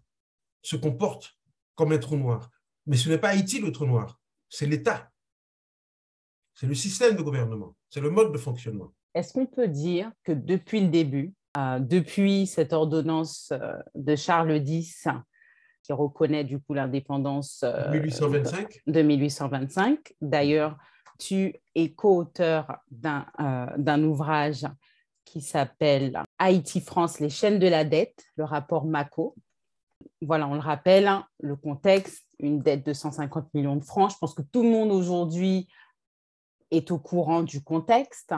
se 0.62 0.76
comporte 0.76 1.38
comme 1.74 1.92
un 1.92 1.98
trou 1.98 2.16
noir. 2.16 2.50
Mais 2.86 2.96
ce 2.96 3.08
n'est 3.08 3.18
pas 3.18 3.30
Haïti 3.30 3.60
le 3.60 3.72
trou 3.72 3.86
noir, 3.86 4.20
c'est 4.48 4.66
l'État. 4.66 5.10
C'est 6.54 6.66
le 6.66 6.74
système 6.74 7.16
de 7.16 7.22
gouvernement, 7.22 7.76
c'est 7.88 8.00
le 8.00 8.10
mode 8.10 8.32
de 8.32 8.38
fonctionnement. 8.38 8.92
Est-ce 9.14 9.32
qu'on 9.32 9.46
peut 9.46 9.68
dire 9.68 10.12
que 10.24 10.32
depuis 10.32 10.80
le 10.80 10.88
début, 10.88 11.34
euh, 11.56 11.78
depuis 11.80 12.46
cette 12.46 12.72
ordonnance 12.72 13.52
euh, 13.52 13.72
de 13.94 14.14
Charles 14.14 14.62
X, 14.66 15.08
qui 15.82 15.92
reconnaît 15.92 16.44
du 16.44 16.60
coup 16.60 16.74
l'indépendance 16.74 17.62
euh, 17.64 17.88
de 17.88 19.02
1825, 19.02 20.14
d'ailleurs, 20.20 20.76
tu 21.20 21.54
es 21.74 21.92
co-auteur 21.92 22.78
d'un 22.90 24.02
ouvrage 24.02 24.66
qui 25.24 25.40
s'appelle 25.40 26.20
Haïti-France, 26.38 27.20
les 27.20 27.30
chaînes 27.30 27.58
de 27.58 27.68
la 27.68 27.84
dette, 27.84 28.24
le 28.36 28.44
rapport 28.44 28.84
MACO. 28.84 29.36
Voilà, 30.22 30.48
on 30.48 30.54
le 30.54 30.60
rappelle, 30.60 31.06
hein, 31.06 31.26
le 31.38 31.56
contexte, 31.56 32.26
une 32.38 32.60
dette 32.60 32.84
de 32.84 32.92
150 32.92 33.52
millions 33.54 33.76
de 33.76 33.84
francs. 33.84 34.12
Je 34.12 34.18
pense 34.18 34.34
que 34.34 34.42
tout 34.42 34.62
le 34.62 34.70
monde 34.70 34.90
aujourd'hui 34.90 35.68
est 36.70 36.90
au 36.90 36.98
courant 36.98 37.42
du 37.42 37.62
contexte. 37.62 38.34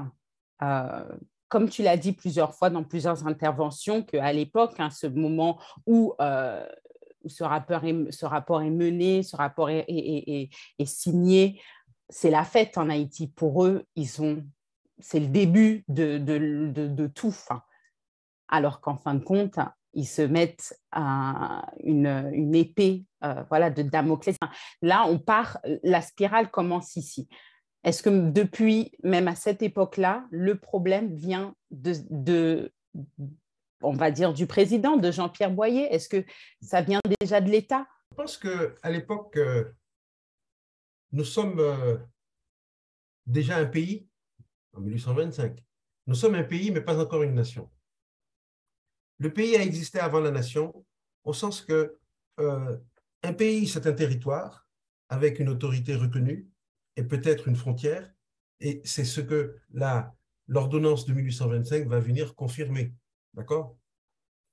Euh, 0.62 1.08
comme 1.48 1.68
tu 1.68 1.82
l'as 1.82 1.96
dit 1.96 2.12
plusieurs 2.12 2.54
fois 2.54 2.68
dans 2.68 2.84
plusieurs 2.84 3.26
interventions, 3.26 4.02
qu'à 4.02 4.32
l'époque, 4.32 4.74
hein, 4.78 4.90
ce 4.90 5.06
moment 5.06 5.60
où, 5.86 6.14
euh, 6.20 6.66
ce, 7.26 7.44
rapport 7.44 7.84
est, 7.84 8.10
ce, 8.10 8.26
rapport 8.26 8.62
est, 8.62 8.70
mené, 8.70 9.22
ce 9.22 9.36
rapport 9.36 9.70
est, 9.70 9.84
est, 9.88 10.84
signé, 10.84 11.60
c'est 12.12 12.30
la 12.30 12.44
fête 12.44 12.76
en 12.76 12.90
Haïti. 12.90 13.26
Pour 13.26 13.64
eux, 13.64 13.86
ils 13.96 14.20
ont, 14.20 14.44
c'est 14.98 15.18
le 15.18 15.28
début 15.28 15.84
de, 15.88 16.18
de, 16.18 16.68
de, 16.68 17.06
tout. 17.06 17.34
Alors 18.48 18.80
qu'en 18.82 18.98
fin 18.98 19.14
de 19.14 19.24
compte, 19.24 19.58
ils 19.94 20.06
se 20.06 20.20
mettent 20.20 20.78
une, 20.92 22.30
une, 22.32 22.54
épée 22.54 23.06
euh, 23.24 23.42
voilà, 23.48 23.70
de 23.70 23.82
Damoclès. 23.82 24.36
Là, 24.82 25.06
on 25.08 25.18
part, 25.18 25.58
la 25.82 26.02
spirale 26.02 26.50
commence 26.50 26.96
ici. 26.96 27.28
Est-ce 27.82 28.02
que 28.02 28.10
depuis, 28.30 28.92
même 29.02 29.26
à 29.26 29.34
cette 29.34 29.62
époque-là, 29.62 30.26
le 30.30 30.58
problème 30.58 31.14
vient 31.14 31.54
de, 31.70 32.72
on 33.80 33.94
va 33.94 34.10
dire, 34.10 34.34
du 34.34 34.46
président, 34.46 34.98
de 34.98 35.10
Jean-Pierre 35.10 35.50
Boyer? 35.50 35.92
Est-ce 35.92 36.10
que 36.10 36.24
ça 36.60 36.82
vient 36.82 37.00
déjà 37.20 37.40
de 37.40 37.50
l'État? 37.50 37.86
Je 38.12 38.16
pense 38.16 38.36
qu'à 38.36 38.90
l'époque, 38.90 39.36
euh, 39.38 39.64
nous 41.12 41.24
sommes 41.24 41.60
euh, 41.60 41.96
déjà 43.26 43.58
un 43.58 43.66
pays, 43.66 44.08
en 44.74 44.80
1825. 44.80 45.62
Nous 46.06 46.14
sommes 46.14 46.34
un 46.34 46.42
pays, 46.42 46.70
mais 46.70 46.80
pas 46.80 46.98
encore 46.98 47.22
une 47.22 47.34
nation. 47.34 47.70
Le 49.18 49.32
pays 49.32 49.56
a 49.56 49.62
existé 49.62 50.00
avant 50.00 50.20
la 50.20 50.30
nation, 50.30 50.84
au 51.24 51.32
sens 51.32 51.60
que 51.60 51.98
euh, 52.40 52.76
un 53.22 53.32
pays, 53.32 53.68
c'est 53.68 53.86
un 53.86 53.92
territoire 53.92 54.66
avec 55.08 55.38
une 55.38 55.50
autorité 55.50 55.94
reconnue, 55.94 56.48
et 56.96 57.04
peut-être 57.04 57.48
une 57.48 57.56
frontière. 57.56 58.10
Et 58.60 58.80
c'est 58.84 59.04
ce 59.04 59.20
que 59.20 59.56
l'ordonnance 60.48 61.04
de 61.04 61.12
1825 61.12 61.86
va 61.86 62.00
venir 62.00 62.34
confirmer. 62.34 62.94
D'accord? 63.34 63.76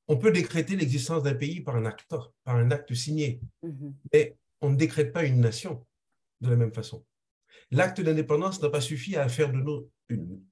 On 0.07 0.17
peut 0.17 0.31
décréter 0.31 0.75
l'existence 0.75 1.23
d'un 1.23 1.35
pays 1.35 1.61
par 1.61 1.75
un 1.75 1.85
acte, 1.85 2.07
par 2.43 2.55
un 2.55 2.71
acte 2.71 2.93
signé, 2.93 3.41
mm-hmm. 3.63 3.93
mais 4.11 4.37
on 4.61 4.71
ne 4.71 4.75
décrète 4.75 5.13
pas 5.13 5.23
une 5.23 5.39
nation. 5.39 5.85
De 6.41 6.49
la 6.49 6.55
même 6.55 6.73
façon. 6.73 7.05
L'acte 7.71 8.01
d'indépendance 8.01 8.61
n'a 8.61 8.69
pas 8.69 8.81
suffi 8.81 9.15
à 9.15 9.29
faire 9.29 9.51
de 9.51 9.57
nous 9.57 9.89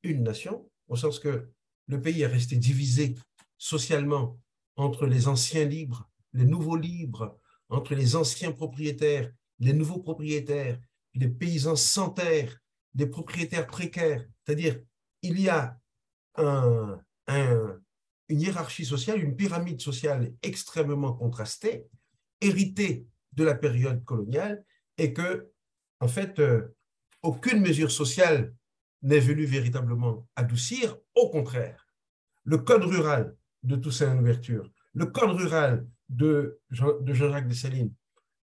une, 0.03 0.23
nation, 0.23 0.69
au 0.87 0.95
sens 0.95 1.19
que 1.19 1.49
le 1.87 2.01
pays 2.01 2.21
est 2.21 2.27
resté 2.27 2.55
divisé 2.57 3.15
socialement 3.57 4.39
entre 4.75 5.07
les 5.07 5.27
anciens 5.27 5.65
libres, 5.65 6.09
les 6.33 6.45
nouveaux 6.45 6.75
libres, 6.75 7.39
entre 7.69 7.95
les 7.95 8.15
anciens 8.15 8.51
propriétaires, 8.51 9.31
les 9.59 9.73
nouveaux 9.73 9.99
propriétaires, 9.99 10.79
les 11.15 11.27
paysans 11.27 11.75
sans 11.75 12.11
terre, 12.11 12.55
les 12.93 13.07
propriétaires 13.07 13.65
précaires. 13.65 14.25
C'est-à-dire, 14.45 14.79
il 15.23 15.39
y 15.39 15.49
a 15.49 15.79
un, 16.35 16.99
une 18.29 18.41
hiérarchie 18.41 18.85
sociale, 18.85 19.23
une 19.23 19.35
pyramide 19.35 19.81
sociale 19.81 20.33
extrêmement 20.43 21.13
contrastée, 21.13 21.87
héritée 22.41 23.05
de 23.33 23.43
la 23.43 23.55
période 23.55 24.03
coloniale, 24.03 24.63
et 24.97 25.13
que, 25.13 25.49
en 25.99 26.07
fait, 26.07 26.39
euh, 26.39 26.75
aucune 27.23 27.61
mesure 27.61 27.91
sociale 27.91 28.53
n'est 29.01 29.19
venue 29.19 29.45
véritablement 29.45 30.27
adoucir. 30.35 30.97
Au 31.15 31.29
contraire, 31.29 31.87
le 32.43 32.57
code 32.57 32.83
rural 32.83 33.35
de 33.63 33.75
Toussaint 33.75 34.15
Louverture, 34.15 34.71
le 34.93 35.05
code 35.05 35.31
rural 35.31 35.87
de, 36.09 36.59
Jean-Jacques 36.69 37.47
Dessalines, 37.47 37.93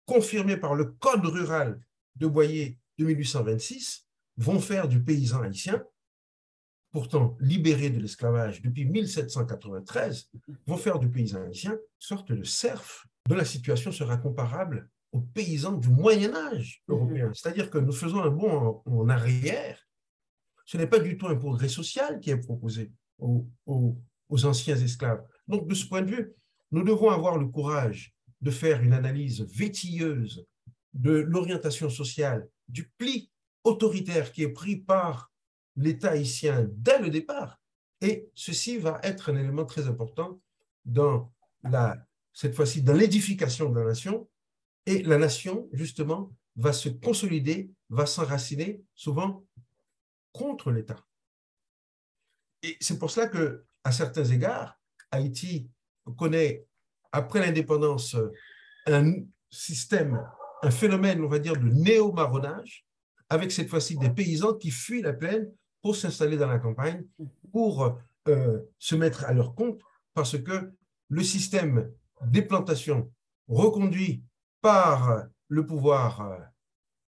confirmé 0.05 0.57
par 0.57 0.75
le 0.75 0.85
code 0.85 1.25
rural 1.25 1.79
de 2.15 2.27
Boyer 2.27 2.77
de 2.97 3.05
1826, 3.05 4.07
vont 4.37 4.59
faire 4.59 4.87
du 4.87 5.01
paysan 5.03 5.43
haïtien, 5.43 5.83
pourtant 6.91 7.37
libéré 7.39 7.89
de 7.89 7.99
l'esclavage 7.99 8.61
depuis 8.61 8.85
1793, 8.85 10.29
vont 10.65 10.77
faire 10.77 10.99
du 10.99 11.09
paysan 11.09 11.43
haïtien 11.43 11.77
sorte 11.99 12.31
de 12.31 12.43
serf 12.43 13.05
dont 13.29 13.35
la 13.35 13.45
situation 13.45 13.91
sera 13.91 14.17
comparable 14.17 14.89
aux 15.11 15.21
paysans 15.21 15.73
du 15.73 15.89
Moyen 15.89 16.33
Âge 16.35 16.83
mhm. 16.87 16.95
européen. 16.95 17.31
C'est-à-dire 17.33 17.69
que 17.69 17.77
nous 17.77 17.91
faisons 17.91 18.21
un 18.21 18.29
bond 18.29 18.81
en, 18.85 19.09
arrière. 19.09 19.79
Ce 20.65 20.77
n'est 20.77 20.87
pas 20.87 20.99
du 20.99 21.17
tout 21.17 21.27
un 21.27 21.35
progrès 21.35 21.69
social 21.69 22.19
qui 22.19 22.29
est 22.29 22.37
proposé 22.37 22.91
aux, 23.19 23.45
aux 23.65 24.45
anciens 24.45 24.77
esclaves. 24.77 25.23
Donc, 25.47 25.67
de 25.67 25.75
ce 25.75 25.85
point 25.85 26.01
de 26.01 26.09
vue, 26.09 26.33
nous 26.71 26.83
devons 26.83 27.09
avoir 27.09 27.37
le 27.37 27.47
courage 27.47 28.13
de 28.39 28.49
faire 28.49 28.81
une 28.81 28.93
analyse 28.93 29.41
vétilleuse 29.41 30.45
de 30.93 31.11
l'orientation 31.11 31.89
sociale, 31.89 32.47
du 32.67 32.89
pli 32.97 33.29
autoritaire 33.63 34.31
qui 34.31 34.43
est 34.43 34.51
pris 34.51 34.77
par 34.77 35.31
l'État 35.75 36.11
haïtien 36.11 36.67
dès 36.71 36.99
le 36.99 37.09
départ. 37.09 37.59
Et 38.01 38.29
ceci 38.33 38.77
va 38.77 38.99
être 39.03 39.31
un 39.31 39.37
élément 39.37 39.65
très 39.65 39.87
important 39.87 40.41
dans 40.85 41.31
la, 41.63 41.97
cette 42.33 42.55
fois-ci, 42.55 42.81
dans 42.81 42.93
l'édification 42.93 43.69
de 43.69 43.79
la 43.79 43.85
nation. 43.85 44.27
Et 44.85 45.03
la 45.03 45.17
nation, 45.17 45.69
justement, 45.71 46.31
va 46.55 46.73
se 46.73 46.89
consolider, 46.89 47.71
va 47.89 48.05
s'enraciner 48.05 48.83
souvent 48.95 49.45
contre 50.31 50.71
l'État. 50.71 51.05
Et 52.63 52.77
c'est 52.79 52.99
pour 52.99 53.11
cela 53.11 53.27
que, 53.27 53.65
à 53.83 53.91
certains 53.91 54.25
égards, 54.25 54.79
Haïti 55.11 55.69
connaît, 56.17 56.65
après 57.11 57.39
l'indépendance, 57.39 58.15
un 58.87 59.13
système, 59.49 60.23
un 60.61 60.71
phénomène, 60.71 61.23
on 61.23 61.27
va 61.27 61.39
dire, 61.39 61.57
de 61.57 61.67
néo-marronnage, 61.67 62.85
avec 63.29 63.51
cette 63.51 63.69
fois-ci 63.69 63.97
des 63.97 64.09
paysans 64.09 64.55
qui 64.55 64.71
fuient 64.71 65.01
la 65.01 65.13
plaine 65.13 65.51
pour 65.81 65.95
s'installer 65.95 66.37
dans 66.37 66.47
la 66.47 66.59
campagne, 66.59 67.05
pour 67.51 67.97
euh, 68.27 68.59
se 68.77 68.95
mettre 68.95 69.25
à 69.25 69.33
leur 69.33 69.55
compte, 69.55 69.81
parce 70.13 70.37
que 70.37 70.73
le 71.09 71.23
système 71.23 71.91
des 72.25 72.41
plantations 72.41 73.11
reconduit 73.47 74.23
par 74.61 75.25
le 75.47 75.65
pouvoir 75.65 76.21
euh, 76.21 76.39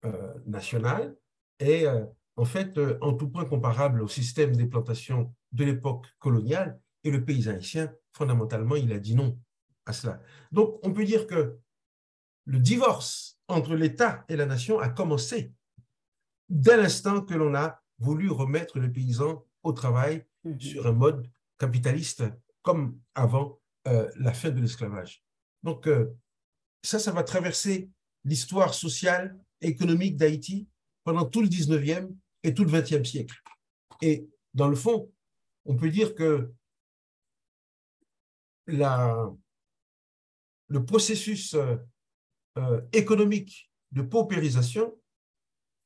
euh, 0.06 0.34
national 0.46 1.16
est 1.58 1.86
en 2.36 2.44
fait 2.44 2.78
en 3.00 3.14
tout 3.14 3.30
point 3.30 3.46
comparable 3.46 4.02
au 4.02 4.08
système 4.08 4.54
des 4.54 4.66
plantations 4.66 5.34
de 5.52 5.64
l'époque 5.64 6.06
coloniale 6.18 6.78
et 7.02 7.10
le 7.10 7.24
paysan 7.24 7.52
haïtien, 7.52 7.92
fondamentalement, 8.12 8.76
il 8.76 8.92
a 8.92 8.98
dit 8.98 9.14
non 9.14 9.38
à 9.86 9.92
cela. 9.92 10.20
Donc, 10.52 10.78
on 10.82 10.92
peut 10.92 11.04
dire 11.04 11.26
que 11.26 11.58
le 12.44 12.58
divorce 12.58 13.38
entre 13.48 13.74
l'État 13.74 14.24
et 14.28 14.36
la 14.36 14.46
nation 14.46 14.80
a 14.80 14.88
commencé 14.88 15.52
dès 16.48 16.76
l'instant 16.76 17.22
que 17.22 17.34
l'on 17.34 17.54
a 17.54 17.80
voulu 17.98 18.30
remettre 18.30 18.78
le 18.78 18.92
paysan 18.92 19.44
au 19.62 19.72
travail 19.72 20.26
mhm. 20.44 20.60
sur 20.60 20.86
un 20.86 20.92
mode 20.92 21.28
capitaliste 21.58 22.24
comme 22.62 22.98
avant 23.14 23.60
euh, 23.86 24.10
la 24.16 24.32
fin 24.32 24.50
de 24.50 24.60
l'esclavage. 24.60 25.24
Donc, 25.62 25.86
euh, 25.86 26.12
ça, 26.82 26.98
ça 26.98 27.12
va 27.12 27.22
traverser 27.22 27.90
l'histoire 28.24 28.74
sociale 28.74 29.38
et 29.60 29.68
économique 29.68 30.16
d'Haïti 30.16 30.68
pendant 31.04 31.24
tout 31.24 31.42
le 31.42 31.48
19e 31.48 32.14
et 32.42 32.54
tout 32.54 32.64
le 32.64 32.70
20e 32.70 33.04
siècle. 33.04 33.36
Et 34.02 34.28
dans 34.54 34.68
le 34.68 34.76
fond, 34.76 35.10
on 35.64 35.76
peut 35.76 35.90
dire 35.90 36.14
que 36.14 36.52
la, 38.66 39.32
le 40.68 40.84
processus 40.84 41.54
euh, 41.54 41.76
euh, 42.58 42.80
économique 42.92 43.70
de 43.92 44.02
paupérisation 44.02 44.98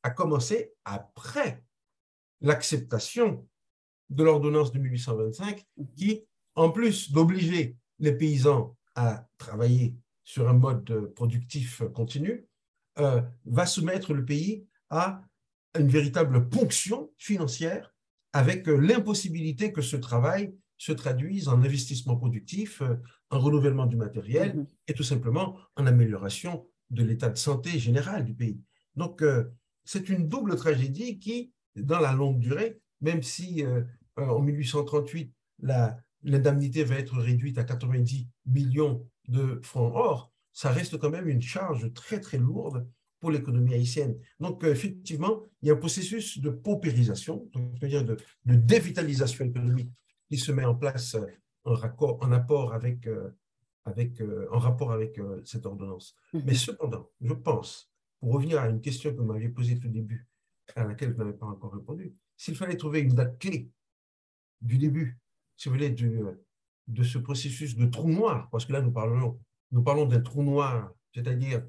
a 0.03 0.11
commencé 0.11 0.73
après 0.85 1.63
l'acceptation 2.41 3.47
de 4.09 4.25
l'ordonnance 4.25 4.73
de 4.73 4.79
1825 4.79 5.67
qui, 5.97 6.25
en 6.55 6.71
plus 6.71 7.13
d'obliger 7.13 7.77
les 7.99 8.13
paysans 8.13 8.77
à 8.95 9.27
travailler 9.39 9.95
sur 10.31 10.49
un 10.49 10.53
mode 10.53 11.13
productif 11.17 11.83
continu, 11.93 12.47
euh, 13.01 13.21
va 13.47 13.67
soumettre 13.67 14.15
le 14.15 14.25
pays 14.25 14.65
à 14.89 15.25
une 15.77 15.89
véritable 15.89 16.49
ponction 16.49 17.11
financière 17.19 17.93
avec 18.33 18.69
l'impossibilité 18.69 19.73
que 19.73 19.83
ce 19.83 19.97
travail 19.97 20.55
se 20.79 20.93
traduisent 20.93 21.49
en 21.49 21.61
investissement 21.63 22.17
productif, 22.17 22.81
euh, 22.81 22.95
en 23.31 23.41
renouvellement 23.41 23.87
du 23.87 23.97
matériel 23.97 24.55
mhm. 24.55 24.67
et 24.87 24.95
tout 24.95 25.03
simplement 25.03 25.59
en 25.75 25.87
amélioration 25.87 26.65
de 26.91 27.03
l'état 27.03 27.29
de 27.29 27.37
santé 27.37 27.81
général 27.81 28.25
du 28.25 28.35
pays. 28.35 28.61
Donc, 28.95 29.23
euh, 29.23 29.51
c'est 29.85 30.11
une 30.11 30.29
double 30.29 30.55
tragédie 30.55 31.19
qui, 31.19 31.53
dans 31.75 31.99
la 31.99 32.13
longue 32.13 32.39
durée, 32.39 32.81
même 33.01 33.25
si 33.25 33.65
euh, 33.65 33.83
en 34.17 34.39
1838, 34.39 35.35
l'indemnité 36.23 36.85
va 36.85 36.97
être 36.97 37.17
réduite 37.17 37.59
à 37.59 37.65
90 37.65 38.29
millions 38.47 39.07
de 39.29 39.61
francs 39.63 39.93
or, 39.95 40.33
ça 40.53 40.71
reste 40.71 40.99
quand 40.99 41.11
même 41.11 41.29
une 41.29 41.43
charge 41.43 41.93
très, 41.93 42.21
très 42.21 42.39
lourde 42.39 42.87
pour 43.21 43.31
l'économie 43.31 43.75
haïtienne. 43.75 44.19
Donc, 44.41 44.65
effectivement, 44.65 45.43
il 45.63 45.69
y 45.69 45.71
a 45.71 45.75
un 45.75 45.77
processus 45.77 46.39
de 46.39 46.51
paupérisation, 46.51 47.49
c'est-à-dire 47.79 48.05
de, 48.05 48.17
de, 48.47 48.55
dévitalisation 48.57 49.45
économique 49.45 49.93
qui 50.29 50.39
se 50.39 50.51
met 50.53 50.65
en 50.65 50.75
place 50.75 51.15
euh, 51.15 51.27
en, 51.65 51.75
raccord, 51.75 52.19
en 52.23 52.33
apport 52.33 52.73
avec, 52.73 53.07
euh, 53.07 53.31
avec, 53.85 54.21
euh, 54.21 54.49
en 54.51 54.59
rapport 54.59 54.93
avec 54.93 55.21
cette 55.45 55.67
ordonnance. 55.67 56.17
Mhm. 56.33 56.43
Mais 56.47 56.55
cependant, 56.55 57.11
je 57.21 57.35
pense, 57.35 57.91
pour 58.21 58.33
revenir 58.33 58.61
à 58.61 58.69
une 58.69 58.81
question 58.81 59.11
que 59.11 59.17
vous 59.17 59.25
m'aviez 59.25 59.51
posée 59.51 59.79
tout 59.79 59.89
début, 59.89 60.27
à 60.75 60.85
laquelle 60.85 61.13
vous 61.13 61.19
n'avez 61.19 61.37
pas 61.37 61.47
encore 61.47 61.75
répondu, 61.75 62.15
s'il 62.37 62.57
fallait 62.57 62.77
trouver 62.77 63.01
une 63.01 63.15
date 63.15 63.39
clé 63.39 63.69
du 64.63 64.79
début, 64.79 65.19
si 65.61 65.69
vous 65.69 65.75
voulez, 65.75 65.91
du, 65.91 66.23
de 66.89 67.03
ce 67.03 67.19
processus 67.19 67.77
de 67.77 67.85
trou 67.85 68.09
noir, 68.09 68.49
parce 68.51 68.65
que 68.65 68.73
là, 68.73 68.81
nous 68.81 68.93
parlons, 68.93 69.39
nous 69.73 69.83
parlons 69.83 70.07
d'un 70.07 70.23
trou 70.23 70.43
noir, 70.43 70.91
c'est-à-dire 71.15 71.63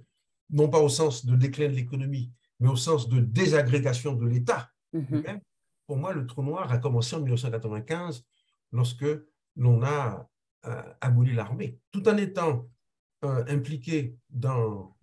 non 0.49 0.69
pas 0.69 0.79
au 0.79 0.87
sens 0.87 1.25
de 1.25 1.35
déclin 1.35 1.67
de 1.67 1.73
l'économie, 1.73 2.31
mais 2.61 2.69
au 2.69 2.77
sens 2.77 3.09
de 3.09 3.19
désagrégation 3.19 4.13
de 4.13 4.25
l'État. 4.25 4.71
Mhm. 4.93 5.41
Pour 5.87 5.97
moi, 5.97 6.13
le 6.13 6.25
trou 6.25 6.41
noir 6.41 6.71
a 6.71 6.77
commencé 6.77 7.17
en 7.17 7.19
1995 7.19 8.23
lorsque 8.71 9.05
l'on 9.57 9.83
a 9.83 10.25
euh, 10.67 10.93
aboli 11.01 11.33
l'armée, 11.33 11.77
tout 11.91 12.07
en 12.07 12.15
étant 12.15 12.69
euh, 13.25 13.43
impliqué 13.49 14.15
dans 14.29 14.95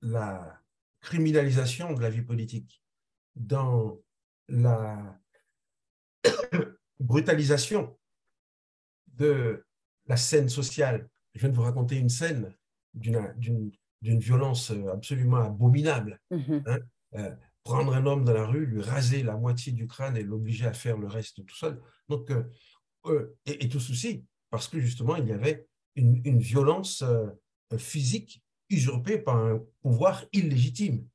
la 0.00 0.60
criminalisation 1.00 1.92
de 1.92 2.00
la 2.00 2.10
vie 2.10 2.22
politique, 2.22 2.82
dans 3.36 3.96
la 4.48 5.20
brutalisation 7.02 7.96
de 9.14 9.64
la 10.06 10.16
scène 10.16 10.48
sociale. 10.48 11.08
Je 11.34 11.40
viens 11.40 11.48
de 11.48 11.54
vous 11.54 11.62
raconter 11.62 11.96
une 11.96 12.08
scène 12.08 12.54
d'une 12.94 13.70
violence 14.02 14.72
absolument 14.92 15.38
abominable. 15.38 16.20
Mm-hmm. 16.30 16.62
Hein. 16.66 16.78
Euh, 17.14 17.34
prendre 17.64 17.94
un 17.94 18.06
homme 18.06 18.24
dans 18.24 18.32
la 18.32 18.46
rue, 18.46 18.66
lui 18.66 18.82
raser 18.82 19.22
la 19.22 19.36
moitié 19.36 19.72
du 19.72 19.86
crâne 19.86 20.16
et 20.16 20.22
l'obliger 20.22 20.66
à 20.66 20.72
faire 20.72 20.98
le 20.98 21.06
reste 21.06 21.44
tout 21.46 21.54
seul. 21.54 21.80
Donc, 22.08 22.30
euh, 23.06 23.36
et, 23.46 23.68
tout 23.68 23.80
ceci 23.80 24.24
parce 24.50 24.68
que 24.68 24.80
justement, 24.80 25.16
il 25.16 25.26
y 25.26 25.32
avait 25.32 25.66
une, 25.96 26.38
violence 26.38 27.02
euh, 27.02 27.26
physique 27.78 28.42
usurpée 28.68 29.18
par 29.18 29.36
un 29.36 29.62
pouvoir 29.80 30.24
illégitime. 30.32 31.06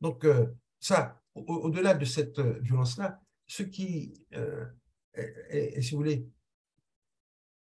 Donc, 0.00 0.24
euh, 0.24 0.46
ça, 0.78 1.20
au-delà 1.34 1.94
de 1.94 2.04
cette 2.04 2.38
violence-là, 2.38 3.20
ce 3.46 3.62
qui 3.62 4.24
est, 5.14 5.80
si 5.82 5.92
vous 5.92 5.98
voulez, 5.98 6.26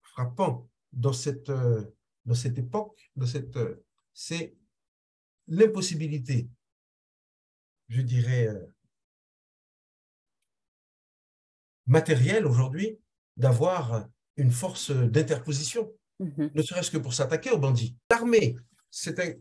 frappant 0.02 0.68
dans 0.92 1.12
cette, 1.12 1.50
dans 1.50 2.34
cette 2.34 2.58
époque, 2.58 3.10
c'est 4.12 4.56
l'impossibilité 5.46 6.48
je 7.88 8.02
dirais, 8.02 8.48
matériel 11.86 12.46
aujourd'hui 12.46 12.98
d'avoir 13.36 14.08
une 14.36 14.50
force 14.50 14.90
d'interposition, 14.90 15.92
mhm. 16.20 16.50
ne 16.54 16.62
serait-ce 16.62 16.90
que 16.90 16.98
pour 16.98 17.14
s'attaquer 17.14 17.50
aux 17.50 17.58
bandits. 17.58 17.96
L'armée, 18.10 18.56
c'est 18.90 19.18
un, 19.20 19.32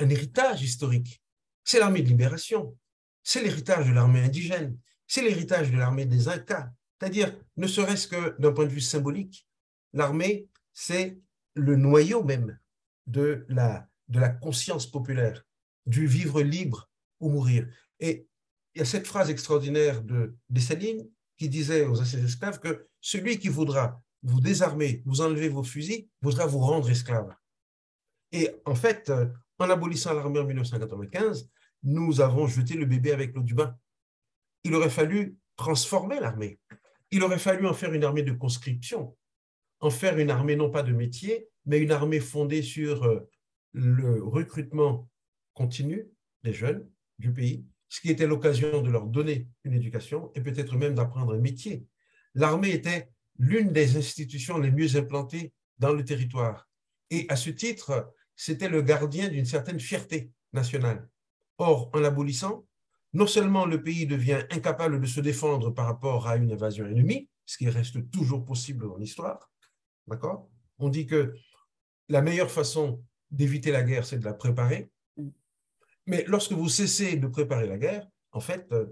un, 0.00 0.08
héritage 0.08 0.62
historique. 0.62 1.22
C'est 1.64 1.78
l'armée 1.78 2.02
de 2.02 2.08
libération, 2.08 2.76
c'est 3.22 3.42
l'héritage 3.42 3.88
de 3.88 3.92
l'armée 3.92 4.20
indigène, 4.20 4.78
c'est 5.06 5.22
l'héritage 5.22 5.70
de 5.70 5.76
l'armée 5.76 6.06
des 6.06 6.28
Incas. 6.28 6.70
C'est-à-dire, 6.98 7.36
ne 7.56 7.66
serait-ce 7.66 8.08
que 8.08 8.40
d'un 8.40 8.52
point 8.52 8.64
de 8.64 8.70
vue 8.70 8.80
symbolique, 8.80 9.46
l'armée, 9.92 10.48
c'est 10.72 11.18
le 11.54 11.76
noyau 11.76 12.22
même 12.22 12.58
de 13.06 13.44
la, 13.48 13.88
de 14.08 14.18
la 14.18 14.28
conscience 14.28 14.86
populaire, 14.86 15.44
du 15.86 16.06
vivre 16.06 16.42
libre 16.42 16.90
ou 17.20 17.30
mourir. 17.30 17.68
Et 18.00 18.28
il 18.74 18.78
y 18.78 18.82
a 18.82 18.84
cette 18.84 19.06
phrase 19.06 19.30
extraordinaire 19.30 20.02
de 20.02 20.36
Dessalines 20.50 21.08
qui 21.36 21.48
disait 21.48 21.84
aux 21.84 22.00
anciens 22.00 22.24
esclaves 22.24 22.60
que 22.60 22.86
celui 23.00 23.38
qui 23.38 23.48
voudra 23.48 24.02
vous 24.22 24.40
désarmer, 24.40 25.02
vous 25.06 25.20
enlever 25.20 25.48
vos 25.48 25.62
fusils, 25.62 26.08
voudra 26.20 26.46
vous 26.46 26.58
rendre 26.58 26.90
esclave. 26.90 27.34
Et 28.32 28.50
en 28.64 28.74
fait, 28.74 29.08
euh, 29.10 29.26
en 29.58 29.70
abolissant 29.70 30.12
l'armée 30.12 30.40
en 30.40 30.44
1995, 30.44 31.48
nous 31.84 32.20
avons 32.20 32.46
jeté 32.46 32.74
le 32.74 32.86
bébé 32.86 33.12
avec 33.12 33.34
l'eau 33.34 33.42
du 33.42 33.54
bain. 33.54 33.78
Il 34.64 34.74
aurait 34.74 34.90
fallu 34.90 35.36
transformer 35.56 36.20
l'armée. 36.20 36.58
Il 37.16 37.22
aurait 37.22 37.38
fallu 37.38 37.66
en 37.66 37.72
faire 37.72 37.94
une 37.94 38.04
armée 38.04 38.22
de 38.22 38.32
conscription, 38.32 39.16
en 39.80 39.88
faire 39.88 40.18
une 40.18 40.28
armée 40.28 40.54
non 40.54 40.68
pas 40.70 40.82
de 40.82 40.92
métier, 40.92 41.48
mais 41.64 41.78
une 41.78 41.90
armée 41.90 42.20
fondée 42.20 42.60
sur 42.60 43.04
euh, 43.04 43.26
le 43.72 44.22
recrutement 44.22 45.08
continu 45.54 46.10
des 46.44 46.52
jeunes 46.52 46.86
du 47.18 47.32
pays, 47.32 47.64
ce 47.88 48.02
qui 48.02 48.10
était 48.10 48.26
l'occasion 48.26 48.82
de 48.82 48.90
leur 48.90 49.06
donner 49.06 49.48
une 49.64 49.72
éducation 49.72 50.30
et 50.34 50.42
peut-être 50.42 50.76
même 50.76 50.94
d'apprendre 50.94 51.32
un 51.32 51.38
métier. 51.38 51.86
L'armée 52.34 52.72
était 52.72 53.08
l'une 53.38 53.72
des 53.72 53.96
institutions 53.96 54.58
les 54.58 54.70
mieux 54.70 54.94
implantées 54.96 55.54
dans 55.78 55.94
le 55.94 56.04
territoire. 56.04 56.68
Et 57.08 57.24
à 57.30 57.36
ce 57.36 57.48
titre, 57.48 58.12
c'était 58.34 58.68
le 58.68 58.82
gardien 58.82 59.30
d'une 59.30 59.46
certaine 59.46 59.80
fierté 59.80 60.32
nationale. 60.52 61.08
Or, 61.56 61.88
en 61.94 61.98
l'abolissant, 61.98 62.66
non 63.16 63.26
seulement 63.26 63.64
le 63.64 63.82
pays 63.82 64.06
devient 64.06 64.42
incapable 64.50 65.00
de 65.00 65.06
se 65.06 65.20
défendre 65.20 65.70
par 65.70 65.86
rapport 65.86 66.28
à 66.28 66.36
une 66.36 66.52
invasion 66.52 66.84
ennemie, 66.84 67.30
ce 67.46 67.56
qui 67.56 67.66
reste 67.70 68.10
toujours 68.10 68.44
possible 68.44 68.86
dans 68.86 68.98
l'histoire, 68.98 69.50
d'accord? 70.06 70.50
On 70.78 70.90
dit 70.90 71.06
que 71.06 71.34
la 72.10 72.20
meilleure 72.20 72.50
façon 72.50 73.02
d'éviter 73.30 73.72
la 73.72 73.82
guerre, 73.82 74.04
c'est 74.04 74.18
de 74.18 74.24
la 74.24 74.34
préparer. 74.34 74.90
Mais 76.06 76.24
lorsque 76.28 76.52
vous 76.52 76.68
cessez 76.68 77.16
de 77.16 77.26
préparer 77.26 77.66
la 77.66 77.78
guerre, 77.78 78.06
en 78.32 78.40
fait, 78.40 78.70
euh, 78.72 78.86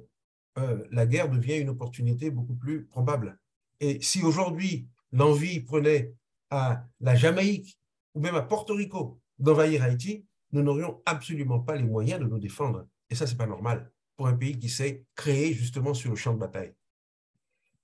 euh, 0.57 0.83
la 0.91 1.05
guerre 1.05 1.29
devient 1.29 1.59
une 1.59 1.68
opportunité 1.68 2.31
beaucoup 2.31 2.55
plus 2.55 2.87
probable. 2.87 3.39
Et 3.79 4.01
si 4.01 4.22
aujourd'hui 4.22 4.89
l'envie 5.12 5.61
prenait 5.61 6.14
à 6.49 6.87
la 7.01 7.14
Jamaïque 7.14 7.79
ou 8.14 8.20
même 8.20 8.37
à 8.37 8.43
Porto 8.43 8.75
Rico 8.75 9.20
d'envahir 9.39 9.83
Haïti, 9.83 10.25
nous 10.53 10.62
n'aurions 10.62 11.03
absolument 11.05 11.61
pas 11.61 11.77
les 11.77 11.85
moyens 11.85 12.20
de 12.20 12.27
nous 12.27 12.39
défendre. 12.39 12.89
Et 13.11 13.14
ça, 13.14 13.27
ce 13.27 13.33
n'est 13.33 13.39
pas 13.39 13.47
normal 13.47 13.91
pour 14.17 14.27
un 14.27 14.35
pays 14.35 14.59
qui 14.59 14.69
s'est 14.69 15.05
créé 15.15 15.53
justement 15.53 15.95
sur 15.95 16.11
le 16.11 16.17
champ 16.17 16.35
de 16.35 16.39
bataille. 16.39 16.75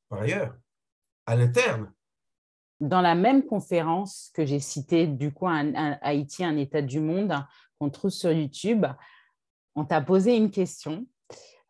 Par 0.09 0.21
ailleurs, 0.21 0.57
à 1.27 1.37
l'interne, 1.37 1.93
dans 2.81 3.03
la 3.03 3.15
même 3.15 3.45
conférence 3.45 4.31
que 4.35 4.47
j'ai 4.47 4.59
citée, 4.59 5.07
du 5.07 5.33
coup, 5.33 5.47
Haïti, 5.47 6.45
un 6.45 6.57
état 6.57 6.81
du 6.81 6.99
monde, 7.01 7.35
qu'on 7.79 7.91
trouve 7.91 8.11
sur 8.11 8.33
YouTube, 8.33 8.87
on 9.75 9.85
t'a 9.85 10.01
posé 10.01 10.37
une 10.37 10.51
question 10.51 11.07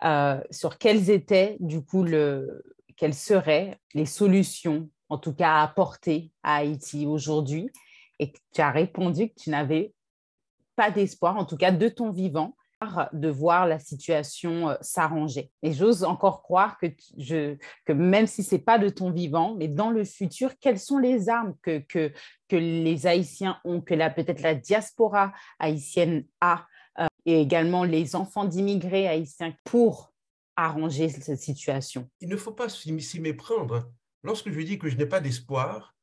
euh, 0.04 0.40
sur 0.50 0.78
quelles 0.78 1.10
étaient, 1.10 1.56
du 1.60 1.84
coup, 1.84 2.04
le, 2.04 2.62
quelles 2.96 3.14
seraient 3.14 3.78
les 3.92 4.06
solutions, 4.06 4.88
en 5.08 5.18
tout 5.18 5.34
cas 5.34 5.56
à 5.56 5.62
apporter 5.62 6.32
à 6.42 6.56
Haïti 6.56 7.06
aujourd'hui, 7.06 7.70
et 8.18 8.32
tu 8.52 8.60
as 8.60 8.70
répondu 8.70 9.30
que 9.30 9.34
tu 9.34 9.50
n'avais 9.50 9.92
pas 10.76 10.90
d'espoir, 10.90 11.36
en 11.36 11.44
tout 11.44 11.56
cas 11.56 11.72
de 11.72 11.88
ton 11.88 12.10
vivant, 12.10 12.56
de 13.12 13.28
voir 13.28 13.66
la 13.66 13.78
situation 13.78 14.70
euh, 14.70 14.76
s'arranger. 14.80 15.50
Et 15.62 15.72
j'ose 15.72 16.02
encore 16.02 16.42
croire 16.42 16.78
que, 16.78 16.86
je, 17.18 17.56
que 17.84 17.92
même 17.92 18.26
si 18.26 18.42
c'est 18.42 18.58
pas 18.58 18.78
de 18.78 18.88
ton 18.88 19.10
vivant, 19.10 19.54
mais 19.54 19.68
dans 19.68 19.90
le 19.90 20.04
futur, 20.04 20.58
quelles 20.58 20.78
sont 20.78 20.98
les 20.98 21.28
armes 21.28 21.54
que, 21.62 21.78
que, 21.80 22.12
que 22.48 22.56
les 22.56 23.06
Haïtiens 23.06 23.60
ont, 23.64 23.80
que 23.80 23.94
peut-être 24.14 24.40
la 24.40 24.54
diaspora 24.54 25.32
haïtienne 25.58 26.24
a, 26.40 26.66
euh, 26.98 27.06
et 27.26 27.40
également 27.40 27.84
les 27.84 28.16
enfants 28.16 28.46
d'immigrés 28.46 29.06
haïtiens 29.06 29.54
pour 29.64 30.14
arranger 30.56 31.10
cette 31.10 31.38
situation? 31.38 32.08
Il 32.20 32.30
ne 32.30 32.36
faut 32.36 32.52
pas 32.52 32.70
s'y 32.70 33.20
méprendre. 33.20 33.90
Lorsque 34.22 34.50
je 34.50 34.60
dis 34.60 34.78
que 34.78 34.88
je 34.88 34.96
n'ai 34.96 35.06
pas 35.06 35.20
d'espoir, 35.20 35.94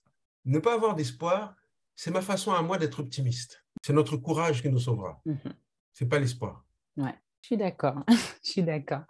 ne 0.46 0.60
pas 0.60 0.76
avoir 0.76 0.96
d'espoir, 0.96 1.56
c'est 1.96 2.12
ma 2.12 2.22
façon 2.22 2.52
à 2.52 2.62
moi 2.62 2.78
d'être 2.78 3.00
optimiste. 3.00 3.64
C'est 3.84 3.94
notre 3.94 4.18
courage 4.18 4.62
qui 4.62 4.70
nous 4.70 4.80
sauvera. 4.80 5.20
Ce 5.26 5.32
mhm. 5.32 5.54
C'est 5.94 6.06
pas 6.06 6.20
l'espoir. 6.20 6.67
Ouais, 6.98 7.16
je 7.42 7.48
suis 7.48 7.58
d'accord. 7.58 8.04
je 8.44 8.50
suis 8.52 8.64
d'accord. 8.64 9.04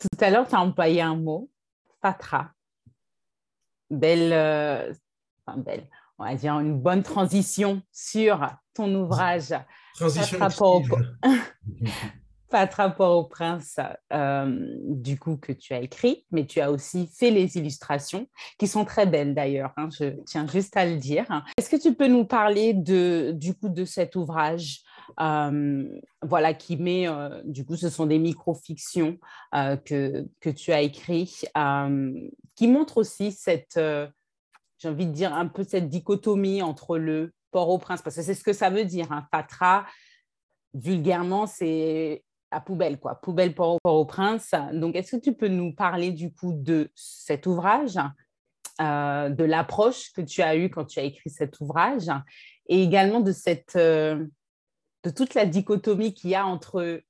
Tout 0.00 0.24
à 0.24 0.30
l'heure, 0.30 0.46
tu 0.46 0.54
as 0.54 0.60
employé 0.60 1.00
un 1.00 1.16
mot, 1.16 1.50
fatra. 2.02 2.50
Belle, 3.88 4.32
euh, 4.32 4.92
enfin 5.46 5.58
belle, 5.58 5.88
on 6.18 6.24
va 6.24 6.34
dire 6.34 6.58
une 6.58 6.80
bonne 6.80 7.02
transition 7.02 7.82
sur 7.92 8.40
ton 8.74 8.92
ouvrage. 8.94 9.54
Transition 9.94 10.38
pas 12.48 12.66
de 12.66 12.74
rapport 12.74 13.16
au 13.18 13.24
prince, 13.24 13.78
euh, 14.12 14.66
du 14.88 15.18
coup, 15.18 15.36
que 15.36 15.52
tu 15.52 15.74
as 15.74 15.80
écrit, 15.80 16.24
mais 16.30 16.46
tu 16.46 16.60
as 16.60 16.70
aussi 16.70 17.08
fait 17.08 17.30
les 17.30 17.56
illustrations, 17.56 18.28
qui 18.58 18.68
sont 18.68 18.84
très 18.84 19.06
belles 19.06 19.34
d'ailleurs, 19.34 19.72
hein, 19.76 19.88
je 19.98 20.22
tiens 20.24 20.46
juste 20.46 20.76
à 20.76 20.86
le 20.86 20.96
dire. 20.96 21.26
Est-ce 21.58 21.70
que 21.70 21.80
tu 21.80 21.94
peux 21.94 22.06
nous 22.06 22.24
parler 22.24 22.72
de, 22.72 23.32
du 23.34 23.54
coup 23.54 23.68
de 23.68 23.84
cet 23.84 24.16
ouvrage? 24.16 24.82
Voilà, 25.16 26.54
qui 26.54 26.76
met, 26.76 27.08
euh, 27.08 27.42
du 27.44 27.64
coup, 27.64 27.76
ce 27.76 27.88
sont 27.88 28.06
des 28.06 28.18
micro-fictions 28.18 29.18
que, 29.52 30.26
que 30.40 30.50
tu 30.50 30.72
as 30.72 30.82
écrit, 30.82 31.42
qui 32.54 32.68
montrent 32.68 32.98
aussi 32.98 33.32
cette, 33.32 33.78
j'ai 34.78 34.88
envie 34.88 35.06
de 35.06 35.12
dire, 35.12 35.34
un 35.34 35.46
peu 35.46 35.64
cette 35.64 35.88
dichotomie 35.88 36.62
entre 36.62 36.98
le 36.98 37.32
port-au-prince, 37.50 38.02
parce 38.02 38.16
que 38.16 38.22
c'est 38.22 38.34
ce 38.34 38.44
que 38.44 38.52
ça 38.52 38.70
veut 38.70 38.84
dire, 38.84 39.12
un 39.12 39.18
hein, 39.18 39.28
Patra, 39.30 39.86
vulgairement, 40.74 41.46
c'est 41.46 42.22
à 42.50 42.60
poubelle, 42.60 42.98
quoi, 42.98 43.16
poubelle 43.16 43.54
pour, 43.54 43.78
au 43.84 44.04
prince. 44.04 44.54
Donc, 44.72 44.94
est-ce 44.94 45.16
que 45.16 45.20
tu 45.20 45.34
peux 45.34 45.48
nous 45.48 45.74
parler 45.74 46.10
du 46.10 46.32
coup 46.32 46.52
de 46.52 46.90
cet 46.94 47.46
ouvrage, 47.46 47.98
euh, 48.80 49.30
de 49.30 49.44
l'approche 49.44 50.12
que 50.12 50.20
tu 50.20 50.42
as 50.42 50.56
eue 50.56 50.70
quand 50.70 50.84
tu 50.84 50.98
as 50.98 51.04
écrit 51.04 51.30
cet 51.30 51.60
ouvrage, 51.60 52.08
et 52.68 52.82
également 52.82 53.20
de 53.20 53.32
cette, 53.32 53.76
euh, 53.76 54.26
de 55.06 55.10
toute 55.10 55.34
la 55.34 55.46
dichotomie 55.46 56.14
qu'il 56.14 56.30
y 56.30 56.34
a 56.34 56.46
entre 56.46 57.02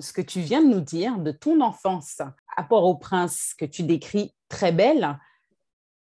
ce 0.00 0.12
que 0.12 0.20
tu 0.20 0.40
viens 0.40 0.62
de 0.62 0.68
nous 0.68 0.80
dire, 0.80 1.18
de 1.18 1.30
ton 1.30 1.60
enfance 1.60 2.20
à 2.56 2.62
Port-au-Prince 2.64 3.54
que 3.56 3.64
tu 3.64 3.82
décris 3.84 4.34
très 4.48 4.72
belle, 4.72 5.18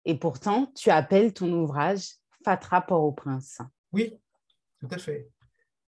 et 0.05 0.17
pourtant 0.17 0.71
tu 0.75 0.91
appelles 0.91 1.33
ton 1.33 1.51
ouvrage 1.51 2.07
Fatra 2.43 2.81
Port-au-Prince. 2.81 3.59
Oui, 3.91 4.13
tout 4.79 4.87
à 4.91 4.97
fait. 4.97 5.29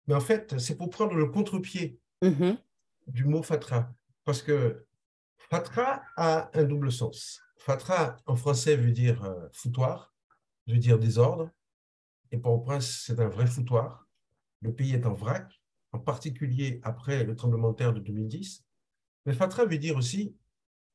Mais 0.08 0.16
en 0.16 0.20
fait, 0.20 0.58
c'est 0.58 0.76
pour 0.76 0.90
prendre 0.90 1.14
le 1.14 1.28
contre-pied. 1.28 2.00
Mm-hmm 2.24 2.58
du 3.08 3.26
mot 3.26 3.42
fatra, 3.42 3.94
parce 4.26 4.42
que 4.42 4.86
fatra 5.38 6.04
a 6.18 6.50
un 6.54 6.64
double 6.64 6.92
sens. 6.92 7.42
Fatra 7.58 8.18
en 8.26 8.36
français 8.36 8.76
veut 8.76 8.92
dire 8.92 9.24
euh, 9.24 9.48
foutoir, 9.54 10.14
veut 10.68 10.78
dire 10.78 11.00
désordre, 11.00 11.50
et 12.32 12.38
Port-au-Prince, 12.38 13.04
c'est 13.06 13.20
un 13.20 13.30
vrai 13.30 13.48
foutoir. 13.48 14.07
Le 14.62 14.74
pays 14.74 14.94
est 14.94 15.06
en 15.06 15.14
vrac, 15.14 15.62
en 15.92 16.00
particulier 16.00 16.80
après 16.84 17.24
le 17.24 17.36
tremblement 17.36 17.72
de 17.72 17.76
terre 17.76 17.94
de 17.94 18.00
2010. 18.00 18.64
Mais 19.26 19.34
fatra 19.34 19.66
veut 19.66 19.78
dire 19.78 19.98
aussi 19.98 20.36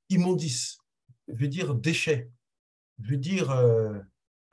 immondice, 0.08 0.78
veut 1.28 1.48
dire 1.48 1.74
déchet, 1.74 2.30
veut 2.98 3.16
dire, 3.16 3.50
euh, 3.50 3.98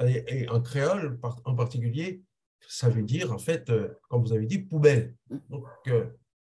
et, 0.01 0.47
en 0.49 0.61
créole 0.61 1.19
en 1.23 1.55
particulier, 1.55 2.23
ça 2.67 2.89
veut 2.89 3.03
dire 3.03 3.31
en 3.31 3.39
fait, 3.39 3.69
euh, 3.69 3.93
comme 4.09 4.21
vous 4.21 4.33
avez 4.33 4.45
dit, 4.45 4.59
poubelle. 4.59 5.15
Donc, 5.49 5.65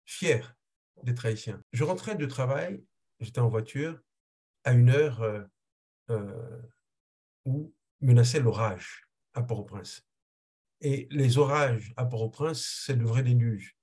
fier 0.04 0.56
d'être 1.02 1.26
haïtien. 1.26 1.62
Je 1.72 1.84
rentrais 1.84 2.16
de 2.16 2.26
travail, 2.26 2.82
j'étais 3.20 3.40
en 3.40 3.48
voiture, 3.48 4.00
à 4.64 4.72
une 4.72 4.90
heure 4.90 5.22
euh, 5.22 5.42
euh, 6.10 6.62
où 7.44 7.72
menaçait 8.00 8.40
l'orage 8.40 9.08
à 9.34 9.42
Port-au-Prince. 9.42 10.07
Et 10.80 11.08
les 11.10 11.38
orages 11.38 11.92
à 11.96 12.04
Port-au-Prince, 12.04 12.82
c'est 12.86 12.94
le 12.94 13.04
vrai 13.04 13.22
déluge. 13.22 13.76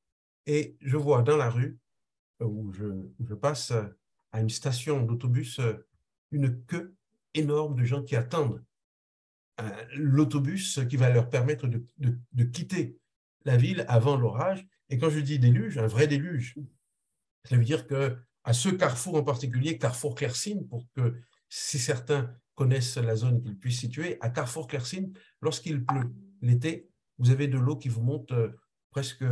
Et 0.46 0.78
je 0.82 0.98
vois 0.98 1.22
dans 1.22 1.38
la 1.38 1.50
rue 1.50 1.78
euh, 2.42 2.46
où 2.46 2.72
je, 2.72 3.34
passe 3.34 3.74
à 4.32 4.40
une 4.40 4.50
station 4.50 5.02
d'autobus 5.02 5.60
une 6.32 6.64
queue 6.66 6.96
énorme 7.34 7.76
de 7.76 7.84
gens 7.84 8.04
qui 8.04 8.16
attendent 8.16 8.64
l'autobus 9.94 10.82
qui 10.90 10.98
va 10.98 11.10
leur 11.10 11.30
permettre 11.30 11.68
de 11.68 12.44
quitter 12.44 12.98
la 13.46 13.58
ville 13.58 13.86
avant 13.88 14.18
l'orage. 14.18 14.68
Et 14.90 14.98
quand 14.98 15.10
je 15.10 15.20
dis 15.20 15.40
déluge, 15.40 15.78
un 15.78 15.88
vrai 15.88 16.08
déluge, 16.08 16.56
Ça 17.46 17.56
veut 17.56 17.64
dire 17.64 17.88
que 17.88 18.18
à 18.44 18.54
ce 18.54 18.70
carrefour 18.70 19.16
en 19.16 19.24
particulier, 19.24 19.78
Carrefour 19.78 20.16
Clercine, 20.16 20.68
pour 20.68 20.86
que 20.96 21.16
si 21.50 21.80
certains 21.80 22.32
connaissent 22.54 22.98
la 22.98 23.16
zone 23.16 23.42
qu'ils 23.42 23.58
puissent 23.58 23.80
situer, 23.80 24.18
à 24.22 24.30
Carrefour 24.30 24.68
Clercine, 24.68 25.14
lorsqu'il 25.42 25.84
pleut 25.84 26.12
l'été, 26.46 26.90
vous 27.18 27.32
avez 27.32 27.48
de 27.48 27.58
l'eau 27.58 27.78
qui 27.78 27.90
vous 27.90 28.02
monte 28.02 28.32
euh, 28.32 28.50
presque 28.92 29.24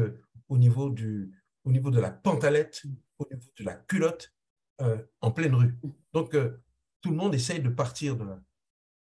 au 0.49 0.57
niveau, 0.57 0.89
du, 0.89 1.33
au 1.63 1.71
niveau 1.71 1.91
de 1.91 1.99
la 1.99 2.11
pantalette, 2.11 2.83
au 3.17 3.25
niveau 3.31 3.51
de 3.57 3.63
la 3.63 3.75
culotte, 3.75 4.33
euh, 4.81 5.01
en 5.21 5.31
pleine 5.31 5.55
rue. 5.55 5.75
Donc, 6.13 6.33
euh, 6.33 6.57
tout 7.01 7.11
le 7.11 7.15
monde 7.15 7.35
essaye 7.35 7.61
de 7.61 7.69
partir 7.69 8.17
de 8.17 8.23
là. 8.23 8.41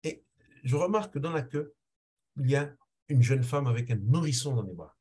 Et 0.03 0.25
je 0.63 0.75
remarque 0.75 1.13
que 1.13 1.19
dans 1.19 1.31
la 1.31 1.41
queue, 1.41 1.75
il 2.37 2.49
y 2.49 2.55
a 2.55 2.73
une 3.09 3.21
jeune 3.21 3.43
femme 3.43 3.67
avec 3.67 3.91
un 3.91 3.97
nourrisson 3.97 4.55
dans 4.55 4.63
les 4.63 4.73
bras. 4.73 4.97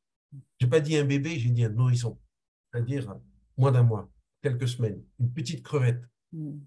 Je 0.59 0.65
n'ai 0.65 0.69
pas 0.69 0.79
dit 0.79 0.97
un 0.97 1.05
bébé, 1.05 1.39
j'ai 1.39 1.49
dit 1.49 1.63
un 1.63 1.69
nourrisson, 1.69 2.19
c'est-à-dire 2.71 3.13
moins 3.57 3.71
d'un 3.71 3.83
mois, 3.83 4.11
quelques 4.41 4.67
semaines, 4.67 5.03
une 5.19 5.31
petite 5.31 5.63
crevette. 5.63 6.03
Mm. 6.31 6.59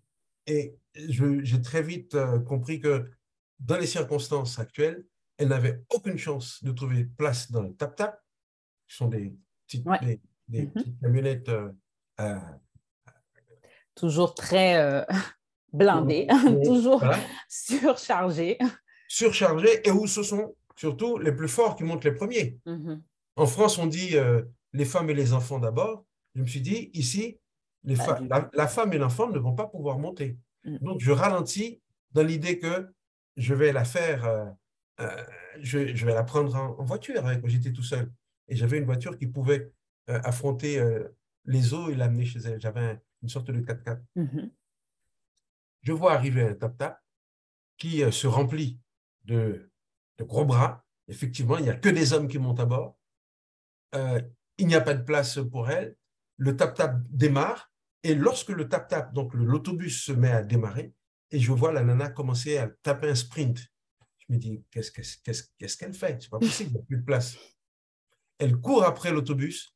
Et 0.47 0.77
j'ai 0.95 1.63
très 1.63 1.83
vite 1.83 2.15
euh, 2.15 2.39
compris 2.41 2.81
que 2.81 3.11
dans 3.61 3.79
les 3.79 3.87
circonstances 3.87 4.59
actuelles, 4.59 5.07
elle 5.39 5.49
n'avait 5.49 5.83
aucune 5.93 6.19
chance 6.19 6.63
de 6.63 6.73
trouver 6.73 7.05
place 7.05 7.51
dans 7.51 7.63
le 7.63 7.75
tap-tap, 7.75 8.23
qui 8.89 8.97
sont 8.97 9.09
des 9.09 9.35
petites, 9.67 9.87
des, 10.49 10.67
mm-hmm. 10.67 11.01
camionnettes. 11.01 11.49
Euh, 11.49 11.73
euh, 12.21 12.39
toujours 13.95 14.35
très 14.35 15.07
blindées, 15.73 16.29
toujours 16.65 17.03
surchargées. 17.49 18.59
Surchargées, 19.09 19.87
et 19.87 19.91
où 19.91 20.07
ce 20.07 20.23
sont 20.23 20.55
surtout 20.77 21.19
les 21.19 21.33
plus 21.33 21.49
forts 21.49 21.77
qui 21.77 21.85
montent 21.85 22.05
les 22.05 22.15
premiers. 22.15 22.59
Mm-hmm. 22.67 23.01
En 23.37 23.47
France, 23.47 23.79
on 23.79 23.87
dit 23.87 24.17
les 24.73 24.85
femmes 24.85 25.11
et 25.11 25.15
les 25.15 25.33
enfants 25.33 25.59
d'abord. 25.59 26.05
Je 26.35 26.43
me 26.43 26.47
suis 26.47 26.61
dit, 26.61 26.91
ici, 26.95 27.39
les 27.85 27.97
la, 28.53 28.67
femme 28.67 28.93
et 28.93 28.99
l'enfant 28.99 29.29
ne 29.29 29.39
vont 29.39 29.55
pas 29.55 29.67
pouvoir 29.67 29.99
monter. 29.99 30.37
Mm. 30.65 30.79
Donc, 30.79 31.01
je 31.01 31.13
ralentis 31.13 31.81
dans 32.13 32.23
l'idée 32.23 32.59
que 32.59 32.89
je 33.37 33.55
vais 33.55 33.73
la 33.73 33.85
faire, 33.85 34.55
euh, 35.01 35.07
euh, 35.07 35.25
je, 35.61 36.07
vais 36.07 36.15
la 36.15 36.25
prendre 36.25 36.55
en, 36.55 36.85
voiture 36.85 37.27
hein, 37.27 37.37
quand 37.41 37.49
j'étais 37.49 37.73
tout 37.73 37.83
seul. 37.83 38.11
Et 38.49 38.57
j'avais 38.57 38.79
une 38.79 38.85
voiture 38.85 39.17
qui 39.17 39.27
pouvait 39.27 39.73
euh, 40.11 40.21
affronter 40.25 40.83
les 41.45 41.75
eaux 41.75 41.91
et 41.91 41.95
l'amener 41.95 42.25
chez 42.25 42.41
elle. 42.41 42.61
J'avais 42.61 43.01
une 43.23 43.29
sorte 43.29 43.51
de 43.51 43.61
4x4. 43.61 44.01
Mm-hmm. 44.17 44.51
Je 45.83 45.93
vois 45.93 46.13
arriver 46.13 46.43
un 46.43 46.55
tap-tap 46.55 47.03
qui 47.77 48.01
se 48.13 48.27
remplit 48.27 48.79
de, 49.25 49.71
de, 50.19 50.25
gros 50.25 50.45
bras. 50.45 50.85
Effectivement, 51.09 51.59
il 51.59 51.65
n'y 51.65 51.71
a 51.71 51.77
que 51.77 51.89
des 51.89 52.13
hommes 52.13 52.29
qui 52.29 52.39
montent 52.39 52.61
à 52.61 52.67
bord. 52.67 52.99
il 53.95 54.67
n'y 54.67 54.75
a 54.75 54.81
pas 54.81 54.95
de 54.95 55.03
place 55.03 55.39
pour 55.51 55.71
elle. 55.71 55.97
Le 56.37 56.57
tap-tap 56.57 56.97
démarre 57.11 57.73
et 58.05 58.15
lorsque 58.15 58.51
le 58.51 58.69
tap-tap, 58.69 59.15
donc 59.15 59.33
l'autobus 59.35 60.05
se 60.05 60.13
met 60.13 60.31
à 60.31 60.43
démarrer, 60.43 60.95
et 61.31 61.41
je 61.41 61.51
vois 61.51 61.73
la 61.73 61.83
nana 61.83 62.11
commencer 62.11 62.59
à 62.59 62.69
taper 62.69 63.09
un 63.09 63.15
sprint, 63.15 63.67
je 64.29 64.35
me 64.35 64.39
dis, 64.39 64.65
qu'est-ce 64.71 64.91
qu'elle 64.91 65.95
fait? 65.95 66.23
C'est 66.23 66.31
pas 66.31 66.39
possible, 66.39 66.71
il 66.71 66.75
n'y 66.75 66.81
a 66.81 66.85
plus 66.85 66.97
de 66.99 67.05
place. 67.05 67.37
Elle 68.39 68.57
court 68.57 68.85
après 68.85 69.13
l'autobus 69.13 69.75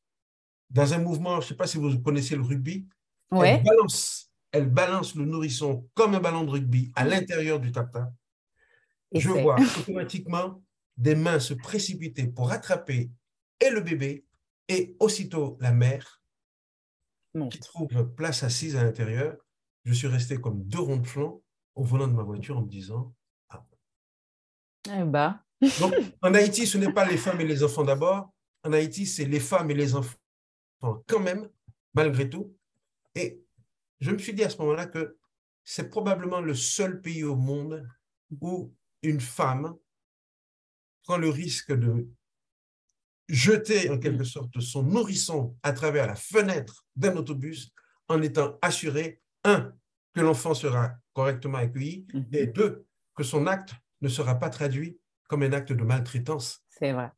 dans 0.69 0.93
un 0.93 0.99
mouvement, 0.99 1.39
je 1.39 1.45
ne 1.45 1.49
sais 1.49 1.55
pas 1.55 1.67
si 1.67 1.77
vous 1.77 1.99
connaissez 1.99 2.35
le 2.35 2.43
rugby, 2.43 2.87
elle, 3.31 3.63
balance, 3.63 4.31
elle 4.51 4.69
balance 4.69 5.15
le 5.15 5.25
nourrisson 5.25 5.89
comme 5.93 6.15
un 6.15 6.19
ballon 6.19 6.43
de 6.43 6.51
rugby 6.51 6.91
à 6.95 7.05
l'intérieur 7.05 7.59
du 7.59 7.71
tap-tap. 7.71 8.11
Je 9.13 9.29
vois 9.29 9.55
automatiquement 9.77 10.63
des 10.97 11.15
mains 11.15 11.39
se 11.39 11.53
précipiter 11.53 12.27
pour 12.27 12.51
attraper 12.51 13.09
et 13.59 13.69
le 13.69 13.81
bébé 13.81 14.25
et 14.67 14.95
aussitôt 14.99 15.57
la 15.59 15.71
mère 15.71 16.21
qui 17.49 17.59
trouve 17.59 18.13
place 18.15 18.43
assise 18.43 18.75
à 18.75 18.83
l'intérieur, 18.83 19.37
je 19.85 19.93
suis 19.93 20.07
resté 20.07 20.37
comme 20.37 20.63
deux 20.63 20.79
ronds 20.79 20.97
de 20.97 21.07
flanc 21.07 21.41
au 21.75 21.83
volant 21.83 22.07
de 22.07 22.13
ma 22.13 22.23
voiture 22.23 22.57
en 22.57 22.63
me 22.63 22.69
disant. 22.69 23.15
Eh. 24.87 25.03
Donc, 25.79 25.93
en 26.21 26.33
Haïti, 26.33 26.65
ce 26.65 26.77
n'est 26.77 26.93
pas 26.93 27.05
les 27.05 27.17
femmes 27.17 27.41
et 27.41 27.45
les 27.45 27.63
enfants 27.63 27.83
d'abord. 27.83 28.33
En 28.63 28.73
Haïti, 28.73 29.05
c'est 29.05 29.25
les 29.25 29.39
femmes 29.39 29.71
et 29.71 29.73
les 29.73 29.95
enfants 29.95 30.17
quand 31.07 31.19
même, 31.19 31.49
malgré 31.93 32.29
tout. 32.29 32.55
Et 33.15 33.41
je 33.99 34.11
me 34.11 34.17
suis 34.17 34.33
dit 34.33 34.43
à 34.43 34.49
ce 34.49 34.57
moment-là 34.59 34.85
que 34.85 35.17
c'est 35.63 35.89
probablement 35.89 36.41
le 36.41 36.55
seul 36.55 37.01
pays 37.01 37.23
au 37.23 37.35
monde 37.35 37.87
où 38.41 38.73
une 39.03 39.19
femme 39.19 39.75
prend 41.03 41.17
le 41.17 41.29
risque 41.29 41.73
de 41.73 42.07
jeter 43.27 43.89
en 43.89 43.99
quelque 43.99 44.23
sorte 44.23 44.59
son 44.59 44.83
nourrisson 44.83 45.55
à 45.61 45.73
travers 45.73 46.07
la 46.07 46.15
fenêtre 46.15 46.85
d'un 46.95 47.15
autobus 47.15 47.71
en 48.07 48.21
étant 48.21 48.57
assuré, 48.61 49.21
un, 49.43 49.71
que 50.13 50.21
l'enfant 50.21 50.55
sera 50.55 50.93
correctement 51.13 51.59
accueilli, 51.59 52.07
mhm. 52.13 52.27
et 52.33 52.47
deux, 52.47 52.87
que 53.15 53.23
son 53.23 53.45
acte 53.45 53.73
ne 54.01 54.07
sera 54.07 54.39
pas 54.39 54.49
traduit 54.49 54.99
comme 55.27 55.43
un 55.43 55.53
acte 55.53 55.71
de 55.71 55.83
maltraitance. 55.83 56.63
C'est 56.69 56.91
vrai. 56.91 57.11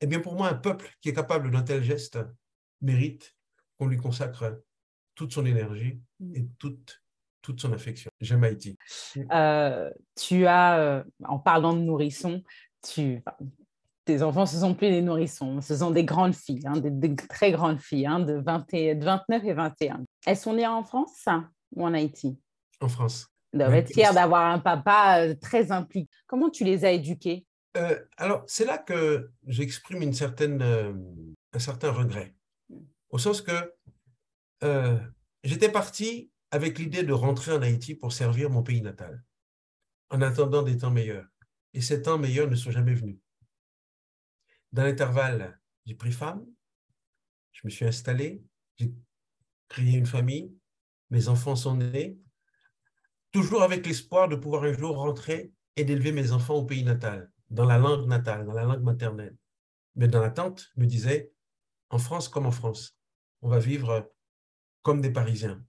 Eh 0.00 0.06
bien, 0.06 0.20
pour 0.20 0.34
moi, 0.34 0.48
un 0.48 0.54
peuple 0.54 0.90
qui 1.00 1.08
est 1.08 1.14
capable 1.14 1.50
d'un 1.50 1.62
tel 1.62 1.82
geste 1.82 2.18
mérite 2.80 3.34
qu'on 3.78 3.86
lui 3.86 3.96
consacre 3.96 4.60
toute 5.14 5.32
son 5.32 5.44
énergie 5.46 6.00
mhm. 6.20 6.36
et 6.36 6.48
toute, 6.58 7.02
toute 7.42 7.60
son 7.60 7.72
affection. 7.72 8.10
J'aime 8.20 8.44
Haïti. 8.44 8.76
Euh, 9.32 9.90
tu 10.14 10.46
as, 10.46 10.78
euh, 10.78 11.04
en 11.24 11.38
parlant 11.38 11.74
de 11.74 11.80
nourrisson, 11.80 12.42
tu, 12.82 13.22
tes 14.04 14.22
enfants, 14.22 14.46
ce 14.46 14.58
sont 14.58 14.74
plus 14.74 14.90
des 14.90 15.02
nourrissons, 15.02 15.60
ce 15.60 15.76
sont 15.76 15.90
des 15.90 16.04
grandes 16.04 16.34
filles, 16.34 16.66
hein, 16.66 16.76
des, 16.76 17.16
très 17.16 17.50
grandes 17.52 17.80
filles, 17.80 18.06
hein, 18.06 18.20
de, 18.20 18.34
29 18.34 19.44
et 19.44 19.52
21. 19.52 20.04
Elles 20.26 20.36
sont 20.36 20.54
nées 20.54 20.66
en 20.66 20.84
France 20.84 21.26
ou 21.74 21.84
en 21.84 21.92
Haïti? 21.92 22.38
En 22.80 22.88
France. 22.88 23.28
Elles 23.52 23.60
doivent 23.60 23.74
être 23.74 24.14
d'avoir 24.14 24.46
un 24.46 24.58
papa 24.58 25.22
euh, 25.22 25.34
très 25.34 25.72
impliqué. 25.72 26.08
Comment 26.26 26.50
tu 26.50 26.64
les 26.64 26.84
as 26.84 26.92
éduquées 26.92 27.46
euh, 27.76 27.98
Alors, 28.16 28.44
c'est 28.46 28.64
là 28.64 28.78
que 28.78 29.30
j'exprime 29.46 30.02
une 30.02 30.12
certaine, 30.12 30.60
euh, 30.62 30.92
un 31.52 31.58
certain 31.58 31.90
regret. 31.90 32.34
Au 33.10 33.18
sens 33.18 33.40
que 33.40 33.74
j'étais 35.44 35.70
parti 35.70 36.30
avec 36.50 36.78
l'idée 36.78 37.02
de 37.02 37.12
rentrer 37.12 37.52
en 37.52 37.62
Haïti 37.62 37.94
pour 37.94 38.12
servir 38.12 38.50
mon 38.50 38.62
pays 38.62 38.82
natal, 38.82 39.22
en 40.10 40.20
attendant 40.20 40.62
des 40.62 40.78
temps 40.78 40.90
meilleurs. 40.90 41.26
Et 41.72 41.80
ces 41.80 42.02
temps 42.02 42.18
meilleurs 42.18 42.50
ne 42.50 42.56
sont 42.56 42.70
jamais 42.70 42.94
venus. 42.94 43.18
Dans 44.72 44.82
l'intervalle, 44.82 45.58
j'ai 45.86 45.94
pris 45.94 46.12
femme, 46.12 46.44
je 47.52 47.60
me 47.64 47.70
suis 47.70 47.86
installé, 47.86 48.42
j'ai 48.76 48.92
créé 49.68 49.96
une 49.96 50.06
famille, 50.06 50.54
mes 51.10 51.28
enfants 51.28 51.56
sont 51.56 51.76
nés, 51.76 52.18
toujours 53.32 53.62
avec 53.62 53.86
l'espoir 53.86 54.28
de 54.28 54.36
pouvoir 54.36 54.64
un 54.64 54.72
jour 54.72 54.96
rentrer 54.96 55.52
et 55.76 55.84
d'élever 55.84 56.12
mes 56.12 56.32
enfants 56.32 56.54
au 56.54 56.64
pays 56.64 56.84
natal, 56.84 57.30
dans 57.50 57.64
la 57.64 57.78
langue 57.78 58.06
natale, 58.06 58.46
dans 58.46 58.52
la 58.52 58.64
langue 58.64 58.82
maternelle. 58.82 59.36
Mais 59.96 60.08
dans 60.08 60.20
l'attente, 60.20 60.68
me 60.76 60.86
disais, 60.86 61.32
en 61.90 61.98
France 61.98 62.28
comme 62.28 62.46
en 62.46 62.50
France, 62.50 62.96
on 63.42 63.48
va 63.48 63.58
vivre 63.58 64.10
comme 64.82 65.00
des 65.00 65.12
Parisiens. 65.12 65.62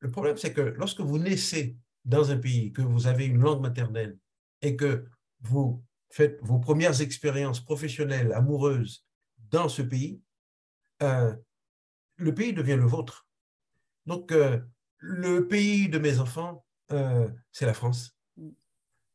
Le 0.00 0.10
problème, 0.10 0.36
c'est 0.36 0.52
que 0.52 0.60
lorsque 0.60 1.00
vous 1.00 1.18
naissez 1.18 1.76
dans 2.04 2.30
un 2.30 2.38
pays, 2.38 2.72
que 2.72 2.82
vous 2.82 3.06
avez 3.06 3.26
une 3.26 3.40
langue 3.40 3.62
maternelle 3.62 4.18
et 4.62 4.76
que 4.76 5.06
vous 5.40 5.82
faites 6.10 6.38
vos 6.42 6.58
premières 6.58 7.00
expériences 7.00 7.60
professionnelles, 7.60 8.32
amoureuses 8.32 9.04
dans 9.50 9.68
ce 9.68 9.82
pays, 9.82 10.20
euh, 11.02 11.34
le 12.16 12.34
pays 12.34 12.52
devient 12.52 12.76
le 12.76 12.86
vôtre. 12.86 13.26
Donc, 14.06 14.32
euh, 14.32 14.60
le 14.98 15.46
pays 15.46 15.88
de 15.88 15.98
mes 15.98 16.18
enfants, 16.18 16.64
euh, 16.92 17.28
c'est 17.52 17.66
la 17.66 17.74
France. 17.74 18.16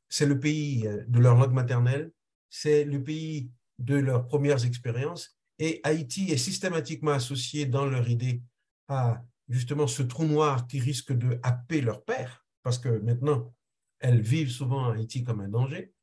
C'est 0.10 0.26
le 0.26 0.40
pays 0.40 0.88
de 1.08 1.20
leur 1.20 1.36
langue 1.36 1.54
maternelle, 1.54 2.12
c'est 2.50 2.84
le 2.84 3.02
pays 3.02 3.50
de 3.80 3.96
leurs 3.96 4.26
premières 4.26 4.66
expériences. 4.66 5.38
Et 5.58 5.80
Haïti 5.84 6.32
est 6.32 6.38
systématiquement 6.38 7.12
associé 7.12 7.66
dans 7.66 7.86
leur 7.86 8.10
idée 8.10 8.42
à 8.90 9.24
justement 9.48 9.88
ce 9.88 10.04
trou 10.04 10.26
noir 10.26 10.68
qui 10.68 10.80
risque 10.80 11.14
de 11.14 11.40
happer 11.44 11.82
leur 11.82 12.04
père, 12.04 12.46
parce 12.62 12.78
que 12.78 12.90
maintenant, 12.90 13.54
elles 14.00 14.22
vivent 14.22 14.52
souvent 14.52 14.90
Haïti 14.92 15.24
comme 15.24 15.42
un 15.42 15.48
danger 15.48 15.94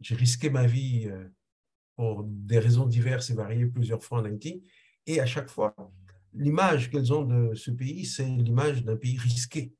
j'ai 0.00 0.14
risqué 0.14 0.50
ma 0.50 0.66
vie 0.66 1.08
euh, 1.08 1.28
pour 1.96 2.24
des 2.24 2.58
raisons 2.58 2.86
diverses 2.86 3.30
et 3.30 3.34
variées 3.34 3.66
plusieurs 3.66 4.02
fois 4.02 4.20
en 4.20 4.24
Haïti. 4.24 4.62
Et 5.06 5.20
à 5.20 5.26
chaque 5.26 5.50
fois, 5.50 5.74
l'image 6.34 6.90
qu'elles 6.90 7.12
ont 7.12 7.24
de 7.24 7.54
ce 7.54 7.70
pays, 7.70 8.06
c'est 8.06 8.24
l'image 8.24 8.84
d'un 8.84 8.96
pays 8.96 9.18
risqué. 9.18 9.74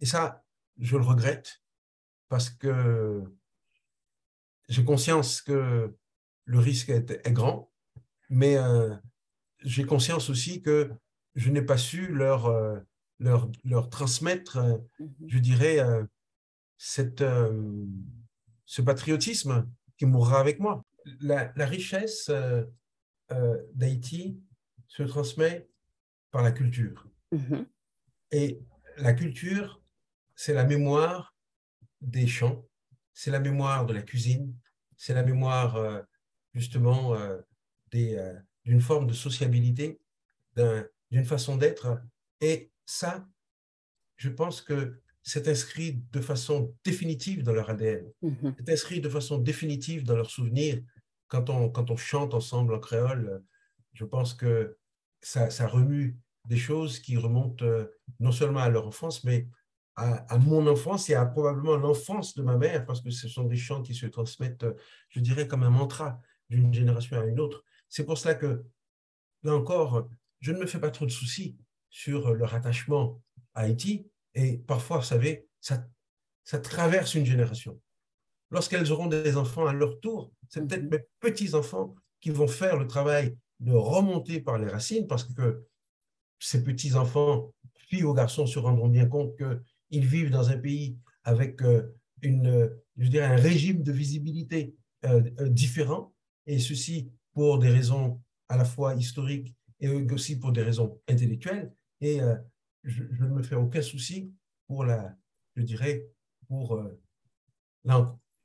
Et 0.00 0.06
ça, 0.06 0.44
je 0.78 0.96
le 0.96 1.04
regrette 1.04 1.62
parce 2.28 2.50
que 2.50 3.22
j'ai 4.68 4.84
conscience 4.84 5.42
que 5.42 5.94
le 6.44 6.58
risque 6.58 6.90
est, 6.90 7.32
grand, 7.32 7.70
mais 8.30 8.56
euh, 8.56 8.94
j'ai 9.60 9.84
conscience 9.84 10.30
aussi 10.30 10.62
que 10.62 10.90
je 11.34 11.50
n'ai 11.50 11.62
pas 11.62 11.76
su 11.76 12.08
leur, 12.08 12.46
euh, 12.46 12.78
leur, 13.18 13.50
leur 13.64 13.90
transmettre, 13.90 14.58
mm-hmm. 14.58 15.10
je 15.26 15.38
dirais, 15.38 15.80
cette, 16.78 17.22
euh, 17.22 17.86
ce 18.64 18.82
patriotisme 18.82 19.68
qui 19.96 20.06
mourra 20.06 20.40
avec 20.40 20.60
moi. 20.60 20.84
La, 21.20 21.52
richesse, 21.56 22.30
euh, 23.32 23.56
d'Haïti 23.74 24.40
se 24.88 25.02
transmet 25.02 25.68
par 26.30 26.42
la 26.42 26.52
culture. 26.52 27.06
Mm-hmm. 27.32 27.66
Et 28.32 28.60
la 28.98 29.12
culture, 29.12 29.82
c'est 30.34 30.54
la 30.54 30.64
mémoire 30.64 31.34
des 32.00 32.26
chants, 32.26 32.66
c'est 33.14 33.30
la 33.30 33.40
mémoire 33.40 33.86
de 33.86 33.94
la 33.94 34.02
cuisine, 34.02 34.54
c'est 34.96 35.14
la 35.14 35.22
mémoire 35.22 35.76
euh, 35.76 36.02
justement 36.54 37.14
euh, 37.14 37.38
euh, 37.94 38.34
d'une 38.64 38.80
forme 38.80 39.06
de 39.06 39.14
sociabilité, 39.14 40.00
d'une 41.10 41.24
façon 41.24 41.56
d'être. 41.56 42.00
Et 42.40 42.70
ça, 42.84 43.26
je 44.16 44.28
pense 44.28 44.60
que 44.60 45.00
c'est 45.22 45.48
inscrit 45.48 46.02
de 46.12 46.20
façon 46.20 46.74
définitive 46.84 47.42
dans 47.42 47.52
leur 47.52 47.70
ADN, 47.70 48.06
mm-hmm. 48.22 48.54
c'est 48.58 48.72
inscrit 48.72 49.00
de 49.00 49.08
façon 49.08 49.38
définitive 49.38 50.04
dans 50.04 50.16
leurs 50.16 50.30
souvenirs. 50.30 50.82
Quand 51.28 51.50
on, 51.50 51.68
quand 51.70 51.90
on 51.90 51.96
chante 51.96 52.34
ensemble 52.34 52.74
en 52.74 52.78
créole, 52.78 53.42
je 53.96 54.04
pense 54.04 54.34
que 54.34 54.76
ça, 55.20 55.50
ça 55.50 55.66
remue 55.66 56.18
des 56.44 56.58
choses 56.58 57.00
qui 57.00 57.16
remontent 57.16 57.64
non 58.20 58.30
seulement 58.30 58.60
à 58.60 58.68
leur 58.68 58.86
enfance, 58.86 59.24
mais 59.24 59.48
à, 59.96 60.38
mon 60.38 60.66
enfance 60.66 61.08
et 61.08 61.14
à 61.14 61.24
probablement 61.24 61.76
l'enfance 61.76 62.34
de 62.34 62.42
ma 62.42 62.58
mère, 62.58 62.84
parce 62.84 63.00
que 63.00 63.10
ce 63.10 63.28
sont 63.28 63.44
des 63.44 63.56
chants 63.56 63.82
qui 63.82 63.94
se 63.94 64.06
transmettent, 64.06 64.66
je 65.08 65.20
dirais, 65.20 65.48
comme 65.48 65.62
un 65.62 65.70
mantra 65.70 66.20
d'une 66.50 66.72
génération 66.72 67.18
à 67.18 67.24
une 67.24 67.40
autre. 67.40 67.64
C'est 67.88 68.04
pour 68.04 68.18
cela 68.18 68.34
que, 68.34 68.62
là 69.42 69.54
encore, 69.54 70.06
je 70.40 70.52
ne 70.52 70.58
me 70.58 70.66
fais 70.66 70.78
pas 70.78 70.90
trop 70.90 71.06
de 71.06 71.10
soucis 71.10 71.56
sur 71.88 72.34
leur 72.34 72.54
attachement 72.54 73.22
à 73.54 73.62
Haïti. 73.62 74.06
Et 74.34 74.58
parfois, 74.58 74.98
vous 74.98 75.04
savez, 75.04 75.48
ça, 75.62 75.88
ça 76.44 76.58
traverse 76.58 77.14
une 77.14 77.24
génération. 77.24 77.80
Lorsqu'elles 78.50 78.92
auront 78.92 79.06
des 79.06 79.38
enfants 79.38 79.66
à 79.66 79.72
leur 79.72 79.98
tour, 80.00 80.30
c'est 80.50 80.60
peut-être 80.66 80.84
mhm. 80.84 80.90
mes 80.90 81.00
petits-enfants 81.20 81.94
qui 82.20 82.28
vont 82.30 82.48
faire 82.48 82.76
le 82.76 82.86
travail 82.86 83.36
de 83.60 83.72
remonter 83.72 84.40
par 84.40 84.58
les 84.58 84.68
racines, 84.68 85.06
parce 85.06 85.24
que 85.24 85.64
ces 86.38 86.62
petits-enfants, 86.62 87.52
filles 87.88 88.04
ou 88.04 88.12
garçons, 88.12 88.46
se 88.46 88.58
rendront 88.58 88.88
bien 88.88 89.06
compte 89.06 89.36
que 89.36 89.62
ils 89.90 90.06
vivent 90.06 90.30
dans 90.30 90.50
un 90.50 90.58
pays 90.58 90.98
avec 91.24 91.62
euh, 91.62 91.94
une, 92.22 92.70
je 92.96 93.08
dirais, 93.08 93.26
un 93.26 93.36
régime 93.36 93.82
de 93.82 93.92
visibilité 93.92 94.74
euh, 95.04 95.22
euh, 95.40 95.48
différent, 95.48 96.12
et 96.46 96.58
ceci 96.58 97.10
pour 97.32 97.58
des 97.58 97.68
raisons 97.68 98.20
à 98.48 98.56
la 98.56 98.64
fois 98.64 98.94
historiques 98.94 99.54
et 99.80 99.88
aussi 99.88 100.38
pour 100.38 100.52
des 100.52 100.62
raisons 100.62 100.98
intellectuelles. 101.08 101.72
Et 102.00 102.20
je, 102.82 103.02
ne 103.02 103.28
me 103.28 103.42
fais 103.42 103.56
aucun 103.56 103.82
souci 103.82 104.32
pour 104.66 104.84
la, 104.84 105.14
je 105.54 105.62
dirais, 105.62 106.06
pour, 106.48 106.82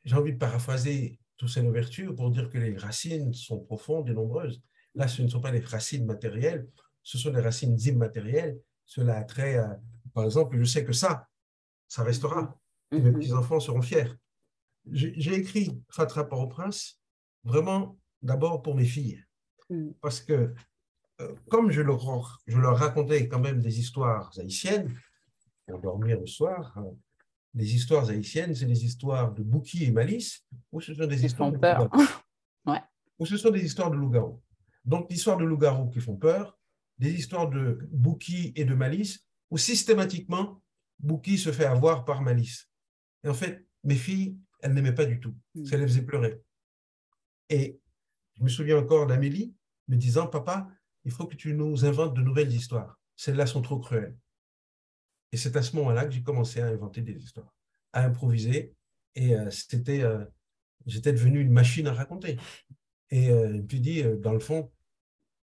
j'ai 0.04 0.16
envie 0.16 0.34
de 0.34 0.38
paraphraser 0.38 1.20
Toussaint 1.38 1.64
Louverture 1.64 2.16
pour 2.16 2.32
dire 2.32 2.50
que 2.50 2.58
les 2.58 2.76
racines 2.78 3.34
sont 3.34 3.60
profondes 3.60 4.10
et 4.10 4.14
nombreuses. 4.14 4.62
Là, 4.96 5.08
ce 5.08 5.22
ne 5.22 5.28
sont 5.28 5.42
pas 5.42 5.52
les 5.52 5.60
racines 5.60 6.06
matérielles, 6.06 6.68
ce 7.04 7.18
sont 7.18 7.32
des 7.32 7.42
racines 7.42 7.80
immatérielles. 7.80 8.60
Cela 8.86 9.18
a 9.18 9.24
trait 9.24 9.58
à, 9.58 9.80
par 10.14 10.26
exemple, 10.26 10.58
je 10.58 10.64
sais 10.64 10.84
que 10.84 10.94
ça, 10.94 11.28
ça 11.88 12.04
restera. 12.04 12.58
Et 12.92 13.00
mes 13.00 13.12
mhm. 13.12 13.20
petits-enfants 13.20 13.60
seront 13.60 13.82
fiers. 13.82 14.12
J'ai 14.92 15.34
écrit 15.36 15.82
Fatra 15.90 16.28
au 16.34 16.48
prince 16.48 17.00
vraiment 17.44 17.98
d'abord 18.22 18.62
pour 18.62 18.76
mes 18.76 18.86
filles. 18.86 19.24
Mm. 19.70 19.92
Parce 20.02 20.22
que, 20.22 20.54
euh, 21.22 21.36
comme 21.50 21.72
je 21.72 21.82
leur, 21.82 22.42
je 22.48 22.58
leur 22.58 22.78
racontais 22.78 23.28
quand 23.28 23.40
même 23.40 23.62
des 23.62 23.80
histoires 23.80 24.32
haïtiennes, 24.38 24.96
pour 25.68 25.80
dormir 25.80 26.20
le 26.20 26.26
soir, 26.26 26.78
euh, 26.78 26.92
les 27.54 27.76
histoires 27.76 28.10
haïtiennes, 28.10 28.56
c'est 28.56 28.66
des 28.66 28.86
histoires 28.86 29.32
de 29.34 29.44
Bouki 29.44 29.86
et 29.86 29.92
Malice, 29.92 30.46
ou 30.72 30.82
ce 30.82 30.94
sont 30.94 31.06
des 31.06 31.26
histoires 31.26 31.52
de 31.52 31.58
ouais. 32.66 32.82
Ou 33.20 33.26
ce 33.26 33.38
sont 33.38 33.52
des 33.52 33.64
histoires 33.64 33.92
de 33.92 33.98
loup-garou. 33.98 34.42
Donc, 34.86 35.10
l'histoire 35.10 35.38
de 35.38 35.46
loup-garou 35.46 35.90
qui 35.90 36.00
font 36.00 36.16
peur, 36.16 36.58
des 36.98 37.12
histoires 37.12 37.50
de 37.50 37.88
Bouki 37.92 38.54
et 38.56 38.66
de 38.66 38.74
Malice, 38.74 39.28
où 39.50 39.58
systématiquement, 39.58 40.62
Bouki 41.00 41.38
se 41.38 41.52
fait 41.52 41.66
avoir 41.66 42.06
par 42.06 42.22
malice. 42.22 42.70
Et 43.24 43.30
en 43.30 43.34
fait, 43.34 43.66
mes 43.84 43.96
filles, 43.96 44.38
elles 44.62 44.74
n'aimaient 44.74 44.96
pas 44.96 45.06
du 45.06 45.20
tout. 45.20 45.36
Hmm. 45.56 45.66
Ça 45.66 45.78
les 45.78 45.88
faisait 45.88 46.04
pleurer. 46.04 46.42
Et 47.50 47.80
je 48.38 48.44
me 48.44 48.50
souviens 48.50 48.78
encore 48.78 49.08
d'Amélie 49.08 49.54
me 49.88 49.98
disant, 49.98 50.28
papa, 50.28 50.70
il 51.04 51.12
faut 51.12 51.28
que 51.28 51.36
tu 51.36 51.54
nous 51.54 51.86
inventes 51.86 52.16
de 52.16 52.22
nouvelles 52.22 52.54
histoires. 52.54 53.00
Celles-là 53.16 53.46
sont 53.46 53.62
trop 53.62 53.80
cruelles. 53.80 54.16
Et 55.32 55.38
c'est 55.38 55.56
à 55.56 55.62
ce 55.62 55.76
moment-là 55.78 56.06
que 56.06 56.12
j'ai 56.12 56.24
commencé 56.24 56.62
à 56.62 56.68
inventer 56.68 57.02
des 57.02 57.18
histoires, 57.18 57.54
à 57.94 58.06
improviser. 58.06 58.76
Et 59.16 59.36
euh, 59.36 59.50
c'était, 59.50 60.04
euh, 60.04 60.24
j'étais 60.86 61.14
devenu 61.14 61.42
une 61.42 61.52
machine 61.52 61.88
à 61.88 61.94
raconter. 61.94 62.38
Et 63.12 63.30
euh, 63.30 63.62
puis 63.62 63.80
dit, 63.80 64.02
euh, 64.04 64.18
dans 64.18 64.34
le 64.34 64.40
fond, 64.40 64.72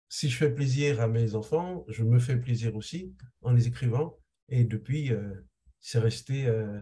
si 0.07 0.29
je 0.29 0.37
fais 0.37 0.49
plaisir 0.49 1.01
à 1.01 1.07
mes 1.07 1.35
enfants, 1.35 1.83
je 1.87 2.03
me 2.03 2.19
fais 2.19 2.37
plaisir 2.37 2.75
aussi 2.75 3.13
en 3.41 3.51
les 3.51 3.67
écrivant. 3.67 4.17
Et 4.49 4.63
depuis, 4.63 5.11
euh, 5.11 5.33
c'est 5.79 5.99
resté 5.99 6.45
euh, 6.45 6.79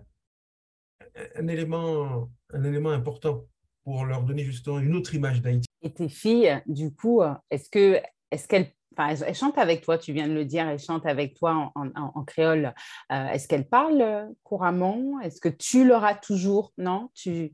un, 1.35 1.47
élément, 1.47 2.29
un 2.51 2.63
élément 2.63 2.91
important 2.91 3.45
pour 3.83 4.05
leur 4.05 4.23
donner 4.23 4.43
justement 4.43 4.79
une 4.79 4.95
autre 4.95 5.15
image 5.15 5.41
d'Haïti. 5.41 5.67
Et 5.81 5.93
tes 5.93 6.09
filles, 6.09 6.61
du 6.67 6.93
coup, 6.93 7.21
est-ce 7.49 7.69
que 7.69 8.01
est-ce 8.31 8.47
qu'elles 8.47 8.71
Enfin, 8.95 9.15
elles 9.25 9.35
chantent 9.35 9.57
avec 9.57 9.81
toi, 9.81 9.97
tu 9.97 10.13
viens 10.13 10.27
de 10.27 10.33
le 10.33 10.45
dire, 10.45 10.67
elles 10.67 10.79
chantent 10.79 11.05
avec 11.05 11.33
toi 11.33 11.71
en, 11.75 11.89
en, 11.95 12.23
créole. 12.23 12.73
Euh, 13.11 13.27
est-ce 13.29 13.47
qu'elles 13.47 13.67
parlent 13.67 14.31
couramment? 14.43 15.19
Est-ce 15.21 15.41
que 15.41 15.49
tu 15.49 15.85
leur 15.85 16.03
as 16.03 16.15
toujours 16.15 16.73
Non, 16.77 17.09
tu... 17.15 17.53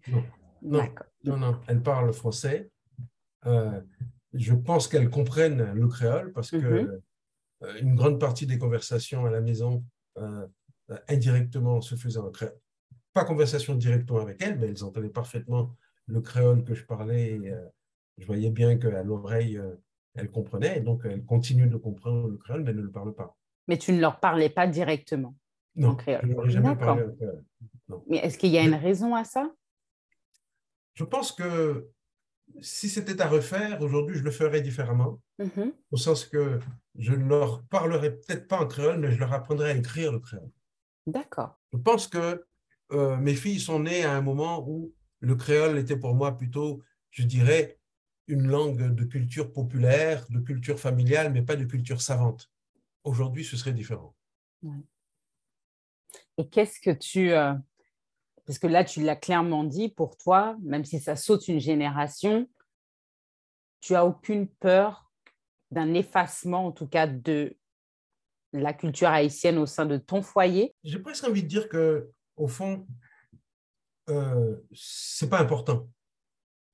non, 0.62 0.84
non, 1.24 1.38
non, 1.38 1.60
elles 1.68 1.82
parlent 1.82 2.12
français. 2.14 2.70
Je 3.46 4.54
pense 4.54 4.88
qu'elles 4.88 5.10
comprennent 5.10 5.74
le 5.74 5.88
créole 5.88 6.32
parce 6.34 6.52
que 6.52 6.58
mm-hmm. 6.58 7.82
une 7.82 7.96
grande 7.96 8.20
partie 8.20 8.46
des 8.46 8.58
conversations 8.58 9.26
à 9.26 9.32
la 9.32 9.42
maison 9.42 9.84
euh, 10.92 10.98
indirectement 11.08 11.82
se 11.82 11.96
faisant 11.96 12.28
en 12.28 12.32
créole. 12.32 12.58
Pas 13.14 13.24
conversation 13.24 13.76
directement 13.76 14.22
avec 14.22 14.42
elles, 14.42 14.58
mais 14.58 14.68
elles 14.68 14.84
entendaient 14.84 15.10
parfaitement 15.10 15.76
le 16.08 16.20
créole 16.22 16.64
que 16.64 16.74
je 16.74 16.84
parlais. 16.84 17.40
Euh, 17.46 17.64
je 18.18 18.26
voyais 18.26 18.50
bien 18.50 18.78
qu'à 18.78 19.04
l'oreille, 19.04 19.58
euh, 19.58 19.76
elles 20.16 20.32
comprenaient. 20.32 20.82
Donc, 20.82 21.02
elles 21.06 21.24
continuent 21.24 21.70
de 21.70 21.78
comprendre 21.78 22.28
le 22.28 22.38
créole, 22.38 22.64
mais 22.64 22.72
elles 22.72 22.78
ne 22.78 22.82
le 22.82 22.92
parlent 22.92 23.14
pas. 23.14 23.38
Mais 23.68 23.78
tu 23.78 23.92
ne 23.92 24.00
leur 24.00 24.20
parlais 24.20 24.50
pas 24.50 24.66
directement 24.66 25.36
non, 25.76 25.90
en 25.90 25.96
créole 25.96 26.22
je 26.46 26.50
jamais 26.50 26.76
parlé 26.76 27.06
Mais 28.08 28.18
est-ce 28.18 28.38
qu'il 28.38 28.50
y 28.50 28.58
a 28.58 28.64
une 28.64 28.74
raison 28.74 29.14
à 29.14 29.24
ça? 29.24 29.52
Je 30.96 31.04
pense 31.04 31.32
que 31.32 31.88
si 32.62 32.90
c'était 32.90 33.22
à 33.22 33.28
refaire, 33.28 33.82
aujourd'hui, 33.82 34.18
je 34.18 34.24
le 34.24 34.32
ferais 34.32 34.62
différemment, 34.62 35.22
mm-hmm. 35.40 35.74
au 35.92 35.98
sens 35.98 36.26
que 36.26 36.60
je 36.96 37.14
ne 37.14 37.28
leur 37.28 37.64
parlerai 37.64 38.12
peut-être 38.12 38.48
pas 38.48 38.60
en 38.60 38.68
créole, 38.68 39.00
mais 39.00 39.12
je 39.12 39.20
leur 39.20 39.34
apprendrai 39.34 39.72
à 39.72 39.76
écrire 39.76 40.12
le 40.12 40.20
créole. 40.20 40.52
D'accord. 41.08 41.60
Je 41.74 41.78
pense 41.78 42.08
que 42.08 42.46
euh, 42.92 43.18
mes 43.18 43.36
filles 43.36 43.60
sont 43.60 43.80
nées 43.80 44.04
à 44.04 44.14
un 44.14 44.22
moment 44.22 44.68
où 44.68 44.94
le 45.20 45.36
créole 45.36 45.78
était 45.78 45.98
pour 45.98 46.16
moi 46.16 46.38
plutôt, 46.38 46.82
je 47.12 47.24
dirais, 47.24 47.80
une 48.28 48.48
langue 48.48 48.94
de 48.94 49.04
culture 49.06 49.52
populaire, 49.52 50.26
de 50.30 50.40
culture 50.40 50.80
familiale, 50.80 51.32
mais 51.34 51.42
pas 51.42 51.56
de 51.56 51.66
culture 51.66 52.02
savante. 52.02 52.50
Aujourd'hui, 53.04 53.44
ce 53.44 53.58
serait 53.58 53.74
différent. 53.74 54.16
Et 56.38 56.48
qu'est-ce 56.48 56.80
que 56.80 56.92
tu, 56.92 57.32
euh, 57.32 57.54
parce 58.50 58.58
que 58.58 58.66
là, 58.66 58.84
tu 58.84 59.04
l'as 59.04 59.16
clairement 59.16 59.64
dit, 59.64 59.90
pour 59.90 60.18
toi, 60.18 60.58
même 60.64 60.84
si 60.84 61.00
ça 61.00 61.16
saute 61.16 61.48
une 61.50 61.60
génération, 61.60 62.50
tu 63.80 63.94
as 63.94 64.04
aucune 64.04 64.48
peur 64.48 65.12
d'un 65.70 65.94
effacement, 65.94 66.66
en 66.66 66.72
tout 66.72 66.88
cas, 66.88 67.06
de 67.06 67.56
la 68.52 68.74
culture 68.74 69.10
haïtienne 69.10 69.60
au 69.60 69.68
sein 69.68 69.86
de 69.86 69.98
ton 69.98 70.24
foyer? 70.24 70.74
J'ai 70.84 70.98
presque 70.98 71.26
envie 71.26 71.44
de 71.44 71.48
dire 71.48 71.70
que, 71.70 72.10
au 72.38 72.48
fond, 72.48 72.88
euh, 74.10 74.56
c'est 74.74 75.30
pas 75.30 75.42
important. 75.42 75.88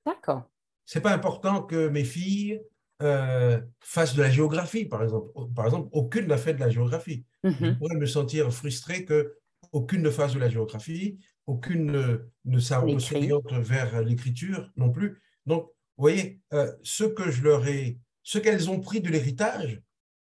D'accord. 0.05 0.43
C'est 0.85 1.01
pas 1.01 1.11
important 1.11 1.61
que 1.61 1.89
mes 1.89 2.05
filles 2.05 2.61
euh, 3.01 3.59
fassent 3.81 4.15
de 4.15 4.21
la 4.21 4.31
géographie, 4.31 4.85
par 4.85 5.03
exemple. 5.03 5.29
Par 5.53 5.65
exemple, 5.65 5.89
aucune 5.91 6.27
n'a 6.27 6.37
fait 6.37 6.53
de 6.53 6.61
la 6.61 6.69
géographie. 6.69 7.25
Je 7.43 7.49
mhm. 7.49 7.77
pourrais 7.79 7.97
me 7.97 8.05
sentir 8.05 8.53
frustré 8.53 9.03
que 9.03 9.35
aucune 9.73 10.03
ne 10.03 10.09
fasse 10.09 10.33
de 10.33 10.39
la 10.39 10.47
géographie, 10.47 11.19
aucune 11.47 12.21
ne, 12.45 12.59
s'oriente 12.59 13.51
vers 13.53 14.01
l'écriture 14.01 14.71
non 14.75 14.91
plus. 14.91 15.21
Donc, 15.45 15.69
vous 15.97 16.01
voyez, 16.01 16.41
euh, 16.53 16.71
ce 16.83 17.03
que 17.03 17.31
je 17.31 17.43
leur 17.43 17.67
ai, 17.67 17.99
ce 18.23 18.37
qu'elles 18.37 18.69
ont 18.69 18.79
pris 18.79 19.01
de 19.01 19.09
l'héritage, 19.09 19.81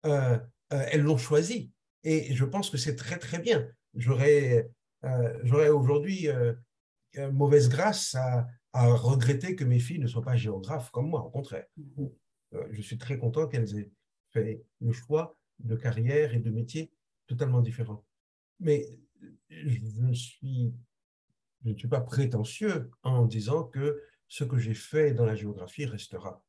euh, 0.06 0.38
euh, 0.74 0.86
elles 0.92 1.02
l'ont 1.02 1.18
choisi. 1.18 1.72
Et 2.04 2.34
je 2.34 2.46
pense 2.46 2.70
que 2.70 2.78
c'est 2.78 2.96
très, 2.96 3.18
très 3.18 3.40
bien. 3.40 3.68
J'aurais 3.96 4.70
j'aurais 5.44 5.70
aujourd'hui 5.70 6.28
mauvaise 7.32 7.70
grâce 7.70 8.16
à, 8.16 8.46
à, 8.74 8.88
regretter 8.88 9.56
que 9.56 9.64
mes 9.64 9.80
filles 9.80 10.00
ne 10.00 10.08
soient 10.08 10.22
pas 10.22 10.36
géographes 10.36 10.92
comme 10.92 11.10
moi, 11.10 11.24
au 11.24 11.30
contraire. 11.30 11.66
Mm-hmm. 11.80 12.68
je 12.72 12.82
suis 12.82 12.98
très 12.98 13.18
content 13.18 13.48
qu'elles 13.48 13.80
aient 13.80 13.92
fait 14.32 14.62
le 14.82 14.92
choix 14.92 15.38
de 15.60 15.78
carrière 15.78 16.34
et 16.34 16.40
de 16.40 16.50
métier 16.50 16.92
totalement 17.28 17.62
différents. 17.62 18.06
Mais 18.60 18.86
je 19.50 20.12
suis 20.12 20.74
je 21.66 21.72
ne 21.72 21.78
suis 21.78 21.88
pas 21.88 22.02
prétentieux 22.02 22.90
en 23.04 23.26
disant 23.26 23.64
que 23.64 24.02
ce 24.28 24.44
que 24.44 24.58
j'ai 24.58 24.74
fait 24.74 25.14
dans 25.14 25.26
la 25.26 25.36
géographie 25.36 25.86
restera? 25.86 26.44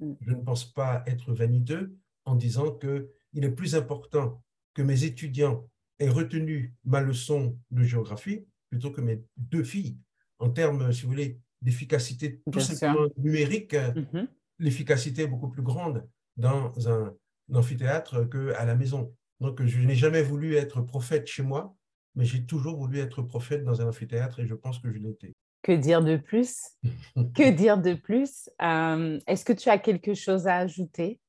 Mm. 0.00 0.12
Je 0.20 0.30
ne 0.32 0.42
pense 0.42 0.64
pas 0.64 1.02
être 1.06 1.32
vaniteux 1.32 1.96
en 2.24 2.34
disant 2.34 2.72
qu'il 2.72 3.44
est 3.44 3.50
plus 3.50 3.74
important 3.74 4.42
que 4.74 4.82
mes 4.82 5.04
étudiants 5.04 5.68
aient 5.98 6.08
retenu 6.08 6.74
ma 6.84 7.00
leçon 7.00 7.58
de 7.70 7.82
géographie 7.82 8.46
plutôt 8.70 8.90
que 8.90 9.00
mes 9.00 9.22
deux 9.36 9.64
filles. 9.64 9.98
En 10.38 10.50
termes, 10.50 10.92
si 10.92 11.02
vous 11.02 11.10
voulez, 11.10 11.38
d'efficacité 11.62 12.42
tout 12.50 12.60
simplement 12.60 13.08
numérique, 13.16 13.74
mm-hmm. 13.74 14.26
l'efficacité 14.58 15.22
est 15.22 15.26
beaucoup 15.28 15.48
plus 15.48 15.62
grande 15.62 16.06
dans 16.36 16.72
un, 16.88 17.14
amphithéâtre 17.52 18.28
qu'à 18.28 18.64
la 18.64 18.74
maison. 18.74 19.14
Donc, 19.40 19.62
je 19.62 19.78
n'ai 19.80 19.94
jamais 19.94 20.22
voulu 20.22 20.56
être 20.56 20.80
prophète 20.80 21.26
chez 21.26 21.42
moi, 21.42 21.76
mais 22.14 22.24
j'ai 22.24 22.44
toujours 22.44 22.76
voulu 22.76 22.98
être 22.98 23.22
prophète 23.22 23.64
dans 23.64 23.80
un 23.80 23.88
amphithéâtre 23.88 24.40
et 24.40 24.46
je 24.46 24.54
pense 24.54 24.78
que 24.78 24.90
je 24.90 24.98
été. 25.08 25.34
Que 25.62 25.72
dire 25.72 26.04
de 26.04 26.16
plus? 26.16 26.62
Que 27.34 27.50
dire 27.50 27.78
de 27.78 27.94
plus? 27.94 28.50
Euh, 28.62 29.18
Est-ce 29.26 29.44
que 29.44 29.52
tu 29.52 29.68
as 29.68 29.78
quelque 29.78 30.14
chose 30.14 30.46
à 30.46 30.58
ajouter? 30.58 31.20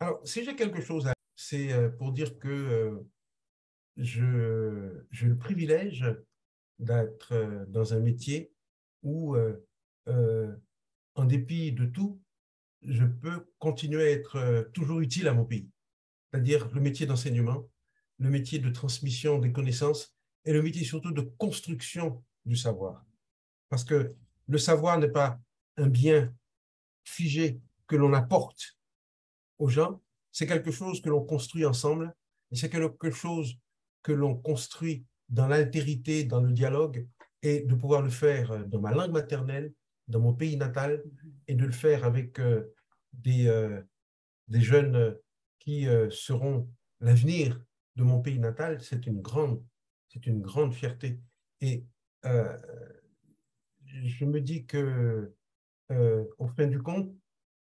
Alors, 0.00 0.20
si 0.26 0.44
j'ai 0.44 0.56
quelque 0.56 0.80
chose 0.80 1.06
à 1.06 1.12
c'est 1.36 1.72
euh, 1.72 1.90
pour 1.90 2.12
dire 2.12 2.38
que 2.38 2.48
euh, 2.48 3.06
je 3.96 5.04
j'ai 5.10 5.26
le 5.26 5.36
privilège 5.36 6.06
d'être 6.78 7.66
dans 7.68 7.92
un 7.94 8.00
métier 8.00 8.50
où, 9.02 9.36
en 11.14 11.24
dépit 11.24 11.70
de 11.72 11.84
tout, 11.84 12.20
je 12.82 13.04
peux 13.04 13.46
continuer 13.58 14.02
à 14.02 14.10
être 14.10 14.70
toujours 14.72 15.00
utile 15.00 15.28
à 15.28 15.34
mon 15.34 15.44
pays. 15.44 15.68
C'est-à-dire 16.32 16.68
le 16.72 16.80
métier 16.80 17.06
d'enseignement, 17.06 17.68
le 18.18 18.30
métier 18.30 18.58
de 18.58 18.70
transmission 18.70 19.38
des 19.38 19.52
connaissances 19.52 20.14
et 20.44 20.52
le 20.52 20.62
métier 20.62 20.84
surtout 20.84 21.10
de 21.10 21.22
construction 21.22 22.22
du 22.44 22.56
savoir. 22.56 23.04
Parce 23.68 23.84
que 23.84 24.14
le 24.46 24.58
savoir 24.58 24.98
n'est 24.98 25.08
pas 25.08 25.38
un 25.76 25.88
bien 25.88 26.32
figé 27.04 27.60
que 27.86 27.96
l'on 27.96 28.12
apporte 28.12 28.78
aux 29.58 29.68
gens, 29.68 30.02
c'est 30.32 30.46
quelque 30.46 30.70
chose 30.70 31.00
que 31.00 31.08
l'on 31.08 31.24
construit 31.24 31.64
ensemble 31.64 32.14
et 32.50 32.56
c'est 32.56 32.70
quelque 32.70 33.10
chose 33.10 33.56
que 34.02 34.12
l'on 34.12 34.36
construit 34.36 35.04
dans 35.28 35.48
l'altérité, 35.48 36.24
dans 36.24 36.40
le 36.40 36.52
dialogue 36.52 37.06
et 37.42 37.60
de 37.60 37.74
pouvoir 37.74 38.02
le 38.02 38.10
faire 38.10 38.66
dans 38.66 38.80
ma 38.80 38.92
langue 38.92 39.12
maternelle, 39.12 39.72
dans 40.08 40.20
mon 40.20 40.34
pays 40.34 40.56
natal 40.56 41.02
et 41.48 41.54
de 41.54 41.64
le 41.64 41.72
faire 41.72 42.04
avec 42.04 42.38
euh, 42.38 42.74
des, 43.12 43.46
euh, 43.48 43.80
des 44.48 44.60
jeunes 44.60 45.16
qui 45.58 45.88
euh, 45.88 46.10
seront 46.10 46.68
l'avenir 47.00 47.60
de 47.96 48.02
mon 48.02 48.20
pays 48.20 48.38
natal, 48.38 48.80
c'est 48.80 49.06
une 49.06 49.20
grande, 49.20 49.62
c'est 50.08 50.26
une 50.26 50.40
grande 50.40 50.72
fierté. 50.72 51.20
Et 51.60 51.84
euh, 52.24 52.56
je 53.86 54.24
me 54.24 54.40
dis 54.40 54.64
que, 54.66 55.32
euh, 55.90 56.24
au 56.38 56.48
fin 56.48 56.66
du 56.66 56.80
compte, 56.82 57.12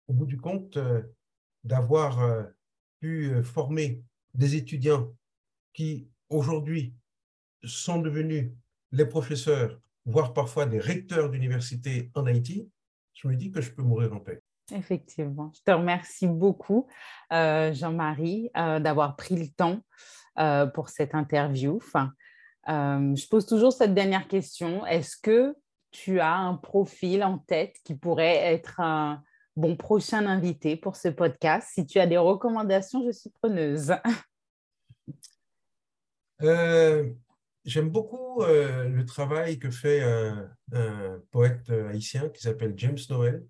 au 0.09 0.13
bout 0.13 0.27
du 0.27 0.39
compte, 0.39 0.77
euh, 0.77 1.03
d'avoir 1.65 2.47
pu 3.01 3.43
former 3.43 4.03
des 4.35 4.57
étudiants 4.57 5.13
qui 5.75 6.09
aujourd'hui 6.29 6.95
sont 7.65 8.01
devenus 8.01 8.51
les 8.93 9.05
professeurs, 9.05 9.79
voire 10.07 10.33
parfois 10.33 10.65
des 10.65 10.79
recteurs 10.79 11.29
d'université 11.29 12.11
en 12.15 12.25
Haïti, 12.25 12.71
je 13.13 13.29
me 13.29 13.37
dis 13.37 13.51
que 13.51 13.61
je 13.61 13.71
peux 13.73 13.83
mourir 13.83 14.15
en 14.15 14.21
paix. 14.21 14.43
Effectivement. 14.73 15.53
Je 15.55 15.61
te 15.63 15.71
remercie 15.71 16.29
beaucoup, 16.29 16.87
Jean-Marie, 17.31 18.51
d'avoir 18.55 19.17
pris 19.17 19.37
le 19.37 19.49
temps 19.49 19.83
pour 20.75 20.89
cette 20.89 21.15
interview. 21.15 21.77
Enfin, 21.77 22.13
euh, 22.69 23.15
je 23.17 23.27
pose 23.29 23.47
toujours 23.47 23.73
cette 23.73 23.95
dernière 23.95 24.29
question. 24.29 24.85
Est-ce 24.87 25.17
que 25.17 25.57
tu 25.91 26.21
as 26.21 26.37
un 26.37 26.55
profil 26.55 27.25
en 27.25 27.39
tête 27.39 27.77
qui 27.85 27.95
pourrait 27.95 28.37
être 28.37 28.81
un 28.81 29.23
bon 29.57 29.77
prochain 29.77 30.27
invité 30.27 30.77
pour 30.77 30.97
ce 30.97 31.09
podcast? 31.09 31.69
Si 31.73 31.87
tu 31.87 31.99
as 31.99 32.07
des 32.07 32.19
recommandations, 32.19 33.05
je 33.07 33.13
suis 33.13 33.31
preneuse. 33.31 33.95
Euh, 36.43 37.13
j'aime 37.67 37.91
beaucoup 37.91 38.41
euh, 38.41 38.89
le 38.89 39.05
travail 39.05 39.59
que 39.59 39.71
fait 39.71 40.01
un, 40.03 40.51
poète 41.31 41.69
haïtien 41.69 42.31
qui 42.31 42.41
s'appelle 42.41 42.73
James 42.79 42.97
Noel, 43.11 43.47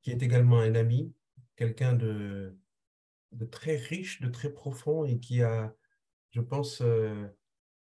qui 0.00 0.12
est 0.12 0.22
également 0.22 0.60
un 0.60 0.76
ami, 0.76 1.12
quelqu'un 1.56 1.94
de, 1.94 2.56
de, 3.32 3.44
très 3.44 3.76
riche, 3.76 4.20
de 4.20 4.28
très 4.28 4.50
profond 4.50 5.04
et 5.04 5.18
qui 5.18 5.42
a, 5.42 5.74
je 6.30 6.40
pense, 6.40 6.82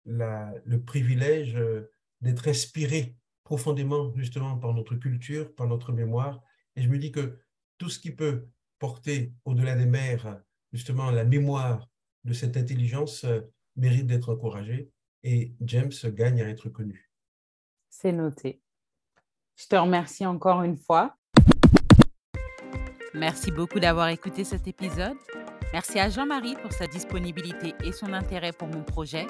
le 0.05 0.77
privilège 0.77 1.55
euh, 1.55 1.91
d'être 2.21 2.47
inspiré 2.47 3.15
profondément 3.43 4.13
justement 4.15 4.57
par 4.57 4.73
notre 4.73 4.95
culture, 4.95 5.53
par 5.55 5.67
notre 5.67 5.91
mémoire. 5.91 6.41
Et 6.75 6.81
je 6.81 6.89
me 6.89 6.97
dis 6.97 7.11
que 7.11 7.39
tout 7.77 7.89
ce 7.89 7.99
qui 7.99 8.11
peut 8.11 8.47
porter 8.79 9.33
au-delà 9.45 9.75
des 9.75 9.85
mers 9.85 10.41
justement 10.71 11.11
la 11.11 11.23
mémoire 11.23 11.89
de 12.23 12.33
cette 12.33 12.57
intelligence 12.57 13.25
euh, 13.25 13.41
mérite 13.75 14.07
d'être 14.07 14.33
encouragé 14.33 14.89
et 15.23 15.53
James 15.61 15.91
gagne 16.05 16.41
à 16.41 16.49
être 16.49 16.69
connu. 16.69 17.09
C'est 17.89 18.11
noté. 18.11 18.61
Je 19.55 19.67
te 19.67 19.75
remercie 19.75 20.25
encore 20.25 20.63
une 20.63 20.77
fois. 20.77 21.17
Merci 23.13 23.51
beaucoup 23.51 23.79
d'avoir 23.79 24.07
écouté 24.07 24.43
cet 24.43 24.67
épisode. 24.67 25.17
Merci 25.71 25.99
à 25.99 26.09
Jean-Marie 26.09 26.55
pour 26.61 26.71
sa 26.71 26.87
disponibilité 26.87 27.73
et 27.83 27.91
son 27.91 28.13
intérêt 28.13 28.51
pour 28.51 28.67
mon 28.67 28.83
projet. 28.83 29.27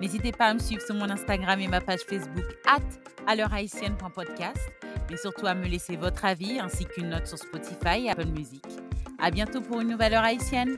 N'hésitez 0.00 0.32
pas 0.32 0.46
à 0.46 0.54
me 0.54 0.58
suivre 0.58 0.82
sur 0.82 0.94
mon 0.94 1.08
Instagram 1.08 1.60
et 1.60 1.68
ma 1.68 1.80
page 1.80 2.00
Facebook 2.00 2.44
at 2.66 2.80
mais 5.10 5.16
surtout 5.16 5.46
à 5.46 5.54
me 5.54 5.66
laisser 5.66 5.96
votre 5.96 6.24
avis 6.24 6.58
ainsi 6.58 6.84
qu'une 6.84 7.10
note 7.10 7.26
sur 7.26 7.38
Spotify 7.38 8.06
et 8.06 8.10
Apple 8.10 8.26
Music. 8.26 8.64
À 9.18 9.30
bientôt 9.30 9.60
pour 9.60 9.80
une 9.80 9.88
nouvelle 9.88 10.14
heure 10.14 10.24
haïtienne. 10.24 10.76